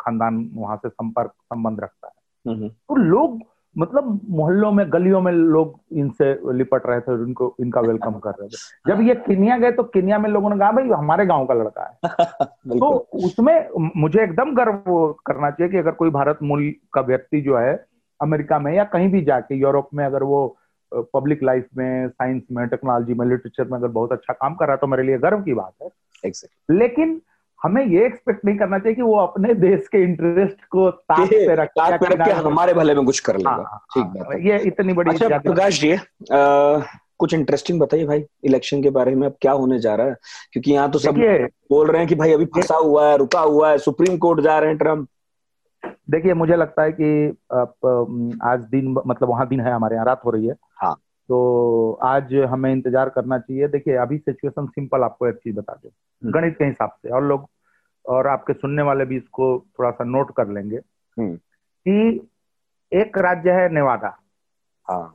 खानदान 0.00 0.50
वहाँ 0.54 0.76
से 0.76 0.88
संपर्क 0.88 1.30
संबंध 1.30 1.80
रखता 1.80 2.06
है 2.06 2.12
हम्म, 2.46 2.58
हम्म। 2.58 2.68
तो 2.68 2.96
लोग 2.96 3.40
मतलब 3.78 4.20
मोहल्लों 4.28 4.70
में 4.72 4.92
गलियों 4.92 5.20
में 5.20 5.32
लोग 5.32 5.80
इनसे 5.92 6.52
लिपट 6.52 6.86
रहे 6.86 7.00
थे 7.00 7.12
और 7.12 7.22
इनको 7.22 7.56
इनका 7.60 7.80
वेलकम 7.80 8.18
कर 8.18 8.30
रहे 8.30 8.48
थे 8.48 8.56
जब 8.88 9.00
ये 9.00 9.14
किनिया 9.14 9.58
गए 9.58 9.72
तो 9.72 9.82
किनिया 9.82 10.18
में 10.18 10.28
लोगों 10.30 10.50
ने 10.50 10.58
कहा 10.58 10.72
भाई 10.72 10.88
हमारे 10.88 11.26
गाँव 11.26 11.46
का 11.46 11.54
लड़का 11.54 11.82
है 11.82 12.14
तो 12.78 12.88
उसमें 13.24 13.68
मुझे 13.96 14.22
एकदम 14.22 14.54
गर्व 14.54 15.14
करना 15.26 15.50
चाहिए 15.50 15.72
कि 15.72 15.78
अगर 15.78 15.90
कोई 15.90 16.10
भारत 16.10 16.38
मूल 16.42 16.72
का 16.92 17.00
व्यक्ति 17.00 17.40
जो 17.40 17.56
है 17.56 17.86
अमेरिका 18.20 18.58
में 18.58 18.72
या 18.74 18.84
कहीं 18.84 19.08
भी 19.08 19.20
जाके 19.20 19.54
यूरोप 19.54 19.88
में 19.94 20.04
अगर 20.04 20.22
वो 20.22 20.58
पब्लिक 20.94 21.42
लाइफ 21.42 21.66
में 21.76 22.08
साइंस 22.08 22.42
में 22.52 22.66
टेक्नोलॉजी 22.68 23.14
में 23.14 23.26
लिटरेचर 23.26 23.64
में 23.64 23.78
अगर 23.78 23.88
बहुत 23.88 24.12
अच्छा 24.12 24.32
काम 24.32 24.54
कर 24.54 24.64
रहा 24.64 24.72
है 24.72 24.78
तो 24.80 24.86
मेरे 24.86 25.02
लिए 25.02 25.18
गर्व 25.18 25.42
की 25.42 25.54
बात 25.54 25.72
है। 25.82 25.88
Exactly. 26.24 26.78
लेकिन 26.78 27.20
हमें 27.62 27.84
ये 27.86 28.04
एक्सपेक्ट 28.06 28.44
नहीं 28.44 28.56
करना 28.58 28.78
चाहिए 28.78 28.94
कि 28.94 29.02
वो 29.02 29.16
अपने 29.16 29.54
देश 29.54 29.88
के 29.88 30.02
इंटरेस्ट 30.02 30.64
को 30.70 30.90
ताक 30.90 31.28
पे 31.28 31.54
रख 31.54 31.70
के 32.24 32.30
हमारे 32.30 32.74
भले 32.74 32.94
में 32.94 33.04
कुछ 33.04 33.20
कर 33.20 33.36
लेगा। 33.36 33.50
हाँ, 33.50 33.78
ठीक 33.94 34.04
हाँ, 34.04 34.12
बात 34.14 34.38
ये 34.40 34.58
इतनी 34.66 34.92
बड़ी 34.92 35.10
अच्छा 35.10 35.38
प्रकाश 35.38 35.80
जी 35.80 35.96
कुछ 37.18 37.34
इंटरेस्टिंग 37.34 37.80
बताइए 37.80 38.04
भाई 38.06 38.24
इलेक्शन 38.44 38.82
के 38.82 38.90
बारे 38.90 39.14
में 39.14 39.26
अब 39.26 39.36
क्या 39.40 39.52
होने 39.52 39.78
जा 39.78 39.94
रहा 39.94 40.06
है? 40.06 40.16
क्योंकि 40.52 40.72
यहाँ 40.72 40.90
तो 40.90 40.98
सब 40.98 41.14
बोल 41.70 41.86
रहे 41.86 41.98
हैं 41.98 42.08
कि 42.08 42.14
भाई 42.14 42.32
अभी 42.32 42.44
फंसा 42.44 42.76
हुआ 42.76 43.08
है 43.08 43.16
रुका 43.18 43.40
हुआ 43.40 43.70
है 43.70 43.78
सुप्रीम 43.78 44.18
कोर्ट 44.18 44.40
जा 44.40 44.58
रहे 44.58 44.70
हैं 44.70 44.78
ट्रंप 44.78 45.08
देखिए 46.10 46.34
मुझे 46.34 46.56
लगता 46.56 46.82
है 46.82 46.92
कि 46.92 47.28
आप 47.52 47.74
आज 48.42 48.60
दिन 48.60 48.94
मतलब 49.06 49.28
वहाँ 49.28 49.48
दिन 49.48 49.60
है 49.60 49.72
हमारे 49.72 49.94
यहाँ 49.94 50.06
रात 50.06 50.20
हो 50.24 50.30
रही 50.30 50.46
है। 50.46 50.54
हाँ। 50.82 50.94
तो 51.28 51.92
आज 52.02 52.34
हमें 52.34 52.72
इंतज़ार 52.72 53.08
करना 53.08 53.38
चाहिए। 53.38 53.68
देखिए 53.68 53.94
अभी 53.94 54.18
सिचुएशन 54.18 54.66
सिंपल 54.66 55.02
आपको 55.02 55.26
एक 55.26 55.34
चीज़ 55.34 55.56
बता 55.56 55.72
दो। 55.72 55.88
हम्म। 55.88 56.32
गणित 56.32 56.56
के 56.58 56.64
हिसाब 56.64 56.90
से 56.90 57.10
और 57.10 57.24
लोग 57.24 57.48
और 58.08 58.26
आपके 58.26 58.52
सुनने 58.52 58.82
वाले 58.82 59.04
भी 59.04 59.16
इसको 59.16 59.64
थोड़ा 59.78 59.90
सा 59.90 60.04
नोट 60.04 60.30
कर 60.36 60.48
लेंगे। 60.48 60.76
हम्म। 61.18 61.36
कि 61.88 62.28
एक 62.92 63.18
राज्य 63.18 63.50
है 63.50 63.68
नेवाडा। 63.68 64.16
हाँ। 64.90 65.14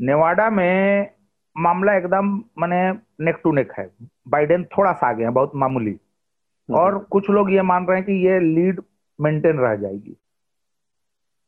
नेवाडा 0.00 0.50
में 0.50 1.10
मामला 1.58 1.94
एकदम 1.94 2.44
मैंने 2.58 2.92
नेक 3.24 3.40
टू 3.44 3.52
नेक 3.52 3.72
है। 3.72 3.90
बाइडेन 4.28 4.64
थोड़ा 4.64 4.92
सा 4.92 5.08
आगे 5.08 5.24
है 5.24 5.30
बहुत 5.30 5.52
मामूली। 5.54 5.90
हम्म। 5.90 6.78
और 6.78 6.98
कुछ 6.98 7.30
लोग 7.30 7.52
ये 7.52 7.62
मान 7.62 7.86
रहे 7.86 7.96
हैं 7.96 8.06
कि 8.06 8.12
ये 8.12 8.40
लीड 8.40 8.80
मेंटेन 9.18 9.58
रह 9.58 9.74
जाएगी। 9.76 10.16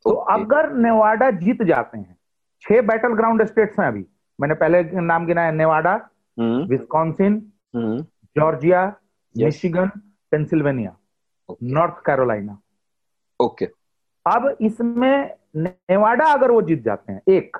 तो 0.04 0.10
अगर 0.10 0.72
नेवाडा 0.74 1.30
जीत 1.38 1.62
जाते 1.62 1.98
हैं 1.98 2.16
छह 2.62 2.80
बैटल 2.82 3.14
ग्राउंड 3.14 3.44
स्टेट्स 3.44 3.78
हैं 3.80 3.86
अभी। 3.86 4.04
मैंने 4.38 4.54
पहले 4.54 4.82
नाम 5.02 5.26
गिना 5.26 5.42
है 5.42 5.52
Nevada 5.52 5.94
Wisconsin 6.38 7.40
Georgia 8.36 8.86
Michigan 9.34 9.88
Pennsylvania 10.32 10.96
North 11.64 11.94
Carolina. 12.06 12.58
Okay. 13.40 13.64
अब 14.26 14.56
इसमें 14.60 15.34
नेवाडा 15.56 16.24
अगर 16.32 16.50
वो 16.50 16.62
जीत 16.62 16.82
जाते 16.82 17.12
हैं 17.12 17.20
एक 17.28 17.56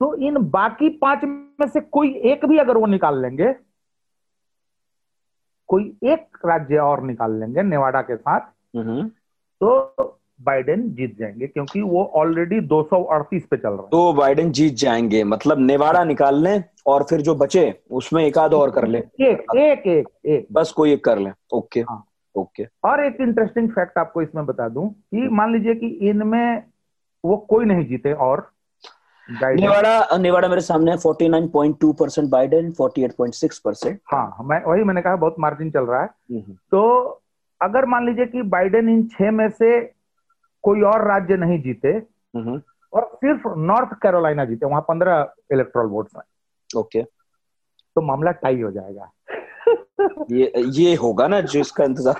तो 0.00 0.14
इन 0.18 0.36
बाकी 0.50 0.88
पाँच 0.98 1.24
में 1.24 1.66
से 1.66 1.80
कोई 1.80 2.14
एक 2.30 2.44
भी 2.46 2.58
अगर 2.58 2.76
वो 2.76 2.86
निकाल 2.86 3.20
लेंगे 3.22 3.52
कोई 5.66 5.96
एक 6.04 6.38
राज्य 6.46 6.76
और 6.78 7.02
निकाल 7.02 7.40
लेंगे 7.40 7.62
नेवाडा 7.62 8.00
के 8.02 8.16
साथ 8.16 8.40
तो 9.60 9.94
बाइडेन 10.42 10.90
जीत 10.90 11.18
जाएँगे 11.18 11.46
क्योंकि 11.46 11.80
वो 11.80 12.04
ऑलरेडी 12.14 12.60
दो 12.60 12.82
सौ 12.82 13.02
अड़तीस 13.02 13.46
पे 13.46 13.56
चल 13.56 13.68
रहा 13.68 13.82
है। 13.82 13.88
तो 13.88 14.12
बाइडेन 14.12 14.52
जीत 14.52 14.74
जाएँगे 14.74 15.24
मतलब 15.24 15.58
नेवाड़ा 15.58 16.04
निकाल 16.04 16.42
लें 16.42 16.64
और 16.86 17.02
फिर 17.02 17.20
जो 17.20 17.34
बचे 17.34 17.80
उसमें 17.90 18.24
एक 18.24 18.38
आध 18.38 18.54
और 18.54 18.70
कर 18.70 18.86
ले। 18.86 18.98
एक 18.98 19.56
एक 19.56 19.86
एक 19.86 20.08
एक। 20.26 20.46
बस 20.52 20.72
कोई 20.72 20.92
एक 20.92 21.04
कर 21.04 21.18
ले। 21.18 21.30
ओके 21.52 21.80
हाँ। 21.80 22.04
ओके। 22.36 22.66
और 22.84 23.04
एक 23.04 23.16
इंटरेस्टिंग 23.20 23.70
फैक्ट 23.70 23.98
आपको 23.98 24.22
इसमें 24.22 24.46
बता 24.46 24.68
दूँ 24.68 24.88
कि 24.90 25.28
मान 25.28 25.52
लीजिए 25.52 25.74
कि 25.74 25.86
इनमें 25.86 26.62
वो 27.24 27.36
कोई 27.36 27.64
नहीं 27.64 27.86
जीते 27.86 28.12
और 28.12 28.50
नेवाड़ा 29.30 30.16
नेवाड़ा 30.16 30.48
मेरे 30.48 30.60
सामने 30.60 30.90
है 30.90 30.98
49.2 30.98 31.92
परसेंट 31.92 32.28
बाइडेन 32.30 32.72
48.6 32.72 33.58
परसेंट 33.58 33.98
हाँ 34.12 34.36
मैं 34.44 34.62
वही 34.64 34.84
मैंने 34.84 35.02
कहा 35.02 35.16
बहुत 35.16 35.36
मार्जिन 35.38 35.70
चल 35.70 35.84
रहा 35.84 36.00
है। 36.00 36.06
हम्म, 36.06 36.40
हम्म। 36.40 36.54
तो 36.70 37.22
अगर 37.60 37.84
मान 37.84 38.06
लीजिए 38.06 38.26
कि 38.26 38.42
बाइडेन 38.42 38.88
इन 38.88 39.06
छह 39.08 39.30
में 39.30 39.48
से 39.48 39.80
कोई 40.62 40.82
और 40.82 41.06
राज्य 41.08 41.36
नहीं 41.36 41.62
जीते 41.62 41.98
और 42.92 43.10
सिर्फ़ 43.14 43.48
नॉर्थ 43.58 43.92
कैरोलिना 44.02 44.44
जीते 44.44 44.66
वहाँ 44.66 44.80
पंद्रह 44.80 45.32
इलेक्ट्रॉल 45.52 45.86
वोट 45.86 46.08
हैं। 46.16 46.80
ओके। 46.80 47.02
तो 47.02 48.02
मामला 48.02 48.30
टाई 48.30 48.60
हो 48.60 48.70
जाएगा। 48.70 49.12
ये 50.30 50.52
ये 50.56 50.94
होगा 50.94 51.26
ना 51.28 51.40
जो 51.40 51.60
इसका 51.60 51.84
इंतज़ार 51.84 52.14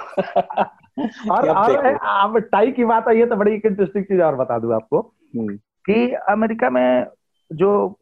और 1.31 1.49
और 1.49 1.87
अब 1.87 2.39
टाई 2.39 2.73
की 2.73 2.85
बात 2.85 3.09
आई 3.09 3.19
है 3.19 3.27
तो 3.27 3.37
बड़ी 3.37 3.55
इंटरेस्टिंग 3.55 4.05
चीज़ 4.05 4.23
और 4.23 4.37
बता 4.37 4.59
दू 4.59 4.71
आपको। 4.73 5.01
हम्म। 5.37 5.59
कि 5.87 6.13
अमेरिका 6.29 6.71
में 6.71 7.07
जो 7.51 7.99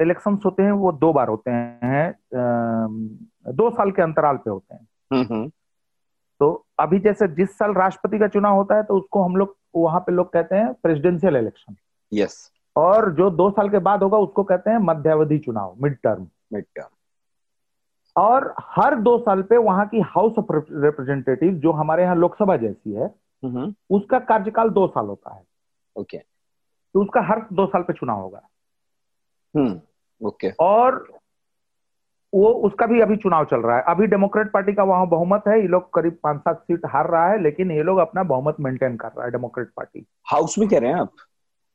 इलेक्शंस 0.00 0.42
होते 0.44 0.62
हैं 0.62 0.72
वो 0.72 0.92
दो 0.92 1.12
बार 1.12 1.28
होते 1.28 1.50
हैं। 1.50 2.14
दो 3.54 3.70
साल 3.70 3.90
के 3.90 4.02
अंतराल 4.02 4.36
पे 4.36 4.50
होते 4.50 4.74
हैं। 4.74 4.86
हम्म, 5.12 5.34
हम्म। 5.34 5.50
तो 6.40 6.66
अभी 6.78 6.98
जैसे 6.98 7.28
जिस 7.28 7.58
साल 7.58 7.72
राष्ट्रपति 7.74 8.18
का 8.18 8.26
चुनाव 8.26 8.56
होता 8.56 8.76
है 8.76 8.82
तो 8.82 8.96
उसको 8.96 9.22
हम 9.22 9.36
लोग 9.36 9.56
वहाँ 9.76 10.00
पे 10.00 10.12
लोग 10.12 10.32
कहते 10.32 10.56
हैं 10.56 10.72
प्रेसिडेंशियल 10.74 11.36
इलेक्शन 11.36 11.76
यस 12.12 12.50
और 12.76 13.12
जो 13.12 13.30
दो 13.30 13.50
साल 13.50 13.68
के 13.70 13.78
बाद 13.78 14.02
होगा 14.02 14.18
उसको 14.18 14.44
कहते 14.44 14.70
हैं 14.70 14.78
मध्यावधि 14.78 15.38
चुनाव 15.38 15.76
मिड 15.82 15.96
टर्म 16.04 16.26
मिड 16.52 16.64
टर्म 16.76 18.22
और 18.22 18.54
हर 18.60 18.94
दो 18.94 19.18
साल 19.18 19.42
पे 19.42 19.56
वहाँ 19.56 19.86
की 19.88 20.00
हाउस 20.00 20.38
ऑफ़ 20.38 20.52
रिप्रेजेंटेटिव 20.52 21.54
जो 21.54 21.72
हमारे 21.72 22.02
यहाँ 22.02 22.16
लोकसभा 22.16 22.56
जैसी 22.56 22.92
है 22.92 23.06
हम्म। 23.44 23.74
उसका 23.90 24.18
कार्यकाल 24.18 24.70
दो 24.70 24.86
साल 24.86 25.06
होता 25.06 25.34
है। 25.34 25.42
ओके 25.96 26.20
तो 26.94 27.02
उसका 27.02 27.20
हर 27.20 27.46
दो 27.52 27.66
साल 27.66 27.82
पे 27.82 27.92
चुनाव 27.92 28.20
होगा। 28.20 28.48
हम्म 29.54 30.26
ओके। 30.26 30.50
और 30.60 31.06
वो 32.34 32.48
उसका 32.66 32.86
भी 32.86 33.00
अभी 33.00 33.16
चुनाव 33.16 33.44
चल 33.44 33.60
रहा 33.60 33.76
है। 33.76 33.82
अभी 33.88 34.06
डेमोक्रेट 34.06 34.50
पार्टी 34.52 34.72
का 34.72 34.82
वहाँ 34.82 35.06
बहुमत 35.08 35.42
है 35.48 35.60
ये 35.60 35.66
लोग 35.68 35.92
करीब 35.94 36.18
पाँच 36.22 36.40
सात 36.40 36.62
सीट 36.62 36.86
हार 36.86 37.10
रहा 37.10 37.28
है 37.30 37.42
लेकिन 37.42 37.70
ये 37.70 37.82
लोग 37.82 37.98
अपना 37.98 38.22
बहुमत 38.22 38.56
मेंटेन 38.60 38.96
कर 38.96 39.08
रहा 39.08 39.24
है 39.24 39.30
डेमोक्रेट 39.30 39.68
पार्टी। 39.76 40.06
हाउस 40.32 40.58
में 40.58 40.68
कह 40.68 40.78
रहे 40.78 40.90
हैं 40.90 40.96
आप? 40.96 41.12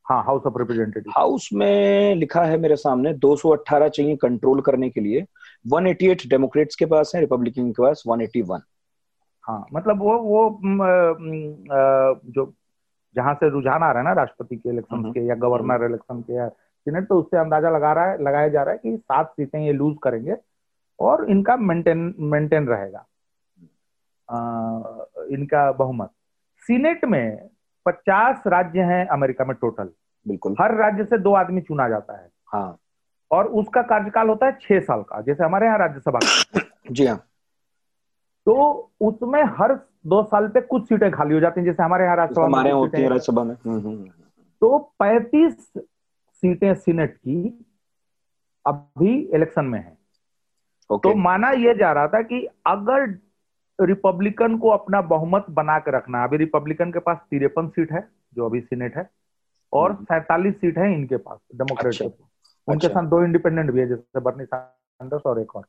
हाँ 0.06 0.22
हाउस 0.24 0.42
ऑफ़ 0.46 0.58
रिप्रेजेंटेटिव 0.58 1.12
हाउस 1.16 1.48
में 1.52 2.14
लिखा 2.14 2.42
है 2.42 2.56
मेरे 2.58 2.76
सामने 2.76 3.12
218 3.14 3.88
चाहिए 3.88 4.16
कंट्रोल 4.16 4.60
करने 4.60 4.90
के 4.90 5.00
लिए। 5.00 5.24
188 5.66 6.28
डेमोक्रेट्स 6.30 6.76
के 6.76 6.86
पास 6.86 7.12
है 7.14 7.20
रिपब्लिकन 7.20 7.70
के 7.70 7.82
पास 7.82 8.02
181 8.08 8.60
हाँ 9.44 9.66
मतलब 9.74 10.02
वो 10.02 10.18
वो 10.18 10.60
जो 12.24 12.54
जहाँ 13.16 13.34
से 13.34 13.48
रुझान 13.48 13.82
आ 13.82 13.90
रहा 13.90 13.98
है 13.98 14.04
ना 14.04 14.12
राष्ट्रपति 14.12 14.56
के 14.56 14.68
इलेक्शन 14.68 14.96
हम्म। 14.96 15.12
के 15.12 15.20
या 15.20 15.34
गवर्नर 15.34 15.84
इलेक्शन 15.84 16.20
के 16.20 16.32
या 16.32 16.48
सीनेट 16.48 17.08
तो 17.08 17.18
उससे 17.20 17.36
अंदाज़ा 17.36 17.70
लगा 17.70 17.92
रहा 17.92 18.10
है 18.10 18.22
लगाया 18.22 18.48
जा 18.48 18.62
रहा 18.62 18.72
है 18.72 18.78
कि 18.78 18.96
सात 18.96 19.32
सीटें 19.32 19.60
ये 19.60 19.72
लूज 19.72 19.96
करेंगे 20.02 20.36
और 21.00 21.30
इनका 21.30 21.56
मेंटेन 21.56 22.14
मेंटेन 22.18 22.66
रहेगा। 22.66 23.06
आ, 24.30 24.36
इनका 25.30 25.72
बहुमत। 25.72 26.10
सीनेट 26.66 27.04
में 27.04 27.48
पचास 27.86 28.42
राज्य 28.46 28.80
हैं 28.80 29.06
अमेरिका 29.06 29.44
में 29.44 29.56
टोटल 29.60 29.90
बिल्कुल। 30.26 30.56
हर 30.60 30.74
राज्य 30.74 31.04
से 31.04 31.18
दो 31.18 31.34
आदमी 31.34 31.60
चुना 31.60 31.88
जाता 31.88 32.16
है। 32.18 32.28
हाँ। 32.52 32.78
और 33.30 33.46
उसका 33.46 33.82
कार्यकाल 33.82 34.28
होता 34.28 34.46
है 34.46 34.58
छह 34.60 34.80
साल 34.80 35.02
का 35.02 35.20
जैसे 35.20 35.44
हमारे 35.44 35.66
यहाँ 35.66 35.78
राज्यसभा 35.78 36.18
का। 36.18 36.60
जी 36.90 37.06
हाँ। 37.06 37.16
तो 38.46 38.90
उसमें 39.00 39.42
हर 39.58 39.74
दो 40.04 40.22
साल 40.24 40.48
पे 40.48 40.60
कुछ 40.62 40.88
सीटें 40.88 41.10
खाली 41.10 41.34
हो 41.34 41.40
जाती 41.40 41.60
हैं 41.60 41.66
जैसे 41.66 41.82
हमारे 41.82 42.04
यहाँ 42.04 42.16
राज्यसभा 42.16 42.44
हमारे 42.44 42.70
होती 42.72 43.02
है 43.02 43.08
राज्यसभा 43.08 43.44
में 43.44 43.56
तो 44.62 44.78
पैंतीस 44.98 45.54
सीटें 46.42 46.74
सीनेट 46.76 47.16
की 47.16 47.42
अभी 48.66 49.14
इलेक्शन 49.34 49.64
में 49.64 49.78
है 49.78 49.96
okay. 50.90 51.02
तो 51.02 51.14
माना 51.18 51.50
यह 51.58 51.74
जा 51.74 51.92
रहा 51.92 52.08
था 52.08 52.22
कि 52.22 52.46
अगर 52.66 53.08
रिपब्लिकन 53.78 54.56
को 54.58 54.68
अपना 54.68 55.00
बहुमत 55.08 55.46
बना 55.50 55.78
के 55.78 55.96
रखना 55.96 56.24
अभी 56.24 56.36
रिपब्लिकन 56.36 56.90
के 56.92 56.98
पास 56.98 57.18
तिरपन 57.30 57.68
सीट 57.68 57.92
है 57.92 58.08
जो 58.34 58.46
अभी 58.46 58.60
सीनेट 58.60 58.96
है 58.96 59.08
और 59.72 59.92
हम्म। 59.92 60.04
सैतालीस 60.04 60.60
सीट 60.60 60.78
है 60.78 60.92
इनके 60.94 61.16
पास 61.18 61.38
डेमोक्रेट 61.54 61.94
अच्छा, 61.94 62.04
उनके 62.04 62.86
अच्छा। 62.86 62.88
साथ 62.90 63.08
दो 63.08 63.22
इंडिपेंडेंट 63.24 63.70
भी 63.70 63.80
है 63.80 63.86
जैसे 63.88 64.20
बर्नी 64.20 64.44
सैंडर्स 64.44 65.22
और 65.26 65.40
एक 65.40 65.54
और 65.56 65.64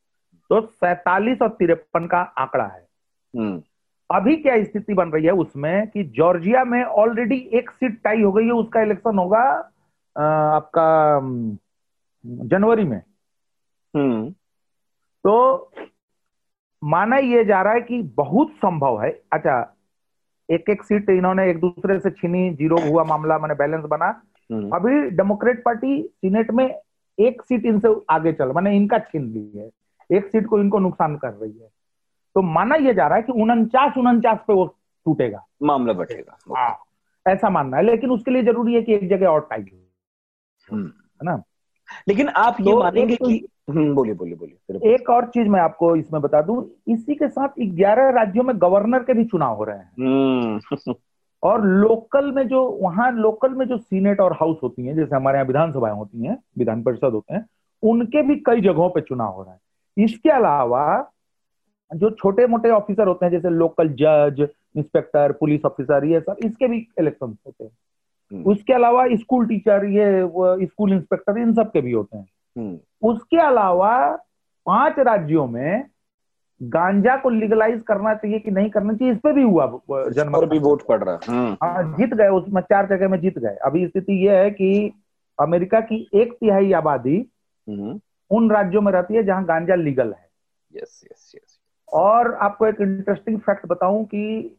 तो 0.49 0.61
सैतालीस 0.61 1.41
और 1.41 1.49
तिरपन 1.49 2.07
का 2.07 2.21
आंकड़ा 2.37 2.65
है 2.65 2.87
हम्म। 3.33 3.61
अभी 4.13 4.35
क्या 4.35 4.63
स्थिति 4.63 4.93
बन 4.93 5.09
रही 5.09 5.25
है 5.25 5.31
उसमें 5.31 5.87
कि 5.87 6.03
जॉर्जिया 6.03 6.63
में 6.63 6.83
ऑलरेडी 6.83 7.37
एक 7.53 7.69
सीट 7.71 8.01
टाई 8.03 8.21
हो 8.21 8.31
गई 8.31 8.45
है 8.45 8.51
उसका 8.51 8.81
इलेक्शन 8.81 9.17
होगा 9.17 9.43
आपका 10.55 11.19
जनवरी 12.47 12.83
में। 12.83 13.01
हम्म। 13.95 14.29
तो 15.23 15.71
माना 16.83 17.17
यह 17.17 17.43
जा 17.43 17.61
रहा 17.61 17.73
है 17.73 17.81
कि 17.81 18.01
बहुत 18.01 18.51
संभव 18.51 19.01
है। 19.01 19.09
अच्छा 19.33 19.75
एक 20.49 20.69
एक 20.69 20.83
सीट 20.83 21.09
इन्होंने 21.09 21.49
एक 21.49 21.59
दूसरे 21.59 21.99
से 21.99 22.11
छीनी 22.11 22.49
ज़ीरो 22.53 22.77
हुआ 22.77 23.03
मामला 23.03 23.37
मैंने 23.39 23.55
बैलेंस 23.55 23.85
बना। 23.85 24.07
हम्म। 24.51 24.69
अभी 24.75 25.09
डेमोक्रेट 25.09 25.63
पार्टी 25.63 26.01
सीनेट 26.03 26.51
में 26.51 26.65
एक 27.19 27.41
सीट 27.41 27.65
इनसे 27.65 27.95
आगे 28.09 28.33
चल 28.33 28.51
मैंने 28.51 28.75
इनका 28.75 28.99
छीन 28.99 29.25
ली 29.25 29.59
है। 29.59 29.69
एक 30.11 30.27
सीट 30.27 30.45
को 30.45 30.59
इनको 30.59 30.79
नुकसान 30.79 31.15
कर 31.17 31.33
रही 31.33 31.59
है। 31.59 31.67
तो 32.35 32.41
माना 32.41 32.75
यह 32.75 32.93
जा 32.93 33.07
रहा 33.07 33.17
है 33.17 33.23
कि 33.23 33.31
उनचास 33.31 33.97
उनचास 33.97 34.37
पे 34.47 34.53
वो 34.53 34.65
टूटेगा। 35.05 35.45
मामला 35.63 35.93
बढ़ेगा 35.93 36.37
हाँ 36.57 36.77
ऐसा 37.27 37.49
मानना 37.49 37.77
है 37.77 37.83
लेकिन 37.83 38.11
उसके 38.11 38.31
लिए 38.31 38.43
ज़रूरी 38.43 38.73
है 38.73 38.81
कि 38.81 38.93
एक 38.93 39.09
जगह 39.09 39.27
और 39.27 39.47
टाइट 39.49 39.71
हम्म। 40.71 40.85
है 40.85 41.23
ना? 41.23 41.43
लेकिन 42.07 42.27
आप 42.27 42.57
ये 42.61 42.71
तो 42.71 42.79
मानेंगे 42.83 43.15
तो, 43.15 43.27
कि 43.27 43.47
हम्म, 43.69 43.95
बोलिए 43.95 44.13
बोलिए 44.13 44.35
बोलिए 44.35 44.93
एक 44.93 45.09
और 45.09 45.25
चीज़ 45.25 45.47
मैं 45.47 45.59
आपको 45.61 45.95
इसमें 45.95 46.21
बता 46.21 46.41
दूँ 46.41 46.71
इसी 46.87 47.15
के 47.15 47.27
साथ 47.27 47.49
ग्यारह 47.59 48.09
राज्यों 48.09 48.43
में 48.43 48.55
गवर्नर 48.61 49.03
के 49.03 49.13
भी 49.13 49.25
चुनाव 49.25 49.55
हो 49.55 49.63
रहे 49.63 49.77
हैं। 49.77 49.91
हम्म। 49.99 50.93
और 51.43 51.65
लोकल 51.65 52.31
में 52.31 52.47
जो 52.47 52.63
वहाँ 52.81 53.11
लोकल 53.11 53.53
में 53.53 53.65
जो 53.65 53.77
सीनेट 53.77 54.19
और 54.19 54.33
हाउस 54.33 54.57
होती 54.63 54.85
हैं 54.85 54.95
जैसे 54.95 55.15
हमारे 55.15 55.37
यहाँ 55.37 55.45
विधानसभाएँ 55.47 55.93
होती 55.95 56.25
हैं 56.25 56.37
विधान 56.57 56.83
परिषद 56.83 57.13
होते 57.13 57.33
हैं 57.33 57.45
उनके 57.83 58.21
भी 58.21 58.35
कई 58.35 58.61
जगहों 58.61 58.89
पर 58.89 59.01
चुनाव 59.01 59.33
हो 59.33 59.43
रहे 59.43 59.51
हैं। 59.51 59.59
इसके 59.97 60.29
अलावा 60.29 61.11
जो 61.93 62.09
छोटे 62.09 62.45
मोटे 62.47 62.69
ऑफिसर 62.69 63.07
होते 63.07 63.25
हैं 63.25 63.31
जैसे 63.31 63.49
लोकल 63.49 63.89
जज 63.89 64.47
इंस्पेक्टर 64.77 65.31
पुलिस 65.31 65.65
ऑफिसर 65.65 66.05
ये 66.05 66.19
सब 66.19 66.35
इसके 66.45 66.67
भी 66.67 66.87
इलेक्शन 66.99 67.37
होते 67.47 67.63
हैं। 67.63 67.71
हम्म। 68.33 68.43
उसके 68.43 68.73
अलावा 68.73 69.05
स्कूल 69.13 69.45
टीचर 69.45 69.85
ये 69.85 70.65
स्कूल 70.65 70.93
इंस्पेक्टर 70.93 71.37
इन 71.37 71.53
सब 71.53 71.71
के 71.71 71.81
भी 71.81 71.91
होते 71.91 72.17
हैं। 72.17 72.27
हम्म। 72.57 73.09
उसके 73.09 73.37
अलावा 73.37 73.95
पाँच 74.65 74.99
राज्यों 74.99 75.47
में 75.47 75.83
गांजा 76.61 77.15
को 77.17 77.29
लीगलाइज 77.29 77.81
करना 77.81 78.13
चाहिए 78.13 78.39
कि 78.39 78.51
नहीं 78.51 78.69
करना 78.69 78.93
चाहिए 78.93 79.13
इस 79.13 79.19
पे 79.19 79.33
भी 79.33 79.43
हुआ 79.43 79.65
जन्म 79.91 80.45
भी 80.45 80.59
वोट 80.59 80.85
पड़ 80.87 81.03
रहा 81.03 81.13
है। 81.13 81.19
हम्म। 81.29 81.53
हाँ 81.63 81.97
जीत 81.97 82.13
गए 82.13 82.27
उसमें 82.27 82.61
चार 82.61 82.87
जगह 82.87 83.09
में 83.09 83.19
जीत 83.19 83.39
गए। 83.39 83.55
अभी 83.65 83.87
स्थिति 83.87 84.25
यह 84.27 84.33
है 84.33 84.51
कि 84.51 84.91
अमेरिका 85.39 85.79
की 85.79 86.09
एक 86.13 86.33
तिहाई 86.33 86.71
आबादी 86.73 87.17
उन 88.31 88.51
राज्यों 88.51 88.81
में 88.81 88.91
रहती 88.91 89.15
है 89.15 89.23
जहाँ 89.23 89.45
गांजा 89.45 89.75
लीगल 89.75 90.07
है। 90.07 90.29
यस 90.75 91.01
यस 91.05 91.31
यस 91.35 91.60
और 91.91 92.33
आपको 92.33 92.67
एक 92.67 92.81
इंटरेस्टिंग 92.81 93.39
फैक्ट 93.39 93.65
बताऊँ 93.65 94.03
कि 94.05 94.57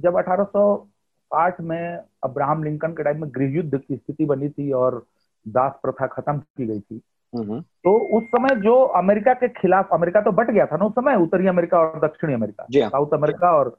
जब 0.00 0.14
1860 0.14 1.60
में 1.60 1.98
अब्राहम 2.22 2.64
लिंकन 2.64 2.92
के 2.92 3.04
टाइम 3.04 3.20
में 3.20 3.30
गृह 3.30 3.54
युद्ध 3.54 3.78
की 3.78 3.96
स्थिति 3.96 4.24
बनी 4.24 4.48
थी 4.48 4.70
और 4.72 5.04
दास 5.46 5.78
प्रथा 5.82 6.06
खत्म 6.06 6.38
की 6.38 6.66
गई 6.66 6.80
थी 6.80 7.02
तो 7.34 7.98
उस 8.18 8.24
समय 8.24 8.54
जो 8.60 8.74
अमेरिका 8.96 9.32
के 9.34 9.48
खिलाफ 9.50 9.88
अमेरिका 9.92 10.20
तो 10.20 10.32
बट 10.32 10.50
गया 10.50 10.66
था 10.66 10.76
ना 10.76 10.84
उस 10.84 10.92
समय 10.92 11.16
उत्तरी 11.16 11.46
अमेरिका 11.46 11.78
और 11.78 11.98
दक्षिणी 12.00 12.34
अमेरिका 12.34 12.66
हाँ। 12.74 12.90
साउथ 12.90 13.14
अमेरिका 13.14 13.50
और 13.52 13.76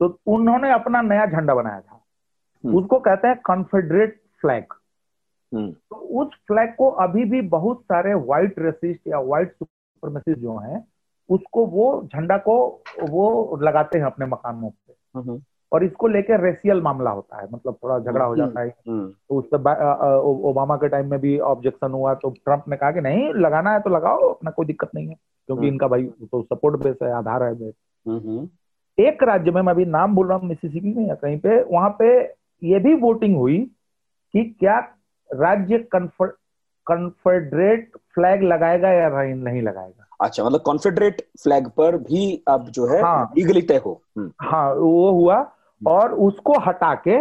तो 0.00 0.18
उन्होंने 0.26 0.72
अपना 0.72 1.02
नया 1.02 1.26
झंडा 1.26 1.54
बनाया 1.54 1.80
था 1.80 2.00
हम्म। 2.64 2.76
उसको 2.76 2.98
कहते 2.98 3.28
हैं 3.28 3.40
कॉन्फेडरेट 3.44 4.20
फ्लैग 4.40 4.74
हम्म। 5.52 5.70
तो 5.70 5.96
उस 6.22 6.34
फ्लैग 6.48 6.74
को 6.74 6.88
अभी 7.00 7.24
भी 7.24 7.40
बहुत 7.48 7.82
सारे 7.82 8.14
व्हाइट 8.14 8.58
रेसिस्ट 8.58 9.08
या 9.08 9.20
व्हाइट 9.20 9.52
सुपरमेसिस्ट 9.52 10.38
जो 10.38 10.56
हैं 10.58 10.84
उसको 11.28 11.66
वो 11.66 12.08
झंडा 12.14 12.38
को 12.38 12.82
वो 13.10 13.58
लगाते 13.62 13.98
हैं 13.98 14.06
अपने 14.06 14.26
मकानों 14.26 14.70
पे। 14.70 14.92
और 15.72 15.84
इसको 15.84 16.08
लेकर 16.08 16.40
रेसियल 16.40 16.82
मामला 16.82 17.10
होता 17.10 17.40
है 17.40 17.48
मतलब 17.52 17.76
थोड़ा 17.84 17.98
झगड़ा 17.98 18.24
हो 18.24 18.36
जाता 18.36 18.60
है। 18.60 18.68
हम्म, 18.68 19.00
हम्म। 19.00 19.10
तो 19.10 19.38
उससे 19.38 19.56
ओबामा 20.48 20.76
के 20.76 20.88
टाइम 20.88 21.10
में 21.10 21.20
भी 21.20 21.38
ऑब्जेक्शन 21.38 21.92
हुआ 21.92 22.14
तो 22.14 22.30
ट्रंप 22.30 22.64
ने 22.68 22.76
कहा 22.76 22.90
कि 22.90 23.00
नहीं 23.00 23.34
लगाना 23.34 23.72
है 23.72 23.80
तो 23.80 23.90
लगाओ 23.90 24.18
अपना 24.18 24.50
कोई 24.50 24.66
दिक्कत 24.66 24.90
नहीं 24.94 25.08
है 25.08 25.14
क्योंकि 25.14 25.60
हम्म। 25.60 25.72
इनका 25.72 25.88
भाई 25.88 26.04
तो 26.04 26.42
सपोर्ट 26.42 26.76
बेस 26.76 26.96
है 27.02 27.12
आधार 27.12 27.42
है 27.42 27.54
बेस 27.54 27.74
एक 28.98 29.22
राज्य 29.22 29.50
में 29.50 29.62
मैं 29.62 29.72
अभी 29.72 29.84
नाम 29.84 30.14
बोल 30.14 30.28
रहा 30.28 30.38
हूँ 30.38 30.48
मिसिसिपी 30.48 30.94
में 30.94 31.08
या 31.08 31.14
कहीं 31.14 31.38
पे 31.38 31.62
वहाँ 31.62 31.96
पे 31.98 32.34
ये 32.62 32.78
भी 32.78 32.94
वोटिंग 32.94 33.36
हुई 33.36 33.70
कि 34.34 34.56
क्या 34.60 34.94
राज्य 35.32 35.88
कन्फेडरेट 35.94 37.90
फ्लैग 38.14 38.42
लगाएगा 38.42 38.88
या 38.88 39.22
नहीं 39.22 39.62
लगाएगा। 39.62 40.07
अच्छा 40.20 40.44
मतलब 40.44 40.60
कॉन्फेडरेट 40.60 41.20
फ्लैग 41.42 41.68
पर 41.76 41.96
भी 41.96 42.42
अब 42.48 42.68
जो 42.68 42.86
है 42.86 43.00
हाँ, 43.02 43.32
लीगली 43.36 43.62
तय 43.62 43.80
हो। 43.86 44.00
हाँ 44.42 44.72
वो 44.74 45.10
हुआ 45.12 45.36
और 45.82 46.12
उसको 46.26 46.58
हटा 46.60 46.94
के 47.06 47.18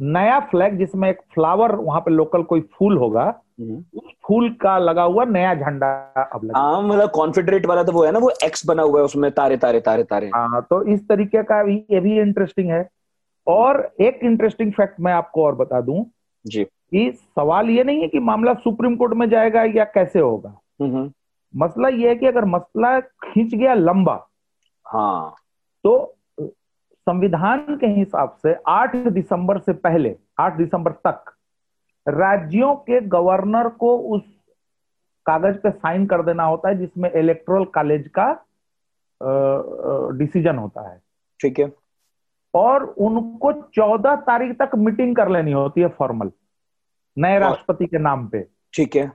नया 0.00 0.38
फ्लैग 0.50 0.78
जिसमें 0.78 1.08
एक 1.10 1.20
फ्लावर 1.34 1.74
वहाँ 1.74 2.00
पे 2.00 2.10
लोकल 2.10 2.42
कोई 2.42 2.60
फूल 2.74 2.96
होगा 2.98 3.22
हम्म। 3.60 3.76
उस 3.98 4.12
फूल 4.26 4.50
का 4.60 4.76
लगा 4.78 5.02
हुआ 5.02 5.24
नया 5.24 5.54
झंडा 5.54 5.88
अब 6.34 6.50
हाँ 6.56 6.82
मतलब 6.82 7.10
कॉन्फेडरेट 7.10 7.66
वाला 7.66 7.82
तो 7.82 7.92
वो 7.92 8.04
है 8.04 8.12
ना 8.12 8.18
वो 8.18 8.30
एक्स 8.44 8.66
बना 8.66 8.82
हुआ 8.82 8.98
है 8.98 9.04
उसमें 9.04 9.30
तारे 9.30 9.56
तारे 9.56 9.80
तारे 9.80 10.02
तारे। 10.04 10.30
हाँ 10.34 10.60
तो 10.70 10.82
इस 10.92 11.00
तरीके 11.08 11.42
का 11.42 11.62
भी 11.64 11.76
ये 11.90 12.00
भी 12.00 12.18
इंटरेस्टिंग 12.20 12.70
है। 12.70 12.88
और 13.46 13.80
एक 14.00 14.20
इंटरेस्टिंग 14.22 14.72
फैक्ट 14.72 15.00
मैं 15.00 15.12
आपको 15.12 15.44
और 15.44 15.54
बता 15.54 15.80
दूँ 15.80 16.04
जी। 16.44 16.64
कि 16.64 17.10
सवाल 17.16 17.70
ये 17.70 17.84
नहीं 17.84 18.00
है 18.00 18.08
कि 18.08 18.18
मामला 18.20 18.54
सुप्रीम 18.54 18.96
कोर्ट 18.96 19.14
में 19.14 19.28
जाएगा 19.30 19.62
या 19.76 19.84
कैसे 19.84 20.18
होगा। 20.18 20.58
हम्म। 20.82 21.10
मसला 21.56 21.88
ये 21.88 22.08
है 22.08 22.14
कि 22.14 22.26
अगर 22.26 22.44
मसला 22.44 23.00
खींच 23.00 23.54
गया 23.54 23.74
लंबा 23.74 24.28
हाँ। 24.86 25.34
तो 25.84 26.16
संविधान 26.40 27.76
के 27.76 27.86
हिसाब 27.86 28.36
से 28.42 28.54
8 28.68 28.96
दिसंबर 28.96 29.58
से 29.58 29.72
पहले 29.72 30.16
8 30.38 30.56
दिसंबर 30.56 30.92
तक 31.06 31.32
राज्यों 32.08 32.74
के 32.74 33.00
गवर्नर 33.00 33.68
को 33.68 33.96
उस 33.98 34.22
कागज़ 35.26 35.56
पे 35.56 35.70
साइन 35.70 36.06
कर 36.06 36.22
देना 36.22 36.44
होता 36.44 36.68
है 36.68 36.78
जिसमें 36.78 37.10
इलेक्ट्रल 37.12 37.64
कॉलेज 37.64 38.10
का 38.18 38.26
डिसीज़न 40.18 40.56
होता 40.56 40.88
है। 40.88 41.00
ठीक 41.40 41.58
है। 41.58 41.72
और 42.54 42.84
उनको 42.84 43.52
14 43.52 44.16
तारीख 44.16 44.56
तक 44.62 44.74
मीटिंग 44.76 45.16
कर 45.16 45.28
लेनी 45.28 45.52
होती 45.52 45.80
है 45.80 45.88
फॉर्मल 45.88 46.30
नए 47.18 47.38
राष्ट्रपति 47.38 47.86
के 47.86 47.98
नाम 47.98 48.26
पे। 48.28 48.46
ठीक 48.74 48.96
है। 48.96 49.12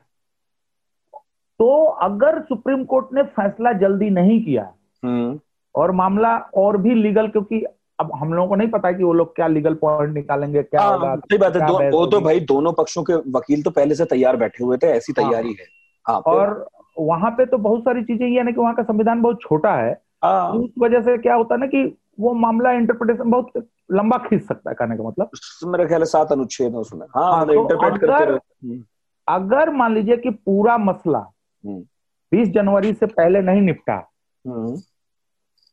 तो 1.59 1.83
अगर 1.85 2.41
सुप्रीम 2.41 2.83
कोर्ट 2.83 3.07
ने 3.13 3.23
फैसला 3.23 3.71
जल्दी 3.73 4.09
नहीं 4.09 4.43
किया 4.45 4.71
हम्म। 5.03 5.39
और 5.75 5.91
मामला 5.91 6.37
और 6.37 6.77
भी 6.77 6.93
लीगल 6.93 7.27
क्योंकि 7.27 7.63
अब 7.99 8.11
हम 8.15 8.33
लोगों 8.33 8.47
को 8.49 8.55
नहीं 8.55 8.67
पता 8.67 8.91
कि 8.91 9.03
वो 9.03 9.13
लोग 9.13 9.35
क्या 9.35 9.47
लीगल 9.47 9.73
पॉइंट 9.73 10.13
निकालेंगे 10.13 10.63
क्या 10.63 10.81
हाँ, 10.81 10.91
होगा 10.93 11.15
सही 11.15 11.37
बात 11.37 11.55
है 11.55 11.67
दो, 11.67 11.97
वो 11.97 12.05
तो 12.05 12.21
भाई 12.21 12.39
दोनों 12.39 12.73
पक्षों 12.73 13.03
के 13.03 13.13
वकील 13.13 13.63
तो 13.63 13.69
पहले 13.71 13.95
से 13.95 14.05
तैयार 14.05 14.37
बैठे 14.37 14.63
हुए 14.63 14.77
थे 14.77 14.87
ऐसी 14.87 15.13
हाँ। 15.21 15.29
तैयारी 15.29 15.55
है। 15.59 15.65
हाँ 16.07 16.17
और 16.19 16.67
वहाँ 16.99 17.31
पे 17.31 17.45
तो 17.45 17.57
बहुत 17.57 17.81
सारी 17.81 18.03
चीज़ें 18.03 18.27
ये 18.27 18.37
है 18.37 18.43
ना 18.43 18.51
कि 18.51 18.61
वहाँ 18.61 18.73
का 18.75 18.83
संविधान 18.83 19.21
बहुत 19.21 19.39
छोटा 19.41 19.73
है। 19.75 20.01
हाँ। 20.23 20.51
उस 20.51 20.69
वजह 20.79 21.01
से 21.01 21.17
क्या 21.17 21.35
होता 21.35 21.55
है 21.55 21.59
ना 21.59 21.65
कि 21.65 21.97
वो 22.19 22.33
मामला 22.33 22.71
इंटरप्रिटेशन 22.71 23.31
बहुत 23.31 23.51
लंबा 23.91 24.17
खींच 24.17 24.43
सकता 24.43 24.69
है 24.69 24.75
कहने 24.75 24.97
का 24.97 25.03
मतलब। 25.03 25.29
मेरा 25.67 25.85
ख्याल 25.85 26.03
सात 26.03 26.31
अनुच्छेद 26.31 26.75
उसमें। 26.75 27.07
हाँ 27.15 27.31
हाँ, 27.31 27.45
मतलब 27.45 27.67
तो 27.69 27.77
अगर- 27.77 28.31
हम्म, 28.31 28.83
अगर 29.27 29.69
मान 29.69 29.93
लीजिए 29.93 30.17
कि 30.17 30.29
पूरा 30.29 30.77
मसला 30.77 31.25
हम्म। 31.65 31.83
20 32.31 32.49
जनवरी 32.49 32.93
से 32.93 33.05
पहले 33.05 33.41
नहीं 33.41 33.61
निपटा। 33.61 34.11
हम्म, 34.47 34.75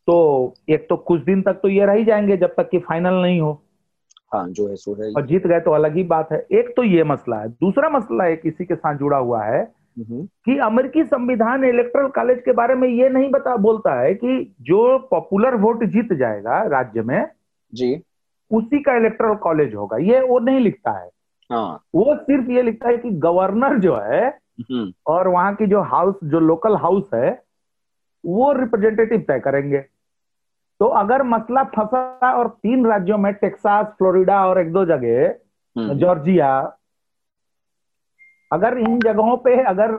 तो 0.06 0.54
एक 0.68 0.88
तो 0.88 0.96
कुछ 0.96 1.24
दिन 1.24 1.42
तक 1.42 1.52
तो 1.52 1.68
ये 1.68 1.86
रह 1.86 1.92
ही 1.92 2.04
जाएँगे 2.04 2.36
जब 2.36 2.54
तक 2.56 2.68
कि 2.68 2.78
फाइनल 2.78 3.14
नहीं 3.14 3.40
हो। 3.40 3.62
हाँ 4.34 4.48
जो 4.48 4.68
है 4.68 4.76
सो 4.76 4.94
है 4.94 5.12
और 5.12 5.26
जीत 5.26 5.46
गए 5.46 5.60
तो 5.60 5.70
अलग 5.70 5.96
ही 5.96 6.02
बात 6.02 6.32
है। 6.32 6.46
एक 6.52 6.74
तो 6.76 6.82
ये 6.82 7.04
मसला 7.04 7.36
है। 7.36 7.48
दूसरा 7.48 7.88
मसला 7.88 8.26
एक 8.26 8.40
इसी 8.44 8.64
के 8.64 8.74
साथ 8.74 8.94
जुड़ा 8.94 9.16
हुआ 9.16 9.44
है 9.44 9.62
हम्म, 9.98 10.26
कि 10.26 10.58
अमेरिकी 10.58 11.04
संविधान 11.04 11.64
इलेक्ट्रल 11.64 12.06
कॉलेज 12.08 12.38
के 12.44 12.52
बारे 12.52 12.74
में 12.74 12.88
ये 12.88 13.08
नहीं 13.08 13.30
बता 13.30 13.56
बोलता 13.56 14.00
है 14.00 14.14
कि 14.14 14.54
जो 14.60 14.98
पॉपुलर 14.98 15.54
वोट 15.54 15.84
जीत 15.84 16.12
जाएगा 16.12 16.62
राज्य 16.62 17.02
में 17.02 17.28
जी। 17.74 18.02
उसी 18.52 18.82
का 18.82 18.96
इलेक्ट्रल 18.96 19.34
कॉलेज 19.34 19.74
होगा। 19.74 19.96
ये 19.96 20.20
वो 20.20 20.38
नहीं 20.38 20.60
लिखता 20.60 20.90
है। 20.90 21.10
हाँ। 21.52 21.82
वो 21.94 22.16
सिर्फ़ 22.16 22.50
ये 22.50 22.62
लिखता 22.62 22.88
है 22.88 22.98
कि 22.98 23.10
गवर्नर 23.10 23.78
जो 23.78 23.96
है 23.96 24.38
और 25.06 25.28
वहाँ 25.28 25.54
की 25.54 25.66
जो 25.66 25.80
हाउस 25.82 26.14
जो 26.24 26.40
लोकल 26.40 26.76
हाउस 26.76 27.10
है 27.14 27.30
वो 28.26 28.52
रिप्रेजेंटेटिव 28.52 29.24
तय 29.28 29.40
करेंगे। 29.40 29.78
तो 30.80 30.86
अगर 30.86 31.22
मसला 31.22 31.62
फंसा 31.64 32.32
और 32.32 32.48
तीन 32.48 32.86
राज्यों 32.86 33.18
में 33.18 33.32
टेक्सास 33.34 33.86
फ्लोरिडा 33.86 34.46
और 34.46 34.60
एक 34.60 34.72
दो 34.72 34.84
जगह 34.84 35.34
हम्म, 35.76 35.94
जॉर्जिया 35.94 36.76
अगर 38.52 38.78
इन 38.78 39.00
जगहों 39.00 39.36
पे 39.36 39.62
अगर 39.64 39.92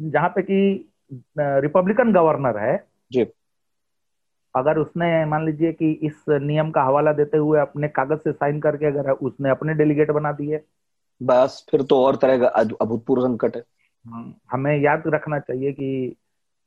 जहाँ 0.00 0.28
पे 0.28 0.42
कि 0.42 0.90
रिपब्लिकन 1.38 2.12
गवर्नर 2.12 2.58
है 2.58 2.86
जी। 3.12 3.22
अगर 4.56 4.78
उसने 4.78 5.24
मान 5.24 5.46
लीजिए 5.46 5.72
कि 5.72 5.92
इस 5.92 6.24
नियम 6.28 6.70
का 6.70 6.82
हवाला 6.82 7.12
देते 7.12 7.38
हुए 7.38 7.60
अपने 7.60 7.88
कागज़ 7.88 8.18
से 8.18 8.32
साइन 8.32 8.60
करके 8.60 8.86
अगर 8.86 9.10
उसने 9.10 9.50
अपने 9.50 9.74
डेलीगेट 9.74 10.10
बना 10.10 10.32
दिए। 10.32 10.60
बस 11.22 11.66
फिर 11.70 11.82
तो 11.82 12.04
और 12.04 12.16
तरह 12.16 12.38
का 12.38 12.46
अभूतपूर्व 12.80 13.22
संकट 13.22 13.56
है। 13.56 13.62
हमें 14.52 14.78
याद 14.78 15.02
रखना 15.06 15.38
चाहिए 15.38 15.72
कि 15.72 16.16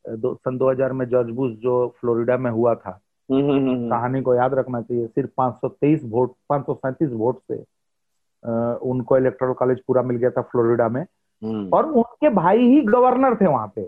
दो, 0.10 0.36
सन 0.36 0.58
2000 0.58 0.94
में 0.94 1.06
जॉर्ज 1.06 1.30
बुश 1.30 1.52
जो 1.52 1.96
फ्लोरिडा 2.00 2.38
में 2.38 2.52
हुआ 2.52 2.76
था 2.76 3.02
हम्म, 3.32 3.52
हम्म, 3.52 3.70
हम्म, 3.70 3.90
कहानी 3.90 4.22
को 4.22 4.36
याद 4.36 4.54
रखना 4.54 4.82
चाहिए। 4.82 5.08
सिर्फ़ 5.08 5.30
523 5.38 6.02
वोट 6.06 6.34
537 6.50 7.10
वोट 7.14 7.40
से 7.40 7.66
अ, 8.46 8.80
उनको 8.82 9.18
इलेक्टोरल 9.18 9.54
कॉलेज 9.54 9.80
पूरा 9.88 10.02
मिल 10.02 10.18
गया 10.18 10.30
था 10.30 10.42
फ्लोरिडा 10.42 10.90
में। 10.90 11.06
और 11.74 11.86
उनके 11.86 12.30
भाई 12.30 12.58
ही 12.58 12.82
गवर्नर 12.82 13.36
थे 13.36 13.48
वहाँ 13.48 13.72
पे। 13.76 13.82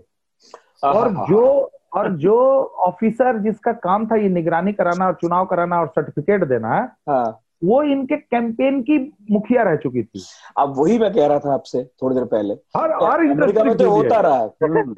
और 0.83 1.09
जो 1.29 1.71
और 1.93 2.11
जो 2.15 2.63
ऑफिसर 2.63 3.37
जिसका 3.39 3.73
काम 3.73 4.07
था 4.07 4.15
ये 4.15 4.29
निगरानी 4.29 4.73
कराना 4.73 5.07
और 5.07 5.13
चुनाव 5.13 5.45
कराना 5.45 5.81
और 5.81 5.87
सर्टिफिकेट 5.87 6.43
देना 6.43 6.95
हाँ। 7.09 7.39
वो 7.63 7.83
इनके 7.83 8.17
कैंपेन 8.17 8.81
की 8.81 9.13
मुखिया 9.31 9.63
रह 9.63 9.75
चुकी 9.75 10.03
थी। 10.03 10.23
अब 10.57 10.73
वही 10.77 10.99
मैं 10.99 11.13
कह 11.13 11.27
रहा 11.27 11.39
था 11.39 11.53
आपसे 11.53 11.83
थोड़ी 11.83 12.15
देर 12.15 12.25
पहले। 12.25 12.53
और 12.53 12.91
और 12.91 13.25
इंटरेस्टिंग 13.25 13.79
तो 13.79 13.89
होता 13.89 14.19
रहा 14.19 14.37
है। 14.37 14.49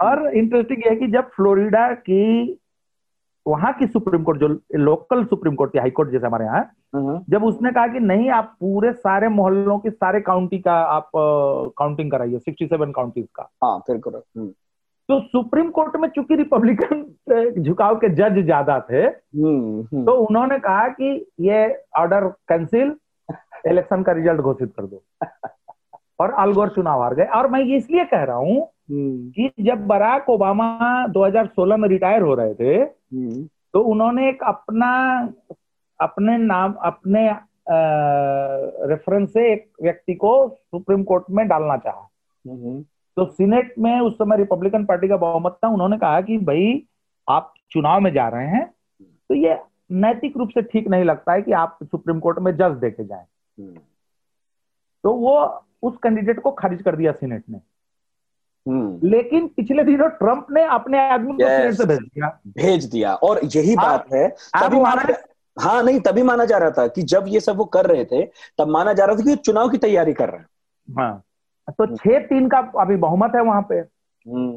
और 0.00 0.34
इंटरेस्टिंग 0.34 0.82
है 0.86 0.96
कि 0.96 1.06
जब 1.06 1.28
फ्लोरिडा 1.28 1.92
की 1.92 2.56
वहाँ 3.48 3.72
की 3.72 3.86
सुप्रीम 3.86 4.22
कोर्ट 4.22 4.40
जो 4.40 4.60
लोकल 4.74 5.24
सुप्रीम 5.24 5.54
कोर्ट 5.54 5.74
थी 5.74 5.78
हाई 5.78 5.90
कोर्ट 5.90 6.10
जैसे 6.10 6.26
हमारे 6.26 6.44
यहाँ 6.44 6.72
हम्म, 6.94 7.24
जब 7.28 7.44
उसने 7.44 7.72
कहा 7.72 7.86
कि 7.86 8.00
नहीं 8.00 8.30
आप 8.30 8.56
पूरे 8.60 8.92
सारे 8.92 9.28
मोहल्लों 9.28 9.78
की 9.78 9.90
सारे 9.90 10.20
काउंटी 10.20 10.58
का 10.58 10.72
आप 10.72 11.10
काउंटिंग 11.78 12.10
कराइए 12.10 12.38
67 12.38 12.92
काउंटीज 12.96 13.28
का। 13.34 13.50
हाँ 13.64 13.78
फिर 13.78 13.98
करो। 13.98 14.18
हम्म, 14.18 14.52
तो 15.10 15.18
सुप्रीम 15.20 15.70
कोर्ट 15.70 15.96
में 15.96 16.08
चूँकि 16.08 16.34
रिपब्लिकन 16.36 17.62
झुकाव 17.62 17.96
के 17.98 18.08
जज 18.08 18.38
ज़्यादा 18.44 18.78
थे 18.90 19.02
हम्म, 19.02 19.80
हम्म, 19.82 20.04
तो 20.04 20.12
उन्होंने 20.26 20.58
कहा 20.58 20.86
कि 20.88 21.26
ये 21.40 21.66
ऑर्डर 21.98 22.26
कैंसिल 22.48 22.94
इलेक्शन 23.70 24.02
का 24.02 24.12
रिज़ल्ट 24.12 24.40
घोषित 24.40 24.72
कर 24.76 24.86
दो। 24.86 25.02
और 26.20 26.30
अलगोर 26.38 26.68
चुनाव 26.68 27.02
हार 27.02 27.14
गए। 27.14 27.24
और 27.24 27.48
मैं 27.50 27.60
ये 27.60 27.76
इसलिए 27.76 28.04
कह 28.04 28.22
रहा 28.22 28.36
हूँ 28.36 28.60
हम्म, 28.62 29.30
कि 29.30 29.50
जब 29.60 29.86
बराक 29.86 30.28
ओबामा 30.30 31.06
2016 31.12 31.76
में 31.76 31.88
रिटायर 31.88 32.22
हो 32.22 32.34
रहे 32.34 32.54
थे 32.54 32.84
तो 33.74 33.80
उन्होंने 33.80 34.28
एक 34.28 34.42
अपना 34.44 34.90
अपने 36.00 36.36
नाम 36.38 36.72
अपने 36.84 37.28
रेफरेंस 38.90 39.32
से 39.32 39.52
एक 39.52 39.68
व्यक्ति 39.82 40.14
को 40.14 40.32
सुप्रीम 40.48 41.02
कोर्ट 41.04 41.24
में 41.30 41.46
डालना 41.48 41.76
चाहा। 41.76 42.08
तो 43.16 43.24
सीनेट 43.24 43.74
में 43.78 44.00
उस 44.00 44.14
समय 44.14 44.36
रिपब्लिकन 44.36 44.84
पार्टी 44.84 45.08
का 45.08 45.16
बहुमत 45.16 45.58
था 45.64 45.68
उन्होंने 45.68 45.98
कहा 45.98 46.20
कि 46.20 46.38
भाई 46.38 46.86
आप 47.28 47.54
चुनाव 47.70 48.00
में 48.00 48.12
जा 48.12 48.28
रहे 48.28 48.46
हैं 48.46 48.74
तो 49.02 49.34
ये 49.34 49.58
नैतिक 49.92 50.36
रूप 50.36 50.48
से 50.48 50.62
ठीक 50.62 50.88
नहीं 50.88 51.04
लगता 51.04 51.32
है 51.32 51.42
कि 51.42 51.52
आप 51.52 51.78
सुप्रीम 51.82 52.20
कोर्ट 52.20 52.38
में 52.38 52.52
जज 52.52 52.76
देके 52.76 53.04
जाएँ। 53.04 53.24
हम्म, 53.60 53.78
तो 55.04 55.12
वो 55.12 55.64
उस 55.82 55.96
कैंडिडेट 56.02 56.40
को 56.40 56.50
खारिज 56.50 56.82
कर 56.82 56.96
दिया 56.96 57.12
सीनेट 57.12 57.44
ने। 57.50 57.58
हम्म। 58.66 59.08
लेकिन 59.08 59.48
पिछले 59.48 59.84
दिनों 59.84 60.08
ट्रंप 60.08 60.46
ने 60.50 60.64
अपने 60.64 61.08
आदमी 61.10 61.32
को 61.32 61.38
सीनेट 61.38 61.74
से 61.74 61.84
भेज 61.84 61.98
दिया। 61.98 62.40
भेज 62.48 62.84
दिया। 62.84 63.14
और 63.14 63.40
यही 63.44 63.74
हाँ, 63.74 63.86
बात 63.86 64.12
है 64.12 64.28
तभी 64.28 64.80
माना 64.80 65.02
हाँ 65.60 65.82
नहीं 65.82 66.00
तभी 66.00 66.22
माना 66.22 66.44
जा 66.44 66.58
रहा 66.58 66.70
था 66.70 66.86
कि 66.86 67.02
जब 67.02 67.24
ये 67.28 67.40
सब 67.40 67.56
वो 67.56 67.64
कर 67.64 67.86
रहे 67.86 68.04
थे 68.04 68.22
तब 68.58 68.68
माना 68.68 68.92
जा 68.92 69.04
रहा 69.04 69.16
था 69.16 69.22
कि 69.22 69.36
चुनाव 69.36 69.68
की 69.68 69.78
तैयारी 69.78 70.12
कर 70.12 70.28
रहे 70.28 70.40
हैं। 70.40 70.46
हाँ। 70.98 71.22
तो 71.68 71.96
छह 71.96 72.18
तीन 72.18 72.48
का 72.48 72.58
अभी 72.58 72.96
बहुमत 72.96 73.32
है 73.34 73.42
वहाँ 73.42 73.62
पे। 73.68 73.74
हम्म, 73.74 74.56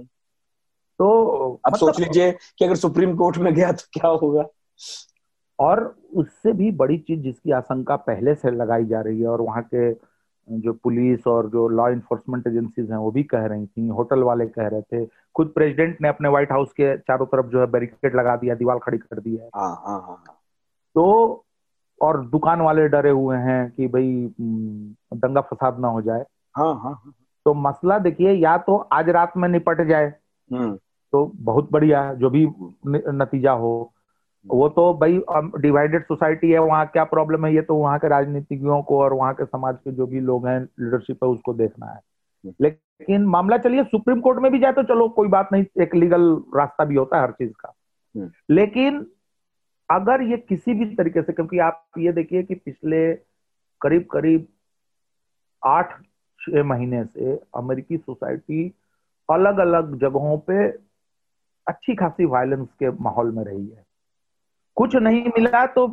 तो 0.99 1.23
अब 1.53 1.59
मतलब- 1.67 1.79
सोच 1.79 1.99
लीजिए 1.99 2.31
कि 2.31 2.65
अगर 2.65 2.75
सुप्रीम 2.75 3.17
कोर्ट 3.17 3.37
में 3.37 3.53
गया 3.53 3.71
तो 3.71 3.83
क्या 3.93 4.07
होगा? 4.07 4.45
और 5.59 5.95
उससे 6.15 6.53
भी 6.53 6.71
बड़ी 6.71 6.97
चीज़ 6.97 7.19
जिसकी 7.19 7.51
आशंका 7.51 7.95
पहले 7.95 8.35
से 8.35 8.51
लगाई 8.51 8.85
जा 8.85 9.01
रही 9.01 9.21
है 9.21 9.27
और 9.27 9.41
वहाँ 9.41 9.63
के 9.63 9.93
जो 10.49 10.73
पुलिस 10.73 11.27
और 11.27 11.49
जो 11.49 11.67
लॉ 11.67 11.89
इन्फोर्समेंट 11.89 12.47
एजेंसीज 12.47 12.91
हैं 12.91 12.97
वो 12.97 13.11
भी 13.11 13.23
कह 13.23 13.45
रही 13.45 13.65
थी 13.65 13.87
होटल 13.87 14.19
वाले 14.19 14.45
कह 14.45 14.67
रहे 14.67 14.81
थे। 14.81 15.05
खुद 15.05 15.51
प्रेसिडेंट 15.55 16.01
ने 16.01 16.07
अपने 16.07 16.29
व्हाइट 16.29 16.51
हाउस 16.51 16.71
के 16.71 16.97
चारों 16.97 17.25
तरफ़ 17.25 17.45
जो 17.45 17.59
है 17.59 17.65
बैरिकेड 17.65 18.15
लगा 18.15 18.35
दिया 18.35 18.55
दीवार 18.55 18.79
खड़ी 18.79 18.97
कर 18.97 19.19
दी 19.19 19.35
है 19.35 19.49
हाँ 19.55 19.81
हाँ 19.85 20.01
हाँ। 20.01 20.23
तो 20.95 21.45
और 22.01 22.25
दुकान 22.25 22.61
वाले 22.61 22.87
डरे 22.87 23.09
हुए 23.09 23.37
हैं 23.37 23.71
कि 23.71 23.87
भाई 23.87 24.33
हम्म, 24.39 25.19
दंगा 25.19 25.41
फसाद 25.41 25.79
ना 25.79 25.87
हो 25.87 26.01
जाए। 26.01 26.25
हाँ 26.55 26.73
हाँ 26.73 26.91
हाँ, 26.93 27.13
तो 27.45 27.53
मसला 27.53 27.97
देखिए 27.99 28.31
या 28.31 28.57
तो 28.57 28.75
आज 28.93 29.09
रात 29.09 29.33
में 29.37 29.47
निपट 29.49 29.81
जाए 29.87 30.05
हम्म, 30.51 30.75
तो 31.13 31.25
बहुत 31.35 31.71
बढ़िया 31.71 32.13
जो 32.13 32.29
भी 32.29 32.45
नतीजा 32.87 33.51
हो। 33.51 33.93
वो 34.45 34.67
तो 34.69 34.93
भाई 34.93 35.17
डिवाइडेड 35.61 36.03
सोसाइटी 36.03 36.51
है 36.51 36.59
वहाँ 36.59 36.85
क्या 36.87 37.03
प्रॉब्लम 37.03 37.45
है 37.45 37.53
ये 37.55 37.61
तो 37.61 37.75
वहाँ 37.75 37.99
के 37.99 38.07
राजनीतिज्ञों 38.07 38.81
को 38.83 38.99
और 39.01 39.13
वहाँ 39.13 39.33
के 39.33 39.45
समाज 39.45 39.75
के 39.75 39.91
जो 39.91 40.07
भी 40.07 40.19
लोग 40.19 40.47
हैं 40.47 40.59
लीडरशिप 40.61 41.23
है 41.23 41.29
उसको 41.29 41.53
देखना 41.53 41.91
है। 41.91 41.99
लेकिन 42.61 43.25
मामला 43.25 43.57
चलिए 43.57 43.83
सुप्रीम 43.83 44.19
कोर्ट 44.21 44.39
में 44.39 44.51
भी 44.51 44.59
जाए 44.59 44.71
तो 44.71 44.83
चलो 44.83 45.07
कोई 45.09 45.27
बात 45.27 45.49
नहीं 45.51 45.65
एक 45.81 45.95
लीगल 45.95 46.31
रास्ता 46.55 46.85
भी 46.85 46.95
होता 46.95 47.17
है 47.17 47.23
हर 47.23 47.31
चीज़ 47.31 47.51
का। 47.59 47.73
हम्म। 48.15 48.29
लेकिन 48.49 49.05
अगर 49.89 50.21
ये 50.21 50.37
किसी 50.39 50.73
भी 50.73 50.95
तरीके 50.95 51.21
से 51.21 51.33
क्योंकि 51.33 51.59
आप 51.59 51.85
ये 51.97 52.11
देखिए 52.11 52.43
कि 52.43 52.55
पिछले 52.55 53.13
करीब 53.81 54.07
करीब 54.11 54.47
आठ 55.63 55.93
छह 56.43 56.63
महीने 56.63 57.03
से 57.05 57.35
अमेरिकी 57.55 57.97
सोसाइटी 57.97 58.71
अलग 59.29 59.57
अलग 59.57 59.95
जगहों 59.99 60.37
पे 60.47 60.67
अच्छी 61.67 61.95
खासी 61.95 62.25
वायलेंस 62.25 62.67
के 62.79 62.89
माहौल 63.03 63.31
में 63.31 63.43
रही 63.43 63.65
है। 63.65 63.85
कुछ 64.77 64.95
नहीं 64.95 65.21
मिला 65.27 65.65
तो 65.65 65.87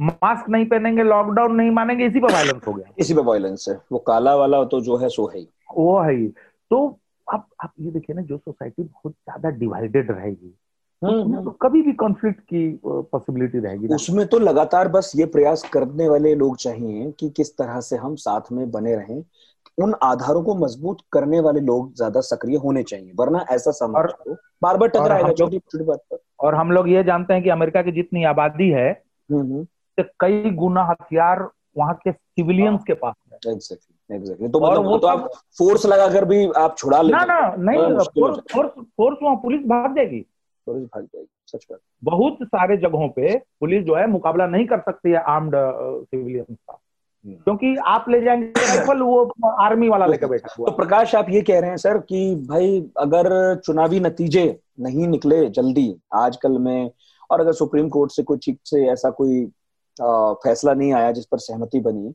मास्क 0.00 0.48
नहीं 0.48 0.66
पहनेंगे 0.66 1.02
लॉकडाउन 1.02 1.54
नहीं 1.56 1.70
मानेंगे 1.70 2.06
इसी 2.06 2.20
पर 2.20 2.32
वायलेंस 2.32 2.66
हो 2.66 2.72
गया। 2.72 2.92
इसी 2.98 3.14
पे 3.14 3.22
वायलेंस 3.22 3.66
है। 3.68 3.74
वो 3.92 3.98
काला 3.98 4.34
वाला 4.36 4.62
तो 4.64 4.80
जो 4.80 4.96
है 4.96 5.08
सो 5.08 5.26
है 5.26 5.38
ही। 5.38 5.48
वो 5.76 6.00
है 6.00 6.14
ही। 6.14 6.26
तो 6.70 6.86
अब 7.26 7.44
आप 7.64 7.72
ये 7.80 7.90
देखिए 7.90 8.16
ना 8.16 8.22
जो 8.22 8.36
सोसाइटी 8.38 8.82
बहुत 8.82 9.12
ज़्यादा 9.12 9.50
डिवाइडेड 9.50 10.10
रहेगी 10.10 10.54
हम्म, 11.02 11.44
तो 11.44 11.50
कभी 11.50 11.82
भी 11.82 11.92
कॉन्फ्लिक्ट 11.92 12.40
की 12.40 12.80
पॉसिबिलिटी 12.84 13.58
रहेगी 13.58 13.94
उसमें 13.94 14.26
तो 14.26 14.38
लगातार 14.38 14.88
बस 14.88 15.12
ये 15.16 15.26
प्रयास 15.26 15.62
करने 15.72 16.08
वाले 16.08 16.34
लोग 16.34 16.56
चाहिए 16.56 17.10
कि 17.12 17.30
किस 17.30 17.56
तरह 17.56 17.80
से 17.80 17.96
हम 17.96 18.14
साथ 18.16 18.52
में 18.52 18.70
बने 18.70 18.94
रहें 18.96 19.22
उन 19.78 19.94
आधारों 20.02 20.42
को 20.42 20.54
मज़बूत 20.54 20.98
करने 21.12 21.40
वाले 21.40 21.60
लोग 21.60 21.94
ज़्यादा 21.96 22.20
सक्रिय 22.20 22.56
होने 22.56 22.82
चाहिए 22.82 23.12
वरना 23.16 23.44
ऐसा 23.50 23.70
समझ। 23.72 24.04
बार 24.62 24.76
बार 24.76 24.88
टकराएगा 24.88 25.32
छोटी 25.32 25.58
छोटी 25.58 25.84
बात 25.84 26.00
पर। 26.10 26.18
और 26.40 26.54
हम 26.54 26.70
लोग 26.72 26.88
ये 26.88 27.02
जानते 27.04 27.34
हैं 27.34 27.42
कि 27.42 27.50
अमेरिका 27.50 27.82
की 27.82 27.92
जितनी 27.92 28.24
आबादी 28.24 28.68
है 28.70 28.90
हम्म, 28.90 29.40
हम्म। 29.40 29.64
तो 29.98 30.02
कई 30.20 30.50
गुना 30.56 30.84
हथियार 30.84 31.48
वहाँ 31.78 31.94
के 32.04 32.12
सिविलियंस 32.12 32.72
हाँ। 32.72 32.84
के 32.86 32.94
पास 32.94 33.14
है। 33.32 33.52
एग्जैक्टली 33.52 34.16
एग्जैक्टली 34.16 34.48
तो 34.48 34.60
मतलब 34.60 34.86
वो 34.86 34.98
तो 34.98 35.06
आप 35.06 35.28
फोर्स 35.58 35.86
लगाकर 35.86 36.24
भी 36.24 36.44
आप 36.56 36.76
छुड़ा 36.78 37.00
ले 37.02 37.12
ना 37.12 37.24
ना 37.24 37.40
नहीं 37.58 37.98
फोर्स 37.98 38.38
फोर्स 38.52 38.70
फोर्स 38.96 39.18
वहाँ 39.22 39.36
पुलिस 39.36 39.66
भाग 39.68 39.96
जाएगी 39.96 40.20
पुलिस 40.66 40.84
भाग 40.84 41.04
जाएगी 41.04 41.28
सच 41.48 41.66
बात। 41.70 41.78
बहुत 42.04 42.38
सारे 42.44 42.76
जगहों 42.76 43.08
पे 43.08 43.36
पुलिस 43.60 43.84
जो 43.84 43.94
है 43.94 44.06
मुकाबला 44.06 44.46
नहीं 44.46 44.66
कर 44.66 44.80
सकती 44.80 45.10
है 45.10 45.22
आर्म्ड 45.28 45.54
सिविलियंस 45.56 46.56
का। 46.56 46.78
क्योंकि 47.26 47.76
आप 47.76 48.04
ले 48.08 48.20
जाएँगे 48.20 48.46
राइफल 48.46 49.02
वो 49.02 49.32
आर्मी 49.50 49.88
वाला 49.88 50.06
लेकर 50.06 50.26
बैठा 50.26 50.54
हुआ। 50.58 50.66
तो 50.66 50.76
प्रकाश 50.76 51.14
आप 51.14 51.26
ये 51.30 51.42
कह 51.42 51.60
रहे 51.60 51.70
हैं 51.70 51.76
सर 51.76 51.98
कि 51.98 52.34
भाई 52.48 52.90
अगर 52.98 53.54
चुनावी 53.56 54.00
नतीजे 54.00 54.60
नहीं 54.80 55.08
निकले 55.08 55.48
जल्दी 55.50 55.94
आजकल 56.14 56.58
में 56.58 56.90
और 57.30 57.40
अगर 57.40 57.52
सुप्रीम 57.52 57.88
कोर्ट 57.88 58.12
से 58.12 58.22
कोई 58.22 58.38
ठीक 58.42 58.58
से 58.64 58.86
ऐसा 58.86 59.10
कोई 59.10 59.44
आ, 60.02 60.32
फैसला 60.32 60.74
नहीं 60.74 60.92
आया 60.92 61.12
जिस 61.12 61.26
पर 61.26 61.38
सहमति 61.38 61.80
बनी 61.80 62.12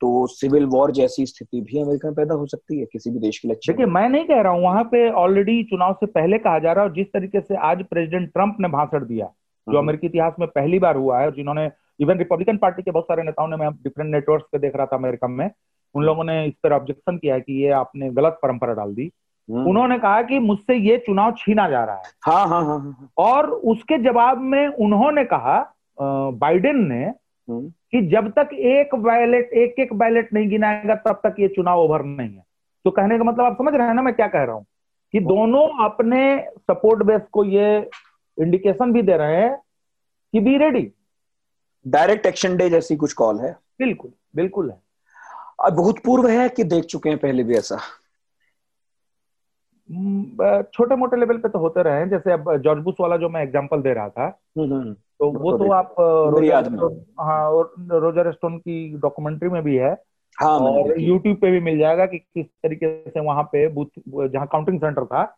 तो 0.00 0.26
सिविल 0.26 0.66
वॉर 0.66 0.90
जैसी 0.90 1.26
स्थिति 1.26 1.60
भी 1.60 1.82
अमेरिका 1.82 2.08
में 2.08 2.14
पैदा 2.14 2.34
हो 2.34 2.46
सकती 2.46 2.80
है 2.80 2.86
किसी 2.86 3.10
भी 3.10 3.18
देश 3.18 3.38
के 3.38 3.48
लिए 3.48 3.56
देखिए 3.68 3.86
मैं। 3.86 4.08
नहीं 4.08 4.24
कह 4.24 4.40
रहा 4.40 4.52
हूँ 4.52 4.62
वहाँ 4.62 4.84
पे 4.84 5.10
ऑलरेडी 5.10 5.62
चुनाव 5.64 5.92
से 5.92 6.06
पहले 6.06 6.38
कहा 6.38 6.58
जा 6.58 6.72
रहा 6.72 6.84
है 6.84 6.90
और 6.90 6.96
जिस 6.96 7.06
तरीके 7.06 7.40
से 7.40 7.56
आज 7.56 7.84
प्रेसिडेंट 7.84 8.28
ट्रंप 8.28 8.56
ने 8.60 8.68
भाषण 8.68 9.06
दिया 9.06 9.26
जो 9.26 9.70
हम्म। 9.70 9.78
अमेरिकी 9.78 10.06
इतिहास 10.06 10.34
में 10.40 10.48
पहली 10.48 10.78
बार 10.78 10.96
हुआ 10.96 11.18
है 11.20 11.26
और 11.26 11.34
जिन्होंने 11.34 11.70
इवन 12.00 12.18
रिपब्लिकन 12.18 12.56
पार्टी 12.56 12.82
के 12.82 12.90
बहुत 12.90 13.04
सारे 13.04 13.22
नेताओं 13.22 13.48
ने 13.48 13.56
मैं 13.56 13.70
डिफरेंट 13.74 14.10
नेटवर्क 14.10 14.46
पे 14.52 14.58
देख 14.58 14.76
रहा 14.76 14.86
था 14.86 14.96
अमेरिका 14.96 15.28
में 15.28 15.50
उन 15.94 16.04
लोगों 16.04 16.24
ने 16.24 16.44
इस 16.46 16.54
पर 16.62 16.72
ऑब्जेक्शन 16.72 17.16
किया 17.18 17.38
कि 17.38 17.62
ये 17.62 17.70
आपने 17.72 18.10
गलत 18.10 18.38
परंपरा 18.42 18.74
डाल 18.74 18.94
दी 18.94 19.10
हम्म। 19.48 19.68
उन्होंने 19.68 19.98
कहा 19.98 20.22
कि 20.22 20.38
मुझसे 20.38 20.74
ये 20.74 20.96
चुनाव 20.98 21.32
छीना 21.38 21.68
जा 21.68 21.84
रहा 21.84 21.96
है 21.96 22.12
हाँ 22.24 22.46
हाँ 22.48 22.64
हाँ, 22.64 22.78
हाँ, 22.78 22.78
हाँ। 22.92 23.08
और 23.18 23.50
उसके 23.50 23.98
जवाब 24.02 24.40
में 24.42 24.66
उन्होंने 24.66 25.24
कहा 25.24 25.58
बाइडेन 26.36 26.86
ने 26.86 27.04
हम्म। 27.04 27.68
कि 27.90 28.00
जब 28.08 28.30
तक 28.30 28.52
एक 28.52 28.94
बैलेट 28.96 29.52
एक 29.54 29.78
एक 29.80 29.92
बैलेट 29.94 30.32
नहीं 30.32 30.48
गिनाएगा 30.48 30.94
तब 31.02 31.20
तक 31.26 31.36
ये 31.40 31.48
चुनाव 31.48 31.80
ओवर 31.80 32.04
नहीं 32.04 32.30
है 32.30 32.44
तो 32.84 32.90
कहने 32.90 33.18
का 33.18 33.24
मतलब 33.24 33.44
आप 33.44 33.56
समझ 33.58 33.74
रहे 33.74 33.86
हैं 33.86 33.94
ना 33.94 34.02
मैं 34.02 34.14
क्या 34.14 34.26
कह 34.26 34.42
रहा 34.42 34.54
हूँ 34.54 34.66
कि 35.14 35.20
दोनों 35.22 35.62
अपने 35.84 36.24
सपोर्ट 36.70 37.02
बेस 37.02 37.22
को 37.32 37.44
ये 37.44 37.66
इंडिकेशन 38.38 38.92
भी 38.92 39.02
दे 39.02 39.16
रहे 39.16 39.36
हैं 39.36 39.54
कि 40.34 40.40
be 40.40 40.56
ready 40.56 40.82
direct 41.86 42.26
action 42.26 42.56
day 42.56 42.70
जैसी 42.70 42.96
कुछ 42.96 43.12
कॉल 43.12 43.40
है? 43.40 43.52
बिल्कुल 43.52 44.10
बिल्कुल 44.36 44.70
है। 44.70 44.80
अब 45.64 45.72
बहुत 45.72 45.98
पूर्व 45.98 46.28
है 46.28 46.48
कि 46.48 46.64
देख 46.64 46.84
चुके 46.84 47.08
हैं 47.08 47.18
पहले 47.18 47.42
भी 47.42 47.54
ऐसा? 47.54 47.78
हम्म, 49.90 50.62
छोटे 50.62 50.96
मोटे 50.96 51.16
लेवल 51.16 51.36
पे 51.36 51.48
तो 51.48 51.58
होते 51.58 51.82
रहे 51.82 51.98
हैं। 51.98 52.10
जैसे 52.10 52.32
अब 52.32 52.56
जॉर्ज 52.56 52.82
बुश 52.82 52.94
वाला 53.00 53.16
जो 53.16 53.28
मैं 53.28 53.42
एग्जांपल 53.42 53.82
दे 53.82 53.94
रहा 53.94 54.08
था 54.08 54.40
हम्म, 54.58 54.74
हम्म, 54.74 54.94
तो 54.94 55.38
वो 55.38 55.58
तो 55.58 55.72
आप 55.72 55.94
रोजर 56.00 57.04
हाँ 57.20 57.50
रोजर 57.90 58.32
स्टोन 58.32 58.58
की 58.58 58.96
डॉक्यूमेंट्री 58.98 59.48
में 59.48 59.62
भी 59.62 59.76
है। 59.76 60.02
हाँ, 60.40 60.58
और 60.58 61.00
यूट्यूब 61.00 61.36
पे 61.36 61.50
भी 61.50 61.60
मिल 61.60 61.78
जाएगा 61.78 62.06
कि 62.06 62.18
किस 62.18 62.46
तरीके 62.46 63.10
से 63.10 63.20
वहाँ 63.20 63.42
पे 63.42 63.68
बूथ 63.68 63.86
जहाँ 64.08 64.46
काउंटिंग 64.46 64.80
सेंटर 64.80 65.04
था 65.04 65.36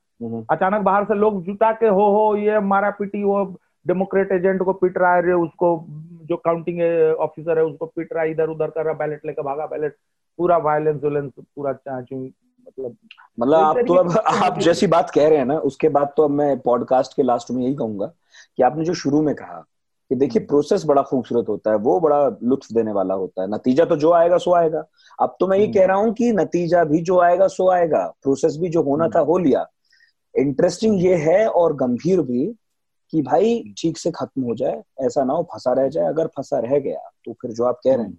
अचानक 0.51 0.81
बाहर 0.81 1.05
से 1.05 1.15
लोग 1.15 1.45
जुटा 1.45 1.73
के 1.73 1.87
हो 1.87 2.11
हो 2.11 2.37
ये 2.37 2.61
मारा 2.61 2.91
पीटी 2.91 3.25
वो 3.25 3.57
डेमोक्रेट 3.87 4.33
एजेंट 4.33 4.63
को 4.63 4.73
पीट 4.73 4.99
रहा 4.99 5.15
है 5.15 5.23
उसको 5.23 5.87
जो 6.27 6.37
काउंटिंग 6.39 6.81
ऑफिसर 7.21 7.59
है 7.59 7.65
उसको 7.65 7.87
पीट 7.87 8.13
रहा 8.13 8.25
इधर 8.27 8.49
उधर 8.49 8.71
कर 8.71 8.85
रहा 8.85 8.95
बैलेट 8.97 9.27
लेकर 9.27 9.43
भागा 9.43 9.67
बैलेट 9.67 9.97
पूरा 10.39 10.57
वायलेंस 10.61 11.03
वायलेंस 11.03 11.33
पूरा 11.39 11.73
मतलब 12.67 12.97
मतलब 13.39 13.55
आप 13.55 13.77
तो 13.87 13.95
अब 13.95 14.17
आप 14.43 14.59
जैसी 14.59 14.87
बात 14.89 15.11
कह 15.11 15.29
रहे 15.29 15.39
हैं 15.39 15.45
ना 15.45 15.59
उसके 15.67 15.89
बाद 15.91 16.13
तो 16.17 16.23
अब 16.23 16.31
मैं 16.33 16.59
पॉडकास्ट 16.61 17.17
के 17.17 17.23
लास्ट 17.23 17.51
में 17.51 17.63
यही 17.63 17.75
कहूँगा 17.75 18.13
कि 18.57 18.63
आपने 18.63 18.85
जो 18.85 18.95
शुरू 18.95 19.21
में 19.23 19.35
कहा 19.35 19.65
कि 20.11 20.15
देखिए 20.15 20.45
प्रोसेस 20.47 20.81
हम्म। 20.81 20.89
बड़ा 20.89 21.03
खूबसूरत 21.03 21.49
होता 21.49 21.71
है 21.71 21.77
वो 21.79 21.99
बड़ा 22.01 22.27
लुत्फ 22.43 22.73
देने 22.73 22.93
वाला 22.93 23.15
होता 23.15 23.43
है 23.43 23.49
नतीजा 23.49 23.85
तो 23.85 23.97
जो 23.97 24.13
आएगा 24.13 24.39
सो 24.39 24.53
आएगा 24.55 24.85
अब 25.19 25.37
तो 25.41 25.47
मैं 25.47 25.59
ये 25.59 25.65
हम्म। 25.65 25.75
कह 25.75 25.87
रहा 25.87 25.97
हूँ 25.97 26.13
कि 26.15 26.31
नतीजा 26.33 26.85
भी 26.85 27.01
जो 27.03 27.19
आएगा 27.21 27.47
सो 27.49 27.71
आएगा 27.71 28.07
प्रोसेस 28.23 28.57
भी 28.57 28.69
जो 28.69 28.83
होना 28.83 29.05
हम्म। 29.05 29.15
था 29.15 29.21
हो 29.23 29.39
लिया 29.39 29.67
इंटरेस्टिंग 30.35 31.03
ये 31.03 31.17
है 31.19 31.47
और 31.49 31.75
गंभीर 31.77 32.21
भी 32.23 32.47
कि 33.13 33.23
भाई 33.23 33.75
ठीक 33.79 33.99
से 33.99 34.11
खत्म 34.11 34.43
हो 34.43 34.55
जाए 34.55 34.83
ऐसा 35.01 35.25
ना 35.25 35.33
हो 35.33 35.43
फंसा 35.53 35.73
रह 35.73 35.89
जाए। 35.89 36.07
अगर 36.07 36.27
फंसा 36.27 36.59
रह 36.59 36.79
गया 36.79 37.11
तो 37.25 37.33
फिर 37.33 37.51
जो 37.51 37.65
आप 37.65 37.81
कह 37.85 37.95
रहे 37.95 38.07
हैं 38.07 38.19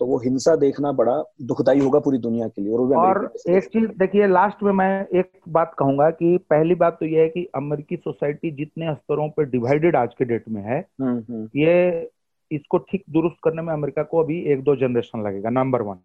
तो 0.00 0.06
वो 0.06 0.18
हिंसा 0.18 0.54
देखना 0.56 0.90
बड़ा 0.92 1.16
दुखदाई 1.42 1.78
होगा 1.78 1.98
पूरी 1.98 2.18
दुनिया 2.18 2.46
के 2.48 2.62
लिए। 2.62 2.72
और, 2.72 2.96
और 2.96 3.32
एक 3.50 3.64
चीज़ 3.64 3.86
देखिए 3.98 4.26
लास्ट 4.26 4.62
में 4.62 4.72
मैं 4.72 5.18
एक 5.18 5.30
बात 5.48 5.74
कहूँगा 5.78 6.08
कि 6.10 6.36
पहली 6.50 6.74
बात 6.74 6.96
तो 7.00 7.06
यह 7.06 7.20
है 7.20 7.28
कि 7.28 7.44
अमेरिकी 7.54 7.96
सोसाइटी 7.96 8.50
जितने 8.50 8.94
स्तरों 8.94 9.28
पर 9.30 9.44
डिवाइडेड 9.50 9.96
आज 9.96 10.14
के 10.18 10.24
डेट 10.24 10.48
में 10.48 10.62
है 10.62 10.78
हम्म, 11.00 11.18
हम्म। 11.18 11.48
ये 11.56 12.10
इसको 12.50 12.78
ठीक 12.78 13.04
दुरुस्त 13.10 13.36
करने 13.44 13.62
में 13.62 13.72
अमेरिका 13.72 14.02
को 14.02 14.22
अभी 14.22 14.40
एक 14.52 14.62
दो 14.62 14.76
जनरेशन 14.76 15.26
लगेगा 15.26 15.50
नंबर 15.50 15.82
वन 15.82 15.98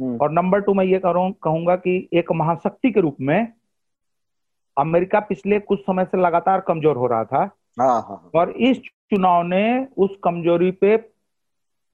हम्म। 0.00 0.16
और 0.16 0.32
नंबर 0.32 0.60
टू 0.60 0.74
मैं 0.74 0.84
ये 0.84 1.00
कहूँगा 1.04 1.76
कि 1.76 1.96
एक 2.12 2.32
महाशक्ति 2.32 2.90
के 2.90 3.00
रूप 3.00 3.16
में 3.20 3.52
अमेरिका 4.76 5.20
पिछले 5.20 5.58
कुछ 5.60 5.80
समय 5.80 6.04
से 6.04 6.20
लगातार 6.22 6.60
कमज़ोर 6.60 6.96
हो 6.96 7.06
रहा 7.06 7.24
था 7.24 7.38
हाँ, 7.38 8.00
हाँ, 8.02 8.02
हाँ। 8.08 8.30
और 8.34 8.50
इस 8.50 8.78
चुनाव 9.10 9.42
ने 9.42 9.86
उस 9.96 10.16
कमज़ोरी 10.24 10.70
पे 10.70 10.96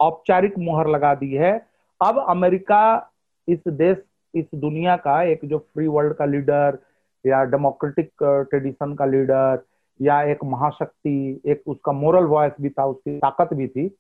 औपचारिक 0.01 0.59
मुहर 0.59 0.89
लगा 0.89 1.15
दी 1.15 1.33
है 1.33 1.53
अब 2.01 2.25
अमेरिका 2.29 3.11
इस 3.49 3.59
देश 3.69 3.97
इस 4.35 4.45
दुनिया 4.55 4.97
का 4.97 5.23
एक 5.23 5.41
जो 5.45 5.59
फ्री 5.59 5.87
वर्ल्ड 5.87 6.15
का 6.15 6.25
लीडर 6.25 6.79
या 7.25 7.43
डेमोक्रेटिक 7.45 8.11
ट्रेडिशन 8.23 8.95
का 8.95 9.05
लीडर 9.05 9.63
या 10.01 10.23
एक 10.23 10.45
महाशक्ति 10.45 11.41
एक 11.47 11.63
उसका 11.67 11.93
मोरल 11.93 12.25
वॉयस 12.25 12.53
भी 12.61 12.69
था 12.69 12.85
उसकी 12.87 13.19
ताकत 13.19 13.55
भी 13.55 13.69
थी 13.69 13.91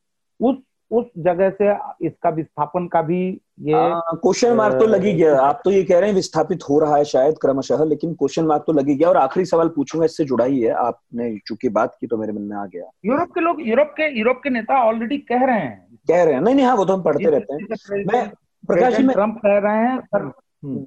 उस 0.41 0.57
उस 0.91 1.07
जगह 1.18 1.51
से 1.53 1.72
इसका 2.07 2.30
विस्थापन 2.30 2.86
का 2.89 3.01
भी 3.03 3.20
ये 3.62 3.74
क्वेश्चन 4.14 4.55
मार्क 4.57 4.74
तो 4.74 4.86
लगी 4.86 5.12
गया 5.12 5.41
आप 5.41 5.61
तो 5.64 5.70
ये 5.70 5.82
कह 5.84 5.99
रहे 5.99 6.09
हैं 6.09 6.16
विस्थापित 6.16 6.62
हो 6.68 6.78
रहा 6.78 6.97
है 6.97 7.05
शायद 7.05 7.39
क्रमशः 7.39 7.84
लेकिन 7.84 8.14
क्वेश्चन 8.14 8.45
मार्क 8.45 8.64
तो 8.66 8.72
लगी 8.72 8.95
गया 8.95 9.09
और 9.09 9.16
आखिरी 9.16 9.45
सवाल 9.47 9.68
पूछूँगा 9.68 10.05
इससे 10.05 10.24
जुड़ा 10.24 10.45
ही 10.45 10.61
है 10.61 10.72
आपने 10.78 11.39
चूँकि 11.39 11.68
बात 11.70 11.97
की 12.01 12.07
तो 12.07 12.16
मेरे 12.16 12.32
मन 12.32 12.43
में 12.43 12.57
आ 12.57 12.64
गया 12.66 12.91
यूरोप 13.05 13.34
के 13.34 13.41
लोग 13.41 13.61
यूरोप 13.62 13.93
के 13.97 14.09
यूरोप 14.18 14.41
के 14.45 14.51
नेता 14.51 14.82
ऑलरेडी 14.84 15.18
कह 15.28 15.45
रहे 15.45 15.59
हैं 15.59 15.86
कह 16.09 16.22
रहे 16.22 16.34
हैं 16.34 16.41
नहीं 16.41 16.55
नहीं 16.55 16.66
हाँ 16.66 16.76
वो 16.76 16.84
तो 16.84 16.93
हम 16.93 17.03
पढ़ते 17.03 17.30
रहते 17.30 17.55
हैं 17.55 18.05
मैं 18.07 18.28
प्रकाश 18.64 18.97
जी 18.97 19.07
ट्रंप 19.09 19.39
कह 19.39 19.59
रहे 19.59 19.76
हैं 19.78 19.99
सर 20.01 20.20
हम्म। 20.20 20.32
हम्म। 20.66 20.86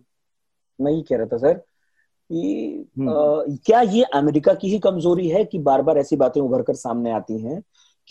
मैं 0.80 0.92
ये 0.92 1.02
कह 1.02 1.18
रहा 1.18 1.26
था 1.26 1.38
सर 1.38 1.54
कि 1.54 2.90
हम्म। 3.00 3.56
क्या 3.66 3.82
ये 3.90 4.04
अमेरिका 4.14 4.54
की 4.54 4.70
ही 4.70 4.80
कमज़ोरी 4.80 5.28
है 5.30 5.44
कि 5.46 5.60
बार 5.62 5.82
बार 5.82 5.98
ऐसी 5.98 6.16
बातें 6.16 6.40
उभर 6.42 6.62
कर 6.62 6.74
सामने 6.76 7.12
आती 7.12 7.40
हैं 7.42 7.62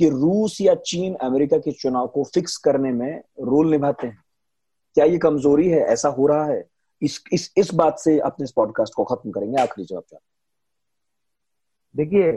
कि 0.00 0.08
रूस 0.08 0.60
या 0.60 0.74
चीन 0.74 1.14
अमेरिका 1.14 1.58
के 1.58 1.72
चुनाव 1.72 2.06
को 2.06 2.24
फिक्स 2.24 2.56
करने 2.56 2.92
में 2.92 3.18
रोल 3.40 3.70
निभाते 3.70 4.06
हैं। 4.06 4.18
क्या 4.94 5.04
ये 5.04 5.18
कमज़ोरी 5.18 5.68
है? 5.68 5.80
ऐसा 5.80 6.08
हो 6.08 6.26
रहा 6.26 6.44
है? 6.44 6.64
इस 7.02 7.24
इस 7.32 7.52
इस 7.56 7.74
बात 7.74 7.98
से 7.98 8.18
अपने 8.18 8.44
इस 8.44 8.52
पॉडकास्ट 8.52 8.94
को 8.94 9.04
खत्म 9.04 9.30
करेंगे। 9.30 9.60
आखिरी 9.62 9.84
जवाब 9.84 10.02
चाहते 10.02 10.28
देखिए 11.94 12.32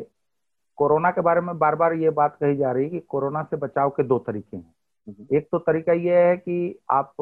कोरोना 0.77 1.11
के 1.11 1.21
बारे 1.21 1.41
में 1.41 1.57
बार 1.59 1.75
बार 1.75 1.93
ये 1.93 2.09
बात 2.09 2.37
कही 2.41 2.55
जा 2.55 2.71
रही 2.71 2.83
है 2.83 2.89
कि 2.89 2.99
कोरोना 2.99 3.43
से 3.43 3.57
बचाव 3.57 3.89
के 3.89 4.03
दो 4.03 4.19
तरीके 4.19 4.57
हैं। 4.57 4.73
एक 5.33 5.47
तो 5.51 5.57
तरीका 5.59 5.93
ये 5.93 6.23
है 6.27 6.37
कि 6.37 6.79
आप 6.89 7.13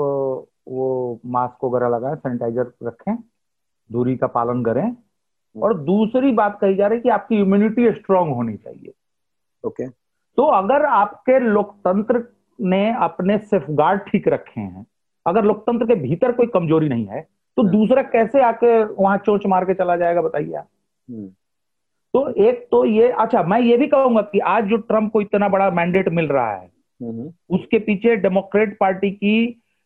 वो 0.67 1.19
मास्क 1.25 1.63
वगैरह 1.63 1.89
लगाएँ 1.89 2.15
सैनिटाइजर 2.15 2.71
रखें 2.83 3.15
दूरी 3.89 4.17
का 4.17 4.27
पालन 4.27 4.63
करें 4.63 4.83
हम्म। 4.83 5.63
और 5.63 5.79
दूसरी 5.79 6.31
बात 6.31 6.57
कही 6.61 6.75
जा 6.75 6.87
रही 6.87 6.97
है 6.97 7.03
कि 7.03 7.09
आपकी 7.09 7.41
इम्यूनिटी 7.41 7.91
स्ट्रांग 7.91 8.33
होनी 8.33 8.57
चाहिए। 8.57 8.93
Okay 9.63 9.83
okay. 9.83 10.00
तो 10.37 10.45
अगर 10.53 10.85
आपके 10.87 11.39
लोकतंत्र 11.41 12.23
ने 12.59 12.87
अपने 13.01 13.37
सेफगार्ड 13.39 14.01
ठीक 14.01 14.27
रखे 14.27 14.61
हैं 14.61 14.85
अगर 15.25 15.43
लोकतंत्र 15.43 15.85
के 15.85 15.95
भीतर 15.97 16.31
कोई 16.31 16.47
कमज़ोरी 16.47 16.89
नहीं 16.89 17.05
है 17.05 17.21
तो 17.57 17.61
हम्म। 17.61 17.71
दूसरा 17.71 18.01
कैसे 18.09 18.41
आके 18.41 18.83
वहाँ 18.83 19.17
चोच 19.17 19.45
मार 19.45 19.65
के 19.65 19.73
चला 19.73 19.95
जाएगा 19.95 20.21
बताइए 20.21 20.53
आप 20.53 20.67
हम्म। 21.09 21.27
तो 22.13 22.27
एक 22.43 22.67
तो 22.71 22.83
ये 22.85 23.09
अच्छा 23.19 23.43
मैं 23.43 23.59
ये 23.61 23.77
भी 23.77 23.87
कहूँगा 23.87 24.21
कि 24.23 24.39
आज 24.47 24.65
जो 24.65 24.77
ट्रंप 24.77 25.11
को 25.11 25.21
इतना 25.21 25.49
बड़ा 25.49 25.69
मैंडेट 25.71 26.09
मिल 26.09 26.27
रहा 26.27 26.51
है 26.51 26.69
हम्म। 27.01 27.31
उसके 27.49 27.79
पीछे 27.79 28.15
डेमोक्रेट 28.17 28.77
पार्टी 28.79 29.11
की 29.11 29.35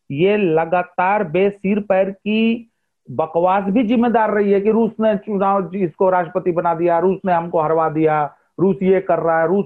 ये 0.09 0.37
लगातार 0.37 1.23
बेसिर 1.29 1.79
पैर 1.79 2.09
की 2.11 2.71
बकवास 3.09 3.63
भी 3.63 3.83
जिम्मेदार 3.83 4.33
रही 4.33 4.51
है 4.51 4.59
कि 4.61 4.71
रूस 4.71 4.91
ने 4.99 5.15
चुनाव 5.17 5.75
इसको 5.75 6.09
राष्ट्रपति 6.09 6.51
बना 6.51 6.73
दिया 6.73 6.99
रूस 6.99 7.19
ने 7.25 7.33
हमको 7.33 7.61
हरवा 7.61 7.89
दिया 7.89 8.23
रूस 8.59 8.77
ये 8.83 8.99
कर 9.01 9.19
रहा 9.19 9.39
है 9.41 9.47
रूस 9.47 9.65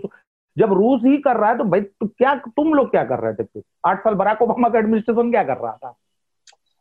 जब 0.60 0.74
रूस 0.74 1.02
ही 1.06 1.18
कर 1.18 1.38
रहा 1.38 1.50
है 1.50 1.58
तो 1.58 1.64
भाई 1.64 1.82
तो 1.82 2.08
क्या 2.08 2.36
तुम 2.36 2.74
लोग 2.74 2.90
क्या 2.92 3.04
कर 3.04 3.20
रहे 3.20 3.34
थे 3.34 3.44
फिर? 3.44 3.64
आठ 3.86 4.00
साल 4.00 4.14
बराक 4.14 4.42
ओबामा 4.42 4.70
का 4.70 4.80
एडमिनिस्ट्रेशन 4.80 5.32
क्या 5.32 5.44
कर 5.44 5.58
रहा 5.58 5.72
था? 5.74 5.96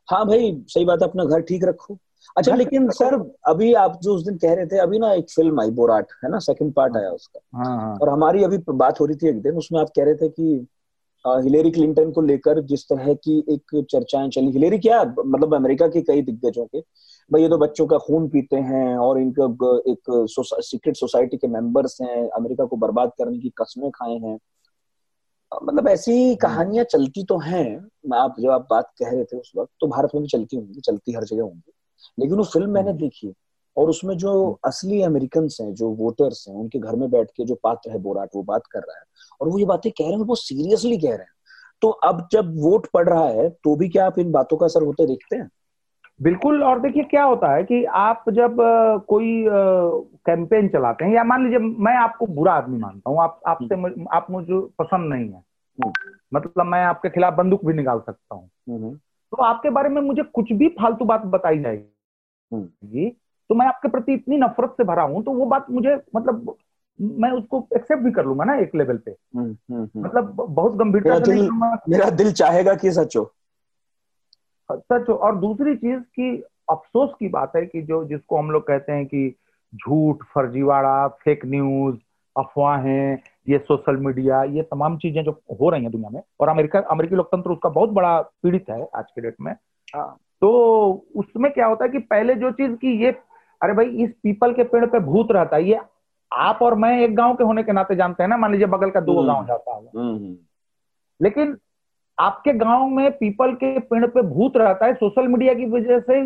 हाँ 0.08 0.26
भाई 0.26 0.52
सही 0.68 0.84
बात 0.84 1.02
है 1.02 1.08
अपना 1.08 1.24
घर 1.24 1.40
ठीक 1.40 1.64
रखो। 1.64 1.98
अच्छा 2.36 2.54
लेकिन 2.54 2.88
सर 2.90 3.14
अभी 3.46 3.72
आप 3.74 3.98
जो 4.02 4.14
उस 4.14 4.24
दिन 4.24 4.36
कह 4.36 4.54
रहे 4.54 4.66
थे 4.66 4.78
अभी 4.78 4.98
ना 4.98 5.12
एक 5.12 5.30
फ़िल्म 5.30 5.60
आई 5.60 5.70
बोराट 5.70 6.06
है 6.24 6.30
ना? 6.30 6.38
सेकंड 6.38 6.72
पार्ट 6.72 6.96
आया 6.96 7.10
उसका। 7.10 7.40
हाँ, 7.58 7.76
हाँ. 7.80 7.98
और 8.02 8.08
हमारी 8.08 8.44
अभी 8.44 8.58
बात 8.68 9.00
हो 9.00 9.06
रही 9.06 9.16
थी 9.16 9.28
एक 9.28 9.42
दिन 9.42 9.56
उसमें 9.56 9.80
आप 9.80 9.88
कह 9.96 10.04
रहे 10.04 10.14
थे 10.14 10.28
कि 10.28 10.66
हिलेरी 11.24 11.70
क्लिंटन 11.70 12.10
को 12.12 12.20
लेकर 12.20 12.60
जिस 12.62 12.84
तरह 12.84 13.12
की 13.14 13.38
एक 13.50 13.86
चर्चाएँ 13.90 14.28
चली। 14.30 14.50
हिलेरी 14.52 14.78
क्या 14.78 15.02
मतलब 15.18 15.54
अमेरिका 15.54 15.88
के 15.88 16.02
कई 16.02 16.22
दिग्गजों 16.22 16.64
के 16.66 16.80
भाई 17.30 17.42
ये 17.42 17.48
तो 17.48 17.58
बच्चों 17.58 17.86
का 17.86 17.98
खून 17.98 18.28
पीते 18.28 18.56
हैं 18.56 18.96
और 18.96 19.20
इनका 19.20 19.44
एक 19.90 20.10
सीक्रेट 20.28 20.96
सोसाइटी 20.96 21.36
के 21.36 21.48
मेंबर्स 21.48 21.98
हैं 22.02 22.28
अमेरिका 22.30 22.64
को 22.64 22.76
बर्बाद 22.76 23.12
करने 23.18 23.38
की 23.38 23.48
कस्में 23.58 23.90
खाए 23.90 24.14
हैं। 24.14 24.38
मतलब 25.64 25.88
ऐसी 25.88 26.12
हम्म। 26.24 26.36
कहानियाँ 26.36 26.84
चलती 26.84 27.24
तो 27.24 27.38
हैं। 27.38 27.66
आप 28.14 28.34
जब 28.40 28.50
आप 28.50 28.66
बात 28.70 28.92
कह 28.98 29.10
रहे 29.10 29.24
थे 29.24 29.38
उस 29.38 29.52
वक्त 29.56 29.72
तो 29.80 29.86
भारत 29.86 30.10
में 30.14 30.22
भी 30.22 30.28
चलती 30.28 30.56
होंगी 30.56 30.80
चलती 30.80 31.12
हर 31.12 31.24
जगह 31.24 31.42
होंगी। 31.42 31.72
लेकिन 32.18 32.36
वो 32.36 32.44
फ़िल्म 32.44 32.70
मैंने 32.70 32.90
हम्म। 32.90 33.00
देखी। 33.00 33.34
और 33.78 33.88
उसमें 33.90 34.16
जो 34.16 34.32
हम्म। 34.44 34.56
असली 34.64 35.02
अमेरिकन 35.02 35.48
हैं 35.60 35.72
जो 35.74 35.88
वोटर्स 35.94 36.44
हैं 36.48 36.54
उनके 36.56 36.78
घर 36.78 36.96
में 36.96 37.10
बैठ 37.10 37.30
के 37.30 37.44
जो 37.44 37.54
पात्र 37.54 37.90
है 37.90 37.98
बोराट 37.98 38.28
वो 38.34 38.42
बात 38.42 38.66
कर 38.66 38.78
रहा 38.78 38.98
है। 38.98 39.04
और 39.40 39.48
वो 39.48 39.58
ये 39.58 39.64
बातें 39.64 39.90
कह 39.92 40.04
रहे 40.04 40.12
हैं 40.12 40.24
वो 40.24 40.34
सीरियसली 40.34 40.96
कह 40.98 41.08
रहे 41.08 41.18
हैं। 41.18 41.36
तो 41.82 41.88
अब 41.88 42.26
जब 42.32 42.54
वोट 42.60 42.86
पड़ 42.94 43.08
रहा 43.08 43.26
है 43.26 43.48
तो 43.64 43.76
भी 43.76 43.88
क्या 43.88 44.06
आप 44.06 44.18
इन 44.18 44.32
बातों 44.32 44.56
का 44.56 44.66
असर 44.66 44.82
होते 44.82 45.06
देखते 45.06 45.36
हैं? 45.36 45.48
बिल्कुल 46.22 46.62
और 46.64 46.80
देखिए 46.80 47.02
क्या 47.02 47.24
होता 47.24 47.52
है 47.54 47.62
कि 47.62 47.84
आप 47.84 48.24
जब 48.30 48.56
कोई 49.08 49.44
कैंपेन 50.26 50.68
चलाते 50.68 51.04
हैं 51.04 51.14
या 51.14 51.24
मान 51.24 51.44
लीजिए 51.44 51.58
मैं 51.58 51.94
आपको 51.96 52.26
बुरा 52.26 52.52
आदमी 52.52 52.78
मानता 52.78 53.10
हूँ 53.10 53.20
आप 53.20 53.40
आपसे 53.46 53.74
हम्म। 53.74 54.06
आप 54.12 54.26
मुझे 54.30 54.60
पसंद 54.78 55.12
नहीं 55.12 55.28
है। 55.28 55.42
हम्म। 55.78 55.92
मतलब 56.34 56.66
मैं 56.66 56.82
आपके 56.84 57.08
खिलाफ 57.08 57.34
बंदूक 57.34 57.64
भी 57.64 57.72
निकाल 57.72 57.98
सकता 57.98 58.34
हूँ। 58.34 58.94
तो 58.96 59.42
आपके 59.42 59.70
बारे 59.70 59.88
में 59.88 60.00
मुझे 60.02 60.22
कुछ 60.22 60.52
भी 60.52 60.68
फालतू 60.68 61.04
बात 61.04 61.22
बताई 61.26 61.58
जाएगी। 61.58 63.06
तो 63.48 63.54
मैं 63.54 63.66
आपके 63.66 63.88
प्रति 63.88 64.12
इतनी 64.12 64.36
नफरत 64.36 64.70
से 64.70 64.84
भरा 64.84 65.02
हूँ 65.02 65.24
तो 65.24 65.30
वो 65.30 65.46
बात 65.46 65.66
मुझे 65.70 66.00
मतलब 66.16 66.54
मैं 67.00 67.30
उसको 67.30 67.68
एक्सेप्ट 67.76 68.02
भी 68.02 68.10
कर 68.10 68.24
लूँगा 68.24 68.44
ना 68.44 68.56
एक 68.56 68.74
लेवल 68.74 68.96
पे। 68.96 69.10
मतलब 70.00 70.46
बहुत 70.48 70.72
गंभीरता 70.72 71.18
से 71.24 71.50
मेरा 71.88 72.10
दिल 72.10 72.32
चाहेगा 72.32 72.74
कि 72.74 72.92
सच। 72.92 73.16
हो 73.16 73.32
सच। 74.70 75.08
हो 75.08 75.14
और 75.14 75.36
दूसरी 75.36 75.76
चीज़ 75.76 76.00
की 76.00 76.44
अफसोस 76.70 77.10
की 77.20 77.28
बात 77.28 77.52
है 77.56 77.66
कि 77.66 77.82
जो 77.82 78.04
जिसको 78.04 78.38
हम 78.38 78.50
लोग 78.50 78.66
कहते 78.66 78.92
हैं 78.92 79.06
कि 79.06 79.34
झूठ 79.74 80.16
फर्जीवाड़ा 80.34 81.08
फेक 81.08 81.44
न्यूज़ 81.44 81.96
अफवाहें 82.36 83.18
ये 83.48 83.58
सोशल 83.58 83.96
मीडिया 83.96 84.42
ये 84.42 84.62
तमाम 84.62 84.98
चीज़ें 84.98 85.24
जो 85.24 85.42
हो 85.60 85.70
रही 85.70 85.82
हैं 85.82 85.92
दुनिया 85.92 86.10
में 86.10 86.22
और 86.40 86.48
अमेरिका 86.48 86.78
अमेरिकी 86.78 87.14
लोकतंत्र 87.14 87.50
उसका 87.50 87.68
बहुत 87.68 87.90
बड़ा 87.90 88.20
पीड़ित 88.20 88.64
है 88.70 88.88
आज 88.94 89.04
के 89.10 89.20
डेट 89.20 89.36
में। 89.40 89.52
हाँ। 89.96 90.16
तो 90.40 90.50
उसमें 91.16 91.52
क्या 91.52 91.66
होता 91.66 91.84
है 91.84 91.90
कि 91.90 91.98
पहले 91.98 92.34
जो 92.34 92.50
चीज़ 92.50 92.72
की 92.72 93.04
ये 93.04 93.10
अरे 93.62 93.72
भाई 93.72 93.86
इस 93.86 94.10
पीपल 94.22 94.52
के 94.52 94.64
पेड़ 94.64 94.86
पे 94.86 94.98
भूत 94.98 95.28
रहता 95.32 95.56
है 95.56 95.64
ये 95.64 95.80
आप 96.32 96.58
और 96.62 96.74
मैं 96.74 97.00
एक 97.00 97.14
गाँव 97.16 97.34
के 97.34 97.44
होने 97.44 97.62
के 97.62 97.72
नाते 97.72 97.96
जानते 97.96 98.22
हैं 98.22 98.30
ना 98.30 98.36
मान 98.36 98.52
लीजिए 98.52 98.66
बगल 98.66 98.90
का 98.90 99.00
दो 99.00 99.18
हम्म। 99.18 99.32
गाँव 99.32 99.46
जाता 99.46 99.74
है 99.76 99.80
हम्म, 99.80 100.16
हम्म। 100.16 100.36
लेकिन 101.22 101.58
आपके 102.20 102.52
गाँव 102.52 102.88
में 102.88 103.10
पीपल 103.18 103.54
के 103.54 103.78
पेड़ 103.78 104.06
पे 104.06 104.22
भूत 104.22 104.56
रहता 104.56 104.86
है 104.86 104.94
सोशल 104.94 105.28
मीडिया 105.28 105.54
की 105.54 105.66
वजह 105.66 106.00
से 106.00 106.18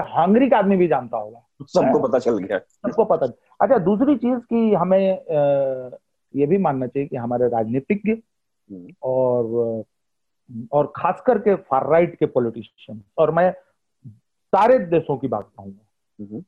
हांगरी 0.00 0.48
का 0.48 0.58
आदमी 0.58 0.76
भी 0.76 0.88
जानता 0.88 1.18
होगा 1.18 1.46
सबको 1.62 2.08
पता 2.08 2.18
चल 2.18 2.38
गया 2.38 2.58
सबको 2.58 3.04
पता 3.04 3.26
अच्छा 3.60 3.78
दूसरी 3.78 4.16
चीज़ 4.16 4.38
की 4.38 4.74
हमें 4.74 5.24
ये 6.36 6.46
भी 6.46 6.58
मानना 6.58 6.86
चाहिए 6.86 7.08
कि 7.08 7.16
हमारे 7.16 7.48
राजनीतिज्ञ। 7.48 8.14
और 9.02 9.44
और 10.72 10.92
खास 10.96 11.22
करके 11.26 11.54
फार 11.54 11.90
राइट 11.90 12.18
के 12.18 12.26
पॉलिटिशियन 12.26 13.02
और 13.18 13.30
मैं 13.30 13.54
सारे 14.52 14.78
देशों 14.78 15.16
की 15.16 15.28
बात 15.28 15.50
कहूँगा। 15.56 16.40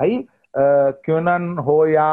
भाई 0.00 0.24
क्यूनन 1.04 1.56
हो 1.58 1.86
या 1.86 2.08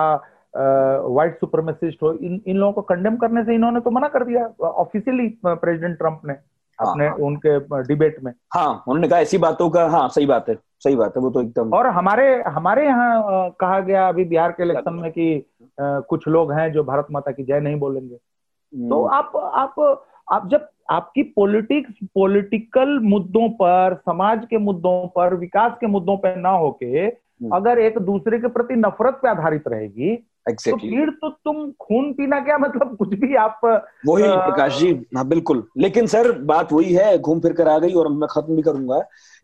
व्हाइट 0.55 1.39
सुपरमेसिस्ट 1.39 2.01
हो 2.03 2.13
इन 2.13 2.41
इन 2.47 2.57
लोगों 2.57 2.73
को 2.73 2.81
कंडेम 2.81 3.17
करने 3.17 3.43
से 3.43 3.55
इन्होंने 3.55 3.79
तो 3.79 3.91
मना 3.91 4.07
कर 4.07 4.23
दिया 4.23 4.45
ऑफिशियली 4.63 5.27
प्रेसिडेंट 5.45 5.97
ट्रंप 5.97 6.21
ने 6.25 6.33
हाँ, 6.33 6.91
अपने 6.91 7.07
हाँ, 7.07 7.15
उनके 7.15 7.83
डिबेट 7.83 8.23
में 8.23 8.31
हाँ 8.55 8.83
उन्होंने 8.87 9.07
कहा 9.07 9.19
ऐसी 9.19 9.37
बातों 9.37 9.69
का 9.69 9.85
हाँ 9.87 10.07
सही 10.09 10.25
बात 10.25 10.49
है 10.49 10.55
सही 10.83 10.95
बात 10.95 11.17
है 11.17 11.21
वो 11.21 11.29
तो 11.29 11.41
एकदम 11.41 11.73
और 11.73 11.87
हमारे 11.87 12.41
हमारे 12.47 12.85
यहाँ 12.85 13.49
कहा 13.59 13.79
गया 13.79 14.07
अभी 14.09 14.25
बिहार 14.25 14.51
के 14.51 14.63
इलेक्शन 14.63 14.93
में 14.93 15.11
कि 15.11 15.45
कुछ 15.79 16.27
लोग 16.27 16.51
हैं 16.51 16.71
जो 16.71 16.83
भारत 16.83 17.07
माता 17.11 17.31
की 17.31 17.43
जय 17.43 17.59
नहीं 17.59 17.79
बोलेंगे 17.79 18.15
तो 18.15 19.03
हम्म। 19.03 19.13
आप 19.15 19.31
आप 19.35 20.03
आप 20.31 20.47
जब 20.49 20.67
आपकी 20.91 21.23
पॉलिटिक्स 21.23 22.07
पॉलिटिकल 22.15 22.99
मुद्दों 22.99 23.49
पर 23.49 23.95
समाज 23.95 24.45
के 24.49 24.57
मुद्दों 24.57 25.07
पर 25.07 25.33
विकास 25.33 25.77
के 25.81 25.87
मुद्दों 25.87 26.17
पर 26.17 26.35
ना 26.35 26.49
होके। 26.49 27.07
अगर 27.53 27.79
एक 27.79 27.97
दूसरे 27.97 28.39
के 28.39 28.47
प्रति 28.47 28.75
नफरत 28.75 29.13
पे 29.13 29.29
आधारित 29.29 29.63
रहेगी 29.67 30.27
exactly. 30.49 30.71
तो 30.71 30.77
फिर 30.77 31.09
तो 31.09 31.29
तुम 31.29 31.71
खून 31.71 32.13
पीना 32.13 32.39
क्या 32.39 32.57
मतलब? 32.57 32.95
कुछ 32.99 33.07
भी 33.07 33.35
आप 33.35 33.59
वही 34.07 34.23
आ... 34.23 34.35
प्रकाश 34.35 34.79
जी 34.79 35.05
हाँ 35.15 35.27
बिल्कुल। 35.27 35.67
लेकिन 35.77 36.07
सर 36.07 36.31
बात 36.31 36.73
वही 36.73 36.93
है 36.93 37.17
घूम 37.17 37.39
फिर 37.39 37.53
कर 37.53 37.67
आ 37.67 37.79
गई 37.79 37.93
और 37.93 38.07
मैं 38.07 38.27
खत्म 38.31 38.55
भी 38.55 38.61
करूँगा 38.61 38.99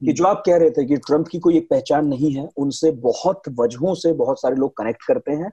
कि 0.06 0.14
जो 0.14 0.24
आप 0.24 0.44
कह 0.46 0.58
रहे 0.58 0.70
थे 0.70 0.86
कि 0.86 0.98
ट्रंप 0.98 1.28
की 1.28 1.40
कोई 1.40 1.58
एक 1.58 1.68
पहचान 1.70 2.08
नहीं 2.08 2.32
है 2.32 2.50
उनसे 2.58 2.92
बहुत 2.92 3.42
वजहों 3.60 3.94
से 3.94 4.14
बहुत 4.14 4.42
सारे 4.42 4.56
लोग 4.56 4.78
कनेक्ट 4.78 5.04
करते 5.08 5.32
हैं। 5.32 5.52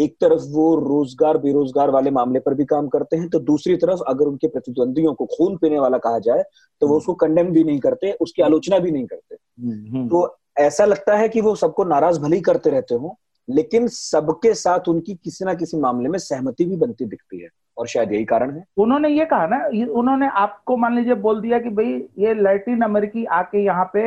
एक 0.00 0.16
तरफ़ 0.20 0.42
वो 0.50 0.74
रोज़गार 0.76 1.38
बेरोजगार 1.38 1.90
वाले 1.90 2.10
मामले 2.10 2.40
पर 2.40 2.54
भी 2.54 2.64
काम 2.64 2.88
करते 2.88 3.16
हैं 3.16 3.28
तो 3.28 3.38
दूसरी 3.40 3.76
तरफ़ 3.76 4.00
अगर 4.08 4.24
उनके 4.24 4.46
प्रतिद्वंदियों 4.46 5.14
को 5.14 5.26
खून 5.26 5.56
पीने 5.56 5.78
वाला 5.78 5.98
कहा 5.98 6.18
जाए 6.18 6.42
तो 6.80 6.86
वो 6.86 6.92
हम्म। 6.92 6.98
उसको 6.98 7.14
कंडेम 7.14 7.50
भी 7.50 7.64
नहीं 7.64 7.78
करते 7.78 8.12
उसकी 8.12 8.42
आलोचना 8.42 8.78
भी 8.78 8.90
नहीं 8.90 9.06
करते। 9.06 9.34
हम्म, 9.34 10.08
तो 10.08 10.36
ऐसा 10.56 10.84
लगता 10.84 11.16
है 11.16 11.28
कि 11.28 11.40
वो 11.40 11.54
सबको 11.56 11.84
नाराज़ 11.84 12.20
भले 12.20 12.36
ही 12.36 12.42
करते 12.42 12.70
रहते 12.70 12.94
हो 12.94 13.16
लेकिन 13.48 13.86
सबके 13.88 14.52
साथ 14.54 14.88
उनकी 14.88 15.14
किसी 15.14 15.44
ना 15.44 15.54
किसी 15.54 15.76
मामले 15.76 16.08
में 16.08 16.18
सहमति 16.18 16.64
भी 16.64 16.76
बनती 16.76 17.04
दिखती 17.04 17.40
है 17.40 17.48
और 17.76 17.86
शायद 17.86 18.12
यही 18.12 18.24
कारण 18.24 18.50
है 18.50 18.64
उन्होंने 18.78 19.08
ये 19.08 19.24
कहा 19.24 19.46
ना 19.46 19.56
उन्होंने 19.92 20.28
आपको 20.36 20.76
मान 20.76 20.96
लीजिए 20.96 21.14
बोल 21.24 21.40
दिया 21.40 21.58
कि 21.58 21.70
भाई 21.70 21.92
ये 22.18 22.34
लैटिन 22.34 22.82
अमेरिकी 22.82 23.24
आके 23.32 23.64
यहाँ 23.64 23.90
पे 23.96 24.04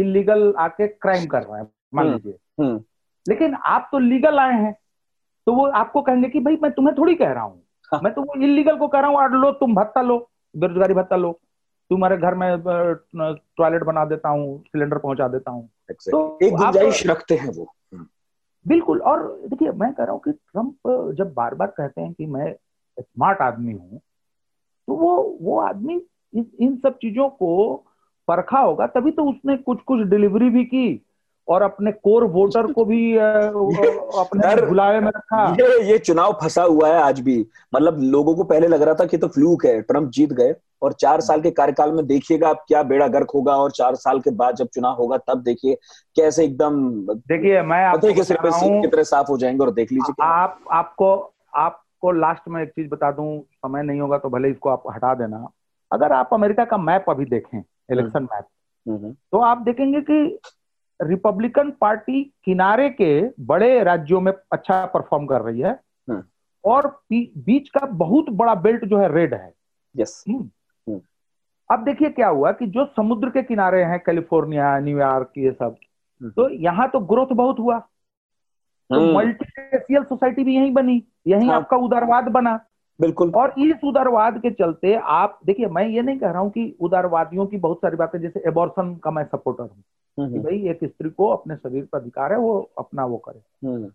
इलीगल 0.00 0.52
आके 0.58 0.86
क्राइम 0.86 1.26
कर 1.26 1.42
रहे 1.42 1.60
हैं 1.60 1.68
मान 1.94 2.06
हम्म, 2.06 2.14
लीजिए 2.14 2.36
हम्म। 2.60 2.80
लेकिन 3.26 3.54
आप 3.66 3.88
तो 3.92 3.98
लीगल 3.98 4.38
आए 4.38 4.54
हैं 4.54 4.74
तो 5.46 5.52
वो 5.54 5.66
आपको 5.74 6.02
कहेंगे 6.02 6.28
कि 6.28 6.40
भाई 6.40 6.58
मैं 6.62 6.70
तुम्हें 6.72 6.94
थोड़ी 6.98 7.14
कह 7.14 7.32
रहा 7.32 7.44
हूँ 7.44 7.62
हाँ। 7.92 8.00
मैं 8.02 8.12
तो 8.14 8.22
वो 8.22 8.42
इलीगल 8.42 8.76
को 8.76 8.88
कह 8.88 9.00
रहा 9.00 9.10
हूँ 9.10 9.18
और 9.18 9.32
लो 9.34 9.50
तुम 9.52 9.74
भत्ता 9.74 10.02
लो 10.02 10.18
बेरोजगारी 10.54 10.94
भत्ता 10.94 11.16
लो 11.16 11.38
तुम्हारे 11.90 12.16
घर 12.16 12.34
में 12.34 12.56
टॉयलेट 13.56 13.82
बना 13.82 14.04
देता 14.04 14.28
हूँ 14.28 14.62
सिलेंडर 14.62 14.98
पहुँचा 14.98 15.28
देता 15.28 15.50
हूँ। 15.50 15.68
तो 15.92 16.38
एक 16.42 16.52
गुंजाइश 16.54 17.06
रखते 17.06 17.34
हैं 17.34 17.48
वो। 17.48 17.74
हम्म। 17.94 18.06
बिल्कुल 18.68 19.00
और 19.00 19.40
देखिए 19.46 19.70
मैं 19.70 19.92
कह 19.92 20.04
रहा 20.04 20.12
हूँ 20.12 20.20
कि 20.20 20.32
ट्रंप 20.32 20.74
जब 21.14 21.32
बार 21.34 21.54
बार 21.54 21.68
कहते 21.68 22.00
हैं 22.00 22.12
कि 22.12 22.26
मैं 22.26 22.56
स्मार्ट 23.00 23.38
आदमी 23.38 23.72
हूँ 23.72 24.00
तो 24.86 24.94
वो 24.94 25.38
वो 25.40 25.60
आदमी 25.60 26.02
इन 26.60 26.76
सब 26.76 26.94
चीज़ों 26.94 27.28
को 27.28 27.76
परखा 28.28 28.58
होगा 28.58 28.86
तभी 28.86 29.10
तो 29.10 29.24
उसने 29.24 29.56
कुछ 29.56 29.80
कुछ 29.80 30.00
डिलीवरी 30.00 30.50
भी 30.50 30.64
की। 30.64 31.06
और 31.48 31.62
अपने 31.62 31.92
कोर 31.92 32.24
वोटर 32.24 32.72
को 32.72 32.84
भी 32.84 33.16
अपने 33.16 34.66
बुलावे 34.66 35.00
में 35.00 35.08
रखा। 35.08 35.44
ये 35.60 35.82
ये 35.84 35.98
चुनाव 35.98 36.32
फंसा 36.42 36.62
हुआ 36.62 36.88
है 36.88 37.00
आज 37.02 37.20
भी। 37.20 37.38
मतलब 37.74 37.98
लोगों 38.02 38.34
को 38.34 38.44
पहले 38.44 38.66
लग 38.66 38.82
रहा 38.82 38.94
था 38.94 39.04
कि 39.04 39.18
तो 39.18 39.28
फ्लूक 39.28 39.64
है 39.66 39.80
ट्रंप 39.82 40.10
जीत 40.10 40.32
गए। 40.32 40.54
और 40.82 40.92
चार 40.92 41.20
साल 41.20 41.40
के 41.40 41.50
कार्यकाल 41.50 41.92
में 41.92 42.06
देखिएगा 42.06 42.48
आप 42.48 42.64
क्या 42.68 42.82
बेड़ा 42.82 43.06
गर्क 43.08 43.30
होगा 43.34 43.56
और 43.56 43.70
चार 43.70 43.94
साल 43.94 44.20
के 44.20 44.30
बाद 44.34 44.54
जब 44.56 44.68
चुनाव 44.74 44.94
होगा 44.96 45.16
तब 45.18 45.42
देखिए 45.42 45.74
कैसे 46.16 46.44
एकदम 46.44 46.78
देखिए 47.08 47.62
मैं 47.62 47.84
आपको 47.84 48.12
की 48.82 48.88
तरह 48.88 49.02
साफ़ 49.04 49.26
हो 49.30 49.36
जाएँगे 49.38 49.64
और 49.64 49.70
देख 49.70 49.92
लीजिए 49.92 50.24
आप 50.24 50.58
आपको 50.72 51.12
आपको 51.56 52.12
लास्ट 52.12 52.48
में 52.48 52.62
एक 52.62 52.68
चीज़ 52.68 52.88
बता 52.88 53.10
दूँ 53.12 53.40
समय 53.40 53.82
नहीं 53.82 54.00
होगा 54.00 54.18
तो 54.18 54.28
भले 54.30 54.50
इसको 54.50 54.68
आप 54.68 54.82
हटा 54.94 55.14
देना। 55.14 55.46
अगर 55.90 56.12
आप 56.12 56.30
अमेरिका 56.32 56.64
का 56.64 56.76
मैप 56.78 57.10
अभी 57.10 57.24
देखें 57.26 57.58
इलेक्शन 57.58 58.22
मैप 58.22 58.46
हम्म। 58.86 58.96
हम्म। 58.96 59.12
तो 59.12 59.38
आप 59.38 59.58
देखेंगे 59.58 60.00
कि 60.00 60.38
रिपब्लिकन 61.02 61.70
पार्टी 61.80 62.22
किनारे 62.44 62.88
के 62.90 63.10
बड़े 63.40 63.82
राज्यों 63.84 64.20
में 64.20 64.32
अच्छा 64.52 64.84
परफॉर्म 64.86 65.26
कर 65.26 65.40
रही 65.40 65.60
है। 65.60 65.72
हम्म। 66.10 66.22
और 66.64 66.86
बीच 67.12 67.68
का 67.68 67.86
बहुत 67.86 68.30
बड़ा 68.30 68.54
बेल्ट 68.54 68.84
जो 68.84 68.98
है 68.98 69.14
रेड 69.14 69.34
है। 69.34 69.52
यस 69.96 70.24
अब 71.70 71.84
देखिए 71.84 72.10
क्या 72.10 72.28
हुआ 72.28 72.52
कि 72.52 72.66
जो 72.66 72.84
समुद्र 72.86 73.28
के 73.30 73.42
किनारे 73.42 73.82
हैं 73.84 73.98
कैलिफ़ोर्निया 74.06 74.78
न्यूयॉर्क 74.78 75.32
ये 75.38 75.52
सब 75.52 75.76
हम्म। 76.22 76.30
तो 76.30 76.48
यहाँ 76.50 76.88
तो 76.88 77.00
ग्रोथ 77.00 77.26
बहुत 77.26 77.58
हुआ। 77.58 77.78
तो 78.90 79.18
मल्टीरेशियल 79.18 79.98
हम्म। 79.98 80.08
सोसाइटी 80.08 80.44
भी 80.44 80.56
यही 80.56 80.70
बनी 80.70 81.04
यही 81.26 81.48
हाँ। 81.48 81.56
आपका 81.56 81.76
उदारवाद 81.76 82.24
बना। 82.24 82.60
बिल्कुल। 83.00 83.30
और 83.30 83.54
इस 83.58 83.84
उदारवाद 83.84 84.38
के 84.38 84.50
चलते 84.50 84.94
आप 84.94 85.38
देखिए 85.46 85.66
मैं 85.66 85.86
ये 85.88 86.02
नहीं 86.02 86.18
कह 86.18 86.30
रहा 86.30 86.40
हूँ 86.40 86.50
कि 86.50 86.76
उदारवादियों 86.80 87.46
की 87.46 87.56
बहुत 87.56 87.78
सारी 87.78 87.96
बातें 87.96 88.20
जैसे 88.20 88.42
एबॉर्सन 88.46 88.96
का 88.96 89.10
मैं 89.10 89.24
सपोर्टर 89.24 89.62
हूँ। 89.62 89.70
हम्म, 89.70 89.82
कि 90.18 90.38
भाई 90.38 90.68
एक 90.68 90.78
स्त्री 90.84 91.10
को 91.10 91.28
अपने 91.28 91.56
शरीर 91.56 91.88
पर 91.92 91.98
अधिकार 91.98 92.32
है 92.32 92.38
वो 92.38 92.70
अपना 92.78 93.04
वो 93.04 93.16
करे। 93.16 93.40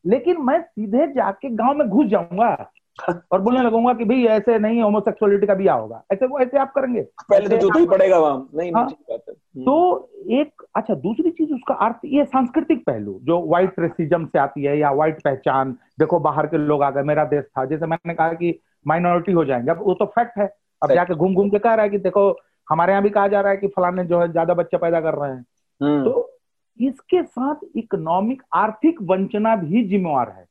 लेकिन 0.09 0.41
मैं 0.41 0.61
सीधे 0.61 1.07
जाके 1.07 1.49
गाँव 1.49 1.73
में 1.73 1.89
घुस 1.89 2.05
जाऊँगा 2.07 2.71
और 3.31 3.41
बोलने 3.41 3.61
लगूँगा 3.61 3.93
कि 3.93 4.05
भाई 4.05 4.23
ऐसे 4.25 4.59
नहीं 4.59 4.81
होमोसेक्सुअलिटी 4.81 5.47
का 5.47 5.53
भी 5.53 5.67
होगा। 5.67 6.03
ऐसे 6.13 6.25
वो 6.25 6.39
ऐसे 6.39 6.57
आप 6.57 6.71
करेंगे। 6.71 7.01
पहले 7.01 7.49
तो 7.49 7.57
जूता 7.57 7.79
ही 7.79 7.85
पड़ेगा 7.85 8.19
वहाँ। 8.19 8.49
नहीं 8.55 8.71
हाँ, 8.73 8.87
हम्म। 9.11 9.63
तो 9.63 10.09
एक 10.31 10.63
अच्छा 10.75 10.95
दूसरी 10.95 11.31
चीज़ 11.31 11.53
उसका 11.53 11.73
अर्थ 11.73 11.95
ये 12.05 12.25
सांस्कृतिक 12.25 12.85
पहलू 12.85 13.19
जो 13.23 13.47
व्हाइट 13.47 13.73
रेसिज्म 13.79 14.25
से 14.25 14.39
आती 14.39 14.63
है 14.63 14.79
या 14.79 14.91
व्हाइट 14.91 15.21
पहचान। 15.23 15.71
देखो 15.99 16.19
बाहर 16.19 16.47
के 16.47 16.57
लोग 16.57 16.83
आ 16.83 16.89
गए 16.89 17.03
मेरा 17.03 17.23
देश 17.25 17.43
था 17.43 17.65
जैसे 17.65 17.85
मैंने 17.85 18.13
कहा 18.13 18.33
कि 18.33 18.59
माइनॉरिटी 18.87 19.31
हो 19.31 19.45
जाएँगे। 19.45 19.71
अब 19.71 19.83
वो 19.83 19.93
तो 19.93 20.05
फैक्ट 20.05 20.37
है। 20.37 20.45
अब 20.83 20.93
जाके 20.93 21.15
घूम 21.15 21.35
घूम 21.35 21.49
के 21.49 21.59
कह 21.59 21.73
रहा 21.73 21.83
है 21.83 21.89
कि 21.89 21.97
देखो 21.97 22.39
हमारे 22.69 22.91
यहाँ 22.91 23.03
भी 23.03 23.09
कहा 23.09 23.27
जा 23.27 23.41
रहा 23.41 23.51
है 23.51 23.57
कि 23.57 23.67
फलाने 23.67 24.05
जो 24.05 24.19
है 24.19 24.31
ज़्यादा 24.31 24.53
बच्चे 24.53 24.77
पैदा 24.77 25.01
कर 25.01 25.13
रहे 25.13 25.29
हैं। 25.29 25.37
हम्म। 25.37 25.45
तो 25.81 26.31
इसके 26.79 27.23
साथ 27.23 27.55
इकोनॉमिक 27.75 28.41
आर्थिक 28.53 29.01
वंचना 29.01 29.55
भी 29.55 29.83
जिम्मेवार 29.83 30.29
है 30.29 30.45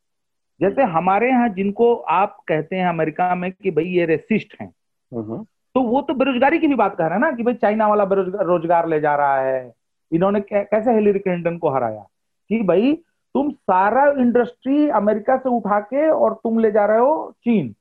जैसे 0.61 0.83
हमारे 0.83 1.29
यहाँ 1.29 1.49
जिनको 1.49 1.95
आप 1.95 2.37
कहते 2.49 2.77
हैं 2.77 2.89
अमेरिका 2.89 3.35
में 3.35 3.51
कि 3.53 3.70
भाई 3.70 3.85
ये 3.85 4.05
रेसिस्ट 4.07 4.57
हैं 4.61 4.72
हम्म। 5.12 5.45
तो 5.75 5.81
वो 5.83 6.01
तो 6.03 6.14
बेरोजगारी 6.14 6.59
की 6.59 6.66
भी 6.66 6.75
बात 6.75 6.97
कर 6.97 7.05
रहे 7.05 7.12
हैं 7.12 7.20
ना 7.20 7.31
कि 7.33 7.43
भाई 7.43 7.55
चाइना 7.55 7.87
वाला 7.89 8.05
बेरोजगार 8.05 8.45
रोज़गार 8.47 8.89
ले 8.89 9.01
जा 9.01 9.14
रहा 9.16 9.41
है 9.41 9.72
इन्होंने 10.12 10.41
कैसे 10.51 10.95
हिलरी 10.95 11.18
क्लिंटन 11.18 11.57
को 11.59 11.70
हराया 11.70 12.07
कि 12.51 12.62
भाई 12.62 12.93
तुम 13.35 13.51
सारा 13.51 14.05
इंडस्ट्री 14.22 14.89
अमेरिका 14.89 15.37
से 15.37 15.49
उठा 15.49 15.81
के 15.81 16.09
और 16.11 16.35
तुम 16.35 16.59
ले 16.59 16.70
जा 16.70 16.85
रहे 16.87 16.99
हो 16.99 17.35
चीन 17.45 17.75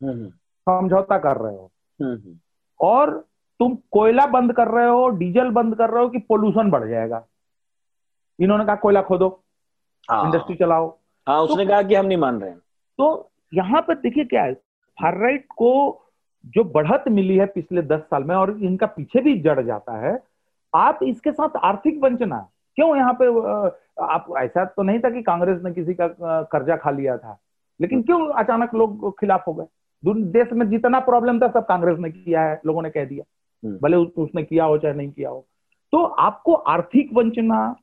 हम्म। 0.00 0.28
समझौता 0.66 1.18
कर 1.18 1.36
रहे 1.36 1.56
हो। 1.56 1.70
और 2.80 3.10
तुम 3.60 3.76
कोयला 3.92 4.24
बंद 4.26 4.52
कर 4.52 4.68
रहे 4.68 4.88
हो 4.88 5.08
डीजल 5.08 5.50
बंद 5.50 5.74
कर 5.76 5.90
रहे 5.90 6.02
हो 6.02 6.08
कि 6.08 6.18
पोल्यूशन 6.18 6.70
बढ़ 6.70 6.88
जाएगा? 6.88 7.24
इन्होंने 8.38 8.64
कहा 8.64 8.74
कोयला 8.74 9.02
खोदो 9.02 9.28
इंडस्ट्री 10.08 10.54
हाँ। 10.54 10.58
चलाओ। 10.58 10.86
हाँ 11.26 11.40
उसने 11.40 11.64
तो, 11.64 11.70
कहा 11.70 11.82
कि 11.82 11.94
हम 11.94 12.06
नहीं 12.06 12.18
मान 12.18 12.40
रहे 12.40 12.50
हैं। 12.50 12.58
तो 12.98 13.30
यहाँ 13.52 13.80
पर 13.82 13.94
देखिए 13.94 14.24
क्या 14.24 14.42
है 14.42 14.54
फार 14.98 15.18
राइट 15.18 15.46
को 15.56 15.72
जो 16.46 16.64
बढ़त 16.64 17.04
मिली 17.08 17.36
है 17.36 17.46
पिछले 17.46 17.82
दस 17.82 18.00
साल 18.00 18.24
में 18.24 18.34
और 18.36 18.56
इनका 18.58 18.86
पीछे 18.86 19.20
भी 19.20 19.38
जड़ 19.40 19.64
जाता 19.66 19.96
है 19.98 20.18
आप 20.74 20.98
इसके 21.02 21.32
साथ 21.32 21.56
आर्थिक 21.56 22.00
वंचना। 22.02 22.38
क्यों 22.76 22.96
यहाँ 22.96 23.16
पे 23.20 23.26
आप 24.04 24.26
ऐसा 24.38 24.64
तो 24.64 24.82
नहीं 24.82 24.98
था 24.98 25.10
कि 25.10 25.22
कांग्रेस 25.22 25.60
ने 25.64 25.72
किसी 25.72 25.94
का 25.94 26.06
कर्जा 26.42 26.76
खा 26.76 26.90
लिया 26.90 27.16
था। 27.18 27.38
लेकिन 27.80 28.02
क्यों 28.02 28.28
अचानक 28.34 28.74
लोग 28.74 29.10
खिलाफ 29.20 29.46
हो 29.46 29.54
गए? 29.54 29.66
देश 30.04 30.52
में 30.52 30.68
जितना 30.70 30.98
प्रॉब्लम 31.00 31.40
था 31.40 31.48
सब 31.48 31.66
कांग्रेस 31.66 31.98
ने 31.98 32.10
किया 32.10 32.42
है 32.42 32.60
लोगों 32.66 32.82
ने 32.82 32.90
कह 32.90 33.04
दिया। 33.04 33.24
भले 33.64 33.96
उसने 33.96 34.42
किया 34.42 34.64
हो 34.64 34.78
चाहे 34.78 34.94
नहीं 34.94 35.10
किया 35.10 35.30
हो। 35.30 35.46
तो 35.92 36.02
आपको 36.04 36.52
आर्थिक 36.52 37.10
वंचना 37.14 37.74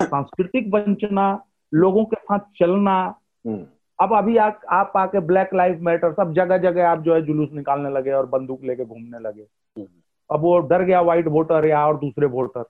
सांस्कृतिक 0.00 0.68
वंचना 0.74 1.42
लोगों 1.72 2.04
के 2.04 2.16
साथ 2.16 2.38
चलना 2.58 2.98
हम्म। 3.44 3.64
अब 3.98 4.16
अभी 4.16 4.36
आ, 4.36 4.50
आप 4.70 4.92
आके 4.96 5.20
ब्लैक 5.20 5.54
लाइफ 5.54 5.78
मैटर 5.80 6.12
सब 6.12 6.32
जगह 6.32 6.58
जगह 6.58 6.88
आप 6.88 7.02
जो 7.02 7.14
है 7.14 7.22
जुलूस 7.22 7.48
निकालने 7.52 7.90
लगे 7.90 8.12
और 8.12 8.26
बंदूक 8.26 8.64
लेके 8.64 8.84
घूमने 8.84 9.18
लगे। 9.18 9.42
हम्म। 9.76 9.86
अब 10.30 10.40
वो 10.40 10.58
डर 10.58 10.82
गया 10.82 11.00
व्हाइट 11.02 11.28
वोटर 11.28 11.66
या 11.66 11.86
और 11.86 11.96
दूसरे 11.96 12.26
वोटर 12.26 12.64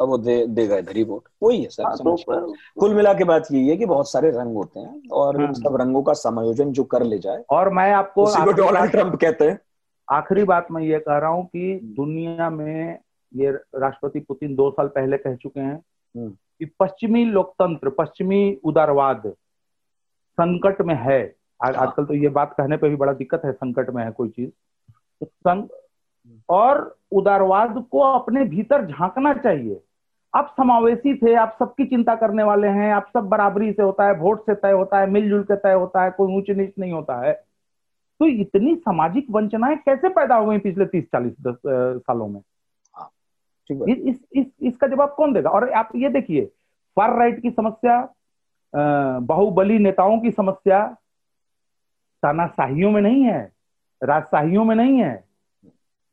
अब 0.00 0.08
वो 0.08 0.16
दे 0.18 0.46
देगा 0.46 0.76
इधर 0.76 0.96
ही 0.96 1.02
वोट 1.04 1.22
वही 1.42 1.62
है 1.62 1.68
सर 1.68 1.84
हाँ, 1.84 1.96
तो 1.96 2.54
कुल 2.80 2.94
मिला 2.94 3.12
के 3.14 3.24
बात 3.24 3.48
यही 3.52 3.68
है 3.68 3.76
कि 3.76 3.86
बहुत 3.86 4.10
सारे 4.10 4.30
रंग 4.30 4.56
होते 4.56 4.80
हैं 4.80 5.08
और 5.12 5.40
हाँ। 5.40 5.52
सब 5.52 5.76
रंगों 5.80 6.02
का 6.02 6.12
समायोजन 6.12 6.72
जो 6.72 6.84
कर 6.84 7.02
ले 7.02 7.18
जाए। 7.18 7.42
और 7.50 7.72
मैं 7.74 7.92
आपको 7.92 8.52
डोनाल्ड 8.52 8.90
ट्रंप 8.90 9.14
कहते 9.14 9.48
हैं। 9.48 9.58
आखिरी 10.10 10.44
बात 10.44 10.66
मैं 10.70 10.82
ये 10.82 10.98
कह 10.98 11.18
रहा 11.18 11.30
हूँ 11.30 11.46
कि 11.46 11.80
दुनिया 11.82 12.50
में 12.50 12.98
ये 13.34 13.50
राष्ट्रपति 13.50 14.20
पुतिन 14.20 14.54
दो 14.54 14.70
साल 14.70 14.88
पहले 14.88 15.16
कह 15.16 15.36
चुके 15.36 15.60
हैं 15.60 15.76
हम्म। 16.16 16.30
कि 16.30 16.64
पश्चिमी 16.80 17.24
लोकतंत्र 17.24 17.90
पश्चिमी 17.90 18.60
उदारवाद 18.64 19.22
संकट 20.40 20.82
में 20.82 20.94
है। 20.94 21.36
हाँ। 21.62 21.72
आजकल 21.72 22.04
तो 22.04 22.14
ये 22.14 22.28
बात 22.28 22.54
कहने 22.58 22.76
पे 22.76 22.88
भी 22.88 22.96
बड़ा 22.96 23.12
दिक्कत 23.12 23.42
है 23.44 23.52
संकट 23.52 23.90
में 23.90 24.04
है 24.04 24.10
कोई 24.10 24.28
चीज़। 24.28 24.50
संग 25.24 25.68
और 26.48 26.98
उदारवाद 27.12 27.84
को 27.90 28.00
अपने 28.00 28.44
भीतर 28.44 28.86
झांकना 28.86 29.32
चाहिए। 29.34 29.80
आप 30.34 30.54
समावेशी 30.56 31.14
थे 31.16 31.34
आप 31.34 31.56
सबकी 31.58 31.84
चिंता 31.84 32.14
करने 32.14 32.42
वाले 32.42 32.68
हैं 32.68 32.92
आप 32.94 33.10
सब 33.14 33.28
बराबरी 33.28 33.72
से 33.72 33.82
होता 33.82 34.06
है 34.06 34.14
वोट 34.14 34.46
से 34.46 34.54
तय 34.54 34.72
होता 34.72 34.98
है 34.98 35.10
मिलजुल 35.10 35.42
के 35.42 35.56
तय 35.56 35.72
होता 35.72 36.04
है 36.04 36.10
कोई 36.10 36.36
ऊंच 36.36 36.50
नीच 36.50 36.72
नहीं 36.78 36.92
होता 36.92 37.20
है। 37.26 37.51
तो 38.20 38.26
इतनी 38.26 38.74
सामाजिक 38.76 39.26
वंचनाएँ 39.30 39.76
कैसे 39.76 40.08
पैदा 40.08 40.34
हो 40.34 40.46
गई 40.46 40.58
पिछले 40.58 40.86
तीस 40.86 41.04
चालीस 41.04 41.32
दस 41.40 41.56
सालों 41.98 42.28
में? 42.28 42.40
हाँ, 42.96 43.10
इस, 43.88 43.98
इस, 43.98 44.24
इस, 44.32 44.46
इसका 44.62 44.86
जवाब 44.86 45.14
कौन 45.16 45.32
देगा? 45.32 45.50
और 45.50 45.70
आप 45.70 45.88
ये 45.96 46.08
देखिए 46.08 46.44
फार 46.96 47.16
राइट 47.18 47.42
की 47.42 47.50
समस्या 47.50 48.14
बाहुबली 49.18 49.78
नेताओं 49.78 50.20
की 50.20 50.30
समस्या 50.30 50.96
तानाशाहियों 52.22 52.90
में 52.90 53.02
नहीं 53.02 53.22
है 53.22 53.52
राजशाहियों 54.02 54.64
में 54.64 54.76
नहीं 54.76 54.98
है 54.98 55.24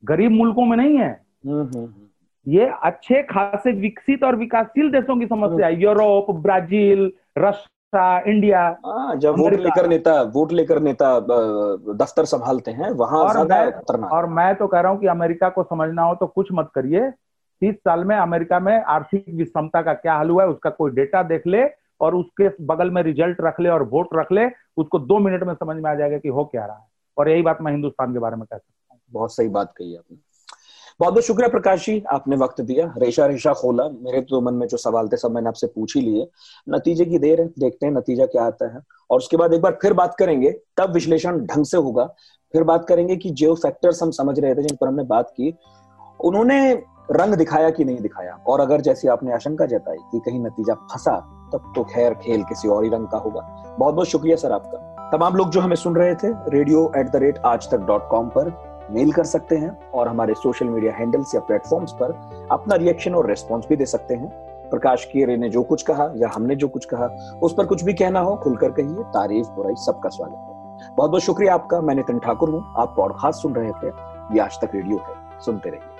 गरीब 0.06 0.32
मुल्कों 0.32 0.66
में 0.66 0.78
नहीं 0.78 0.97
है। 0.97 1.26
हम्म, 1.45 1.62
हम्म, 1.62 1.78
हम्म। 1.78 2.08
ये 2.47 2.72
अच्छे 2.84 3.24
खासे 3.24 3.72
विकसित 3.72 4.24
और 4.24 4.36
विकासशील 4.36 4.91
देशों 4.91 5.20
की 5.20 5.28
समस्या 5.28 5.68
है। 5.68 5.82
यूरोप 5.82 6.32
ब्राज़ील 6.32 7.12
रशिया 7.38 7.78
इंडिया 7.93 8.61
हाँ, 8.85 9.15
जब 9.15 9.37
वोट 9.39 9.53
लेकर 9.53 9.87
नेता 9.87 10.21
वोट 10.33 10.51
लेकर 10.51 10.79
नेता 10.79 11.19
दफ्तर 11.95 12.25
संभालते 12.25 12.71
हैं 12.71 12.89
वहाँ 12.91 13.19
और 13.19 13.47
मैं, 13.47 14.07
और 14.07 14.25
मैं 14.25 14.55
तो 14.55 14.67
कह 14.67 14.79
रहा 14.79 14.91
हूँ 14.91 14.99
कि 14.99 15.07
अमेरिका 15.07 15.49
को 15.49 15.63
समझना 15.63 16.03
हो 16.03 16.15
तो 16.15 16.27
कुछ 16.27 16.47
मत 16.53 16.69
करिए। 16.75 17.09
तीस 17.61 17.75
साल 17.75 18.03
में 18.03 18.15
अमेरिका 18.15 18.59
में 18.59 18.83
आर्थिक 18.83 19.25
विषमता 19.29 19.81
का 19.81 19.93
क्या 19.93 20.13
हाल 20.13 20.29
हुआ 20.29 20.43
है 20.43 20.49
उसका 20.49 20.69
कोई 20.69 20.91
डेटा 20.91 21.23
देख 21.23 21.47
ले 21.47 21.63
और 22.01 22.15
उसके 22.15 22.49
बगल 22.65 22.91
में 22.91 23.01
रिज़ल्ट 23.03 23.37
रख 23.41 23.59
ले 23.59 23.69
और 23.69 23.83
वोट 23.83 24.09
रख 24.15 24.31
ले 24.31 24.45
उसको 24.77 24.99
दो 24.99 25.19
मिनट 25.19 25.43
में 25.43 25.53
समझ 25.53 25.77
में 25.77 25.91
आ 25.91 25.95
जाएगा 25.95 26.17
कि 26.17 26.29
हो 26.29 26.45
क्या 26.45 26.65
रहा 26.65 26.77
है। 26.77 26.87
और 27.17 27.29
यही 27.29 27.41
बात 27.41 27.57
मैं 27.61 27.71
हिंदुस्तान 27.71 28.13
के 28.13 28.19
बारे 28.19 28.35
में 28.35 28.45
कह 28.45 28.57
सकता 28.57 28.93
हूँ। 28.93 28.99
बहुत 29.11 29.35
सही 29.35 29.47
बात 29.47 29.73
कही 29.77 29.95
आपने। 29.95 30.17
बहुत 31.00 31.14
बहुत 31.14 31.24
शुक्रिया 31.24 31.50
प्रकाश 31.50 31.86
जी, 31.86 32.04
आपने 32.12 32.36
वक्त 32.36 32.62
दिया। 32.62 32.93
रेशा 32.97 33.26
रेशा 33.26 33.54
खोला। 33.54 33.84
मेरे 33.84 34.22
तो 34.22 34.41
मन 34.41 34.54
में 34.54 34.68
जो 34.68 34.78
सवाल 34.78 35.08
थे 35.08 35.18
सब 35.18 35.32
मैंने 35.32 35.47
आपसे 35.47 35.68
पूछ 35.68 35.95
ही 35.95 36.02
लिए। 36.02 36.28
नतीजे 36.70 37.06
की 37.06 37.20
देर 37.20 37.41
है, 37.41 37.47
देखते 37.47 37.86
हैं 37.86 37.93
नतीजा 37.93 38.26
क्या 38.26 38.43
आता 38.43 38.76
है। 38.76 38.82
और 39.10 39.18
उसके 39.18 39.38
बाद 39.38 39.54
एक 39.54 39.62
बार 39.62 39.78
फिर 39.82 39.93
बात 39.93 40.16
करेंगे, 40.16 40.52
तब 40.78 40.91
विश्लेषण 40.93 41.45
ढंग 41.45 41.66
से 41.66 41.78
होगा। 41.78 42.06
फिर 42.54 42.64
बात 42.64 42.86
करेंगे 42.86 43.16
कि 43.16 43.30
जो 43.30 43.56
फैक्टर्स 43.56 44.04
हम 44.04 44.12
समझ 44.12 44.39
रहे 44.39 44.56
थे, 44.56 44.62
जिन 44.62 44.78
पर 44.82 44.88
हमने 44.88 45.04
बात 45.04 45.30
की, 45.30 45.58
उन्होंने 46.24 46.74
रंग 47.12 47.36
दिखाया 47.36 47.70
कि 47.70 47.86
नहीं 47.86 48.00
दिखाया? 48.00 48.43
और 48.47 48.60
अगर 48.60 48.82
जैसी 48.82 49.08
आपने 49.08 49.34
आशंका 49.34 49.66
जताई 49.66 49.97
कि 49.97 50.20
कहीं 50.20 50.39
नतीजा 50.39 50.74
फंसा, 50.74 51.20
तब 51.54 51.74
तो 51.76 51.84
खैर 51.84 52.14
खेल 52.14 52.43
किसी 52.43 52.68
और 52.68 52.84
ही 52.84 52.89
रंग 52.89 53.08
का 53.08 53.18
होगा। 53.18 53.76
बहुत 53.80 53.95
बहुत 53.95 54.08
शुक्रिया 54.08 54.36
सर 54.36 54.52
आपका। 54.52 55.10
तमाम 55.18 55.36
लोग 55.36 55.50
जो 55.50 55.60
हमें 55.60 55.76
सुन 55.76 55.95
रहे 55.95 56.16
थे 56.16 56.50
रेडियो 56.50 56.91
एट 56.97 57.10
द 57.10 57.16
रेट 57.16 57.38
आज 57.38 57.72
तक 57.72 57.78
डॉट 57.78 58.10
कॉम 58.10 58.28
पर। 58.28 58.68
मेल 58.89 59.11
कर 59.11 59.23
सकते 59.23 59.55
हैं 59.55 59.91
और 59.91 60.07
हमारे 60.07 60.33
सोशल 60.33 60.67
मीडिया 60.67 60.93
हैंडल्स 60.93 61.35
या 61.35 61.41
प्लेटफॉर्म्स 61.41 61.91
पर 61.91 62.11
अपना 62.51 62.75
रिएक्शन 62.75 63.15
और 63.15 63.27
रेस्पॉन्स 63.27 63.65
भी 63.69 63.75
दे 63.75 63.85
सकते 63.85 64.15
हैं। 64.15 64.29
प्रकाश 64.69 65.05
कीरे 65.05 65.37
ने 65.37 65.49
जो 65.49 65.63
कुछ 65.63 65.81
कहा 65.81 66.13
या 66.15 66.31
हमने 66.35 66.55
जो 66.55 66.67
कुछ 66.67 66.85
कहा, 66.85 67.05
उस 67.41 67.53
पर 67.53 67.65
कुछ 67.65 67.83
भी 67.83 67.93
कहना 67.93 68.19
हो, 68.19 68.35
खुलकर 68.35 68.71
कहिए, 68.71 69.03
तारीफ़ 69.03 69.47
बुराई 69.47 69.75
सबका 69.75 70.09
स्वागत 70.09 70.33
है। 70.33 70.59
बहुत 70.95 71.09
बहुत 71.09 71.21
शुक्रिया 71.21 71.53
आपका, 71.53 71.81
मैं 71.81 71.95
नितिन 71.95 72.19
ठाकुर 72.19 72.49
हूँ। 72.49 72.73
आप 72.77 72.93
पॉडकास्ट 72.97 73.41
सुन 73.41 73.55
रहे 73.55 73.71
थे, 73.71 73.87
ये 74.33 74.39
आज 74.39 74.59
तक 74.61 74.71
रेडियो 74.75 74.97
है। 74.97 75.15
सुनते 75.45 75.69
रहिए। 75.69 75.99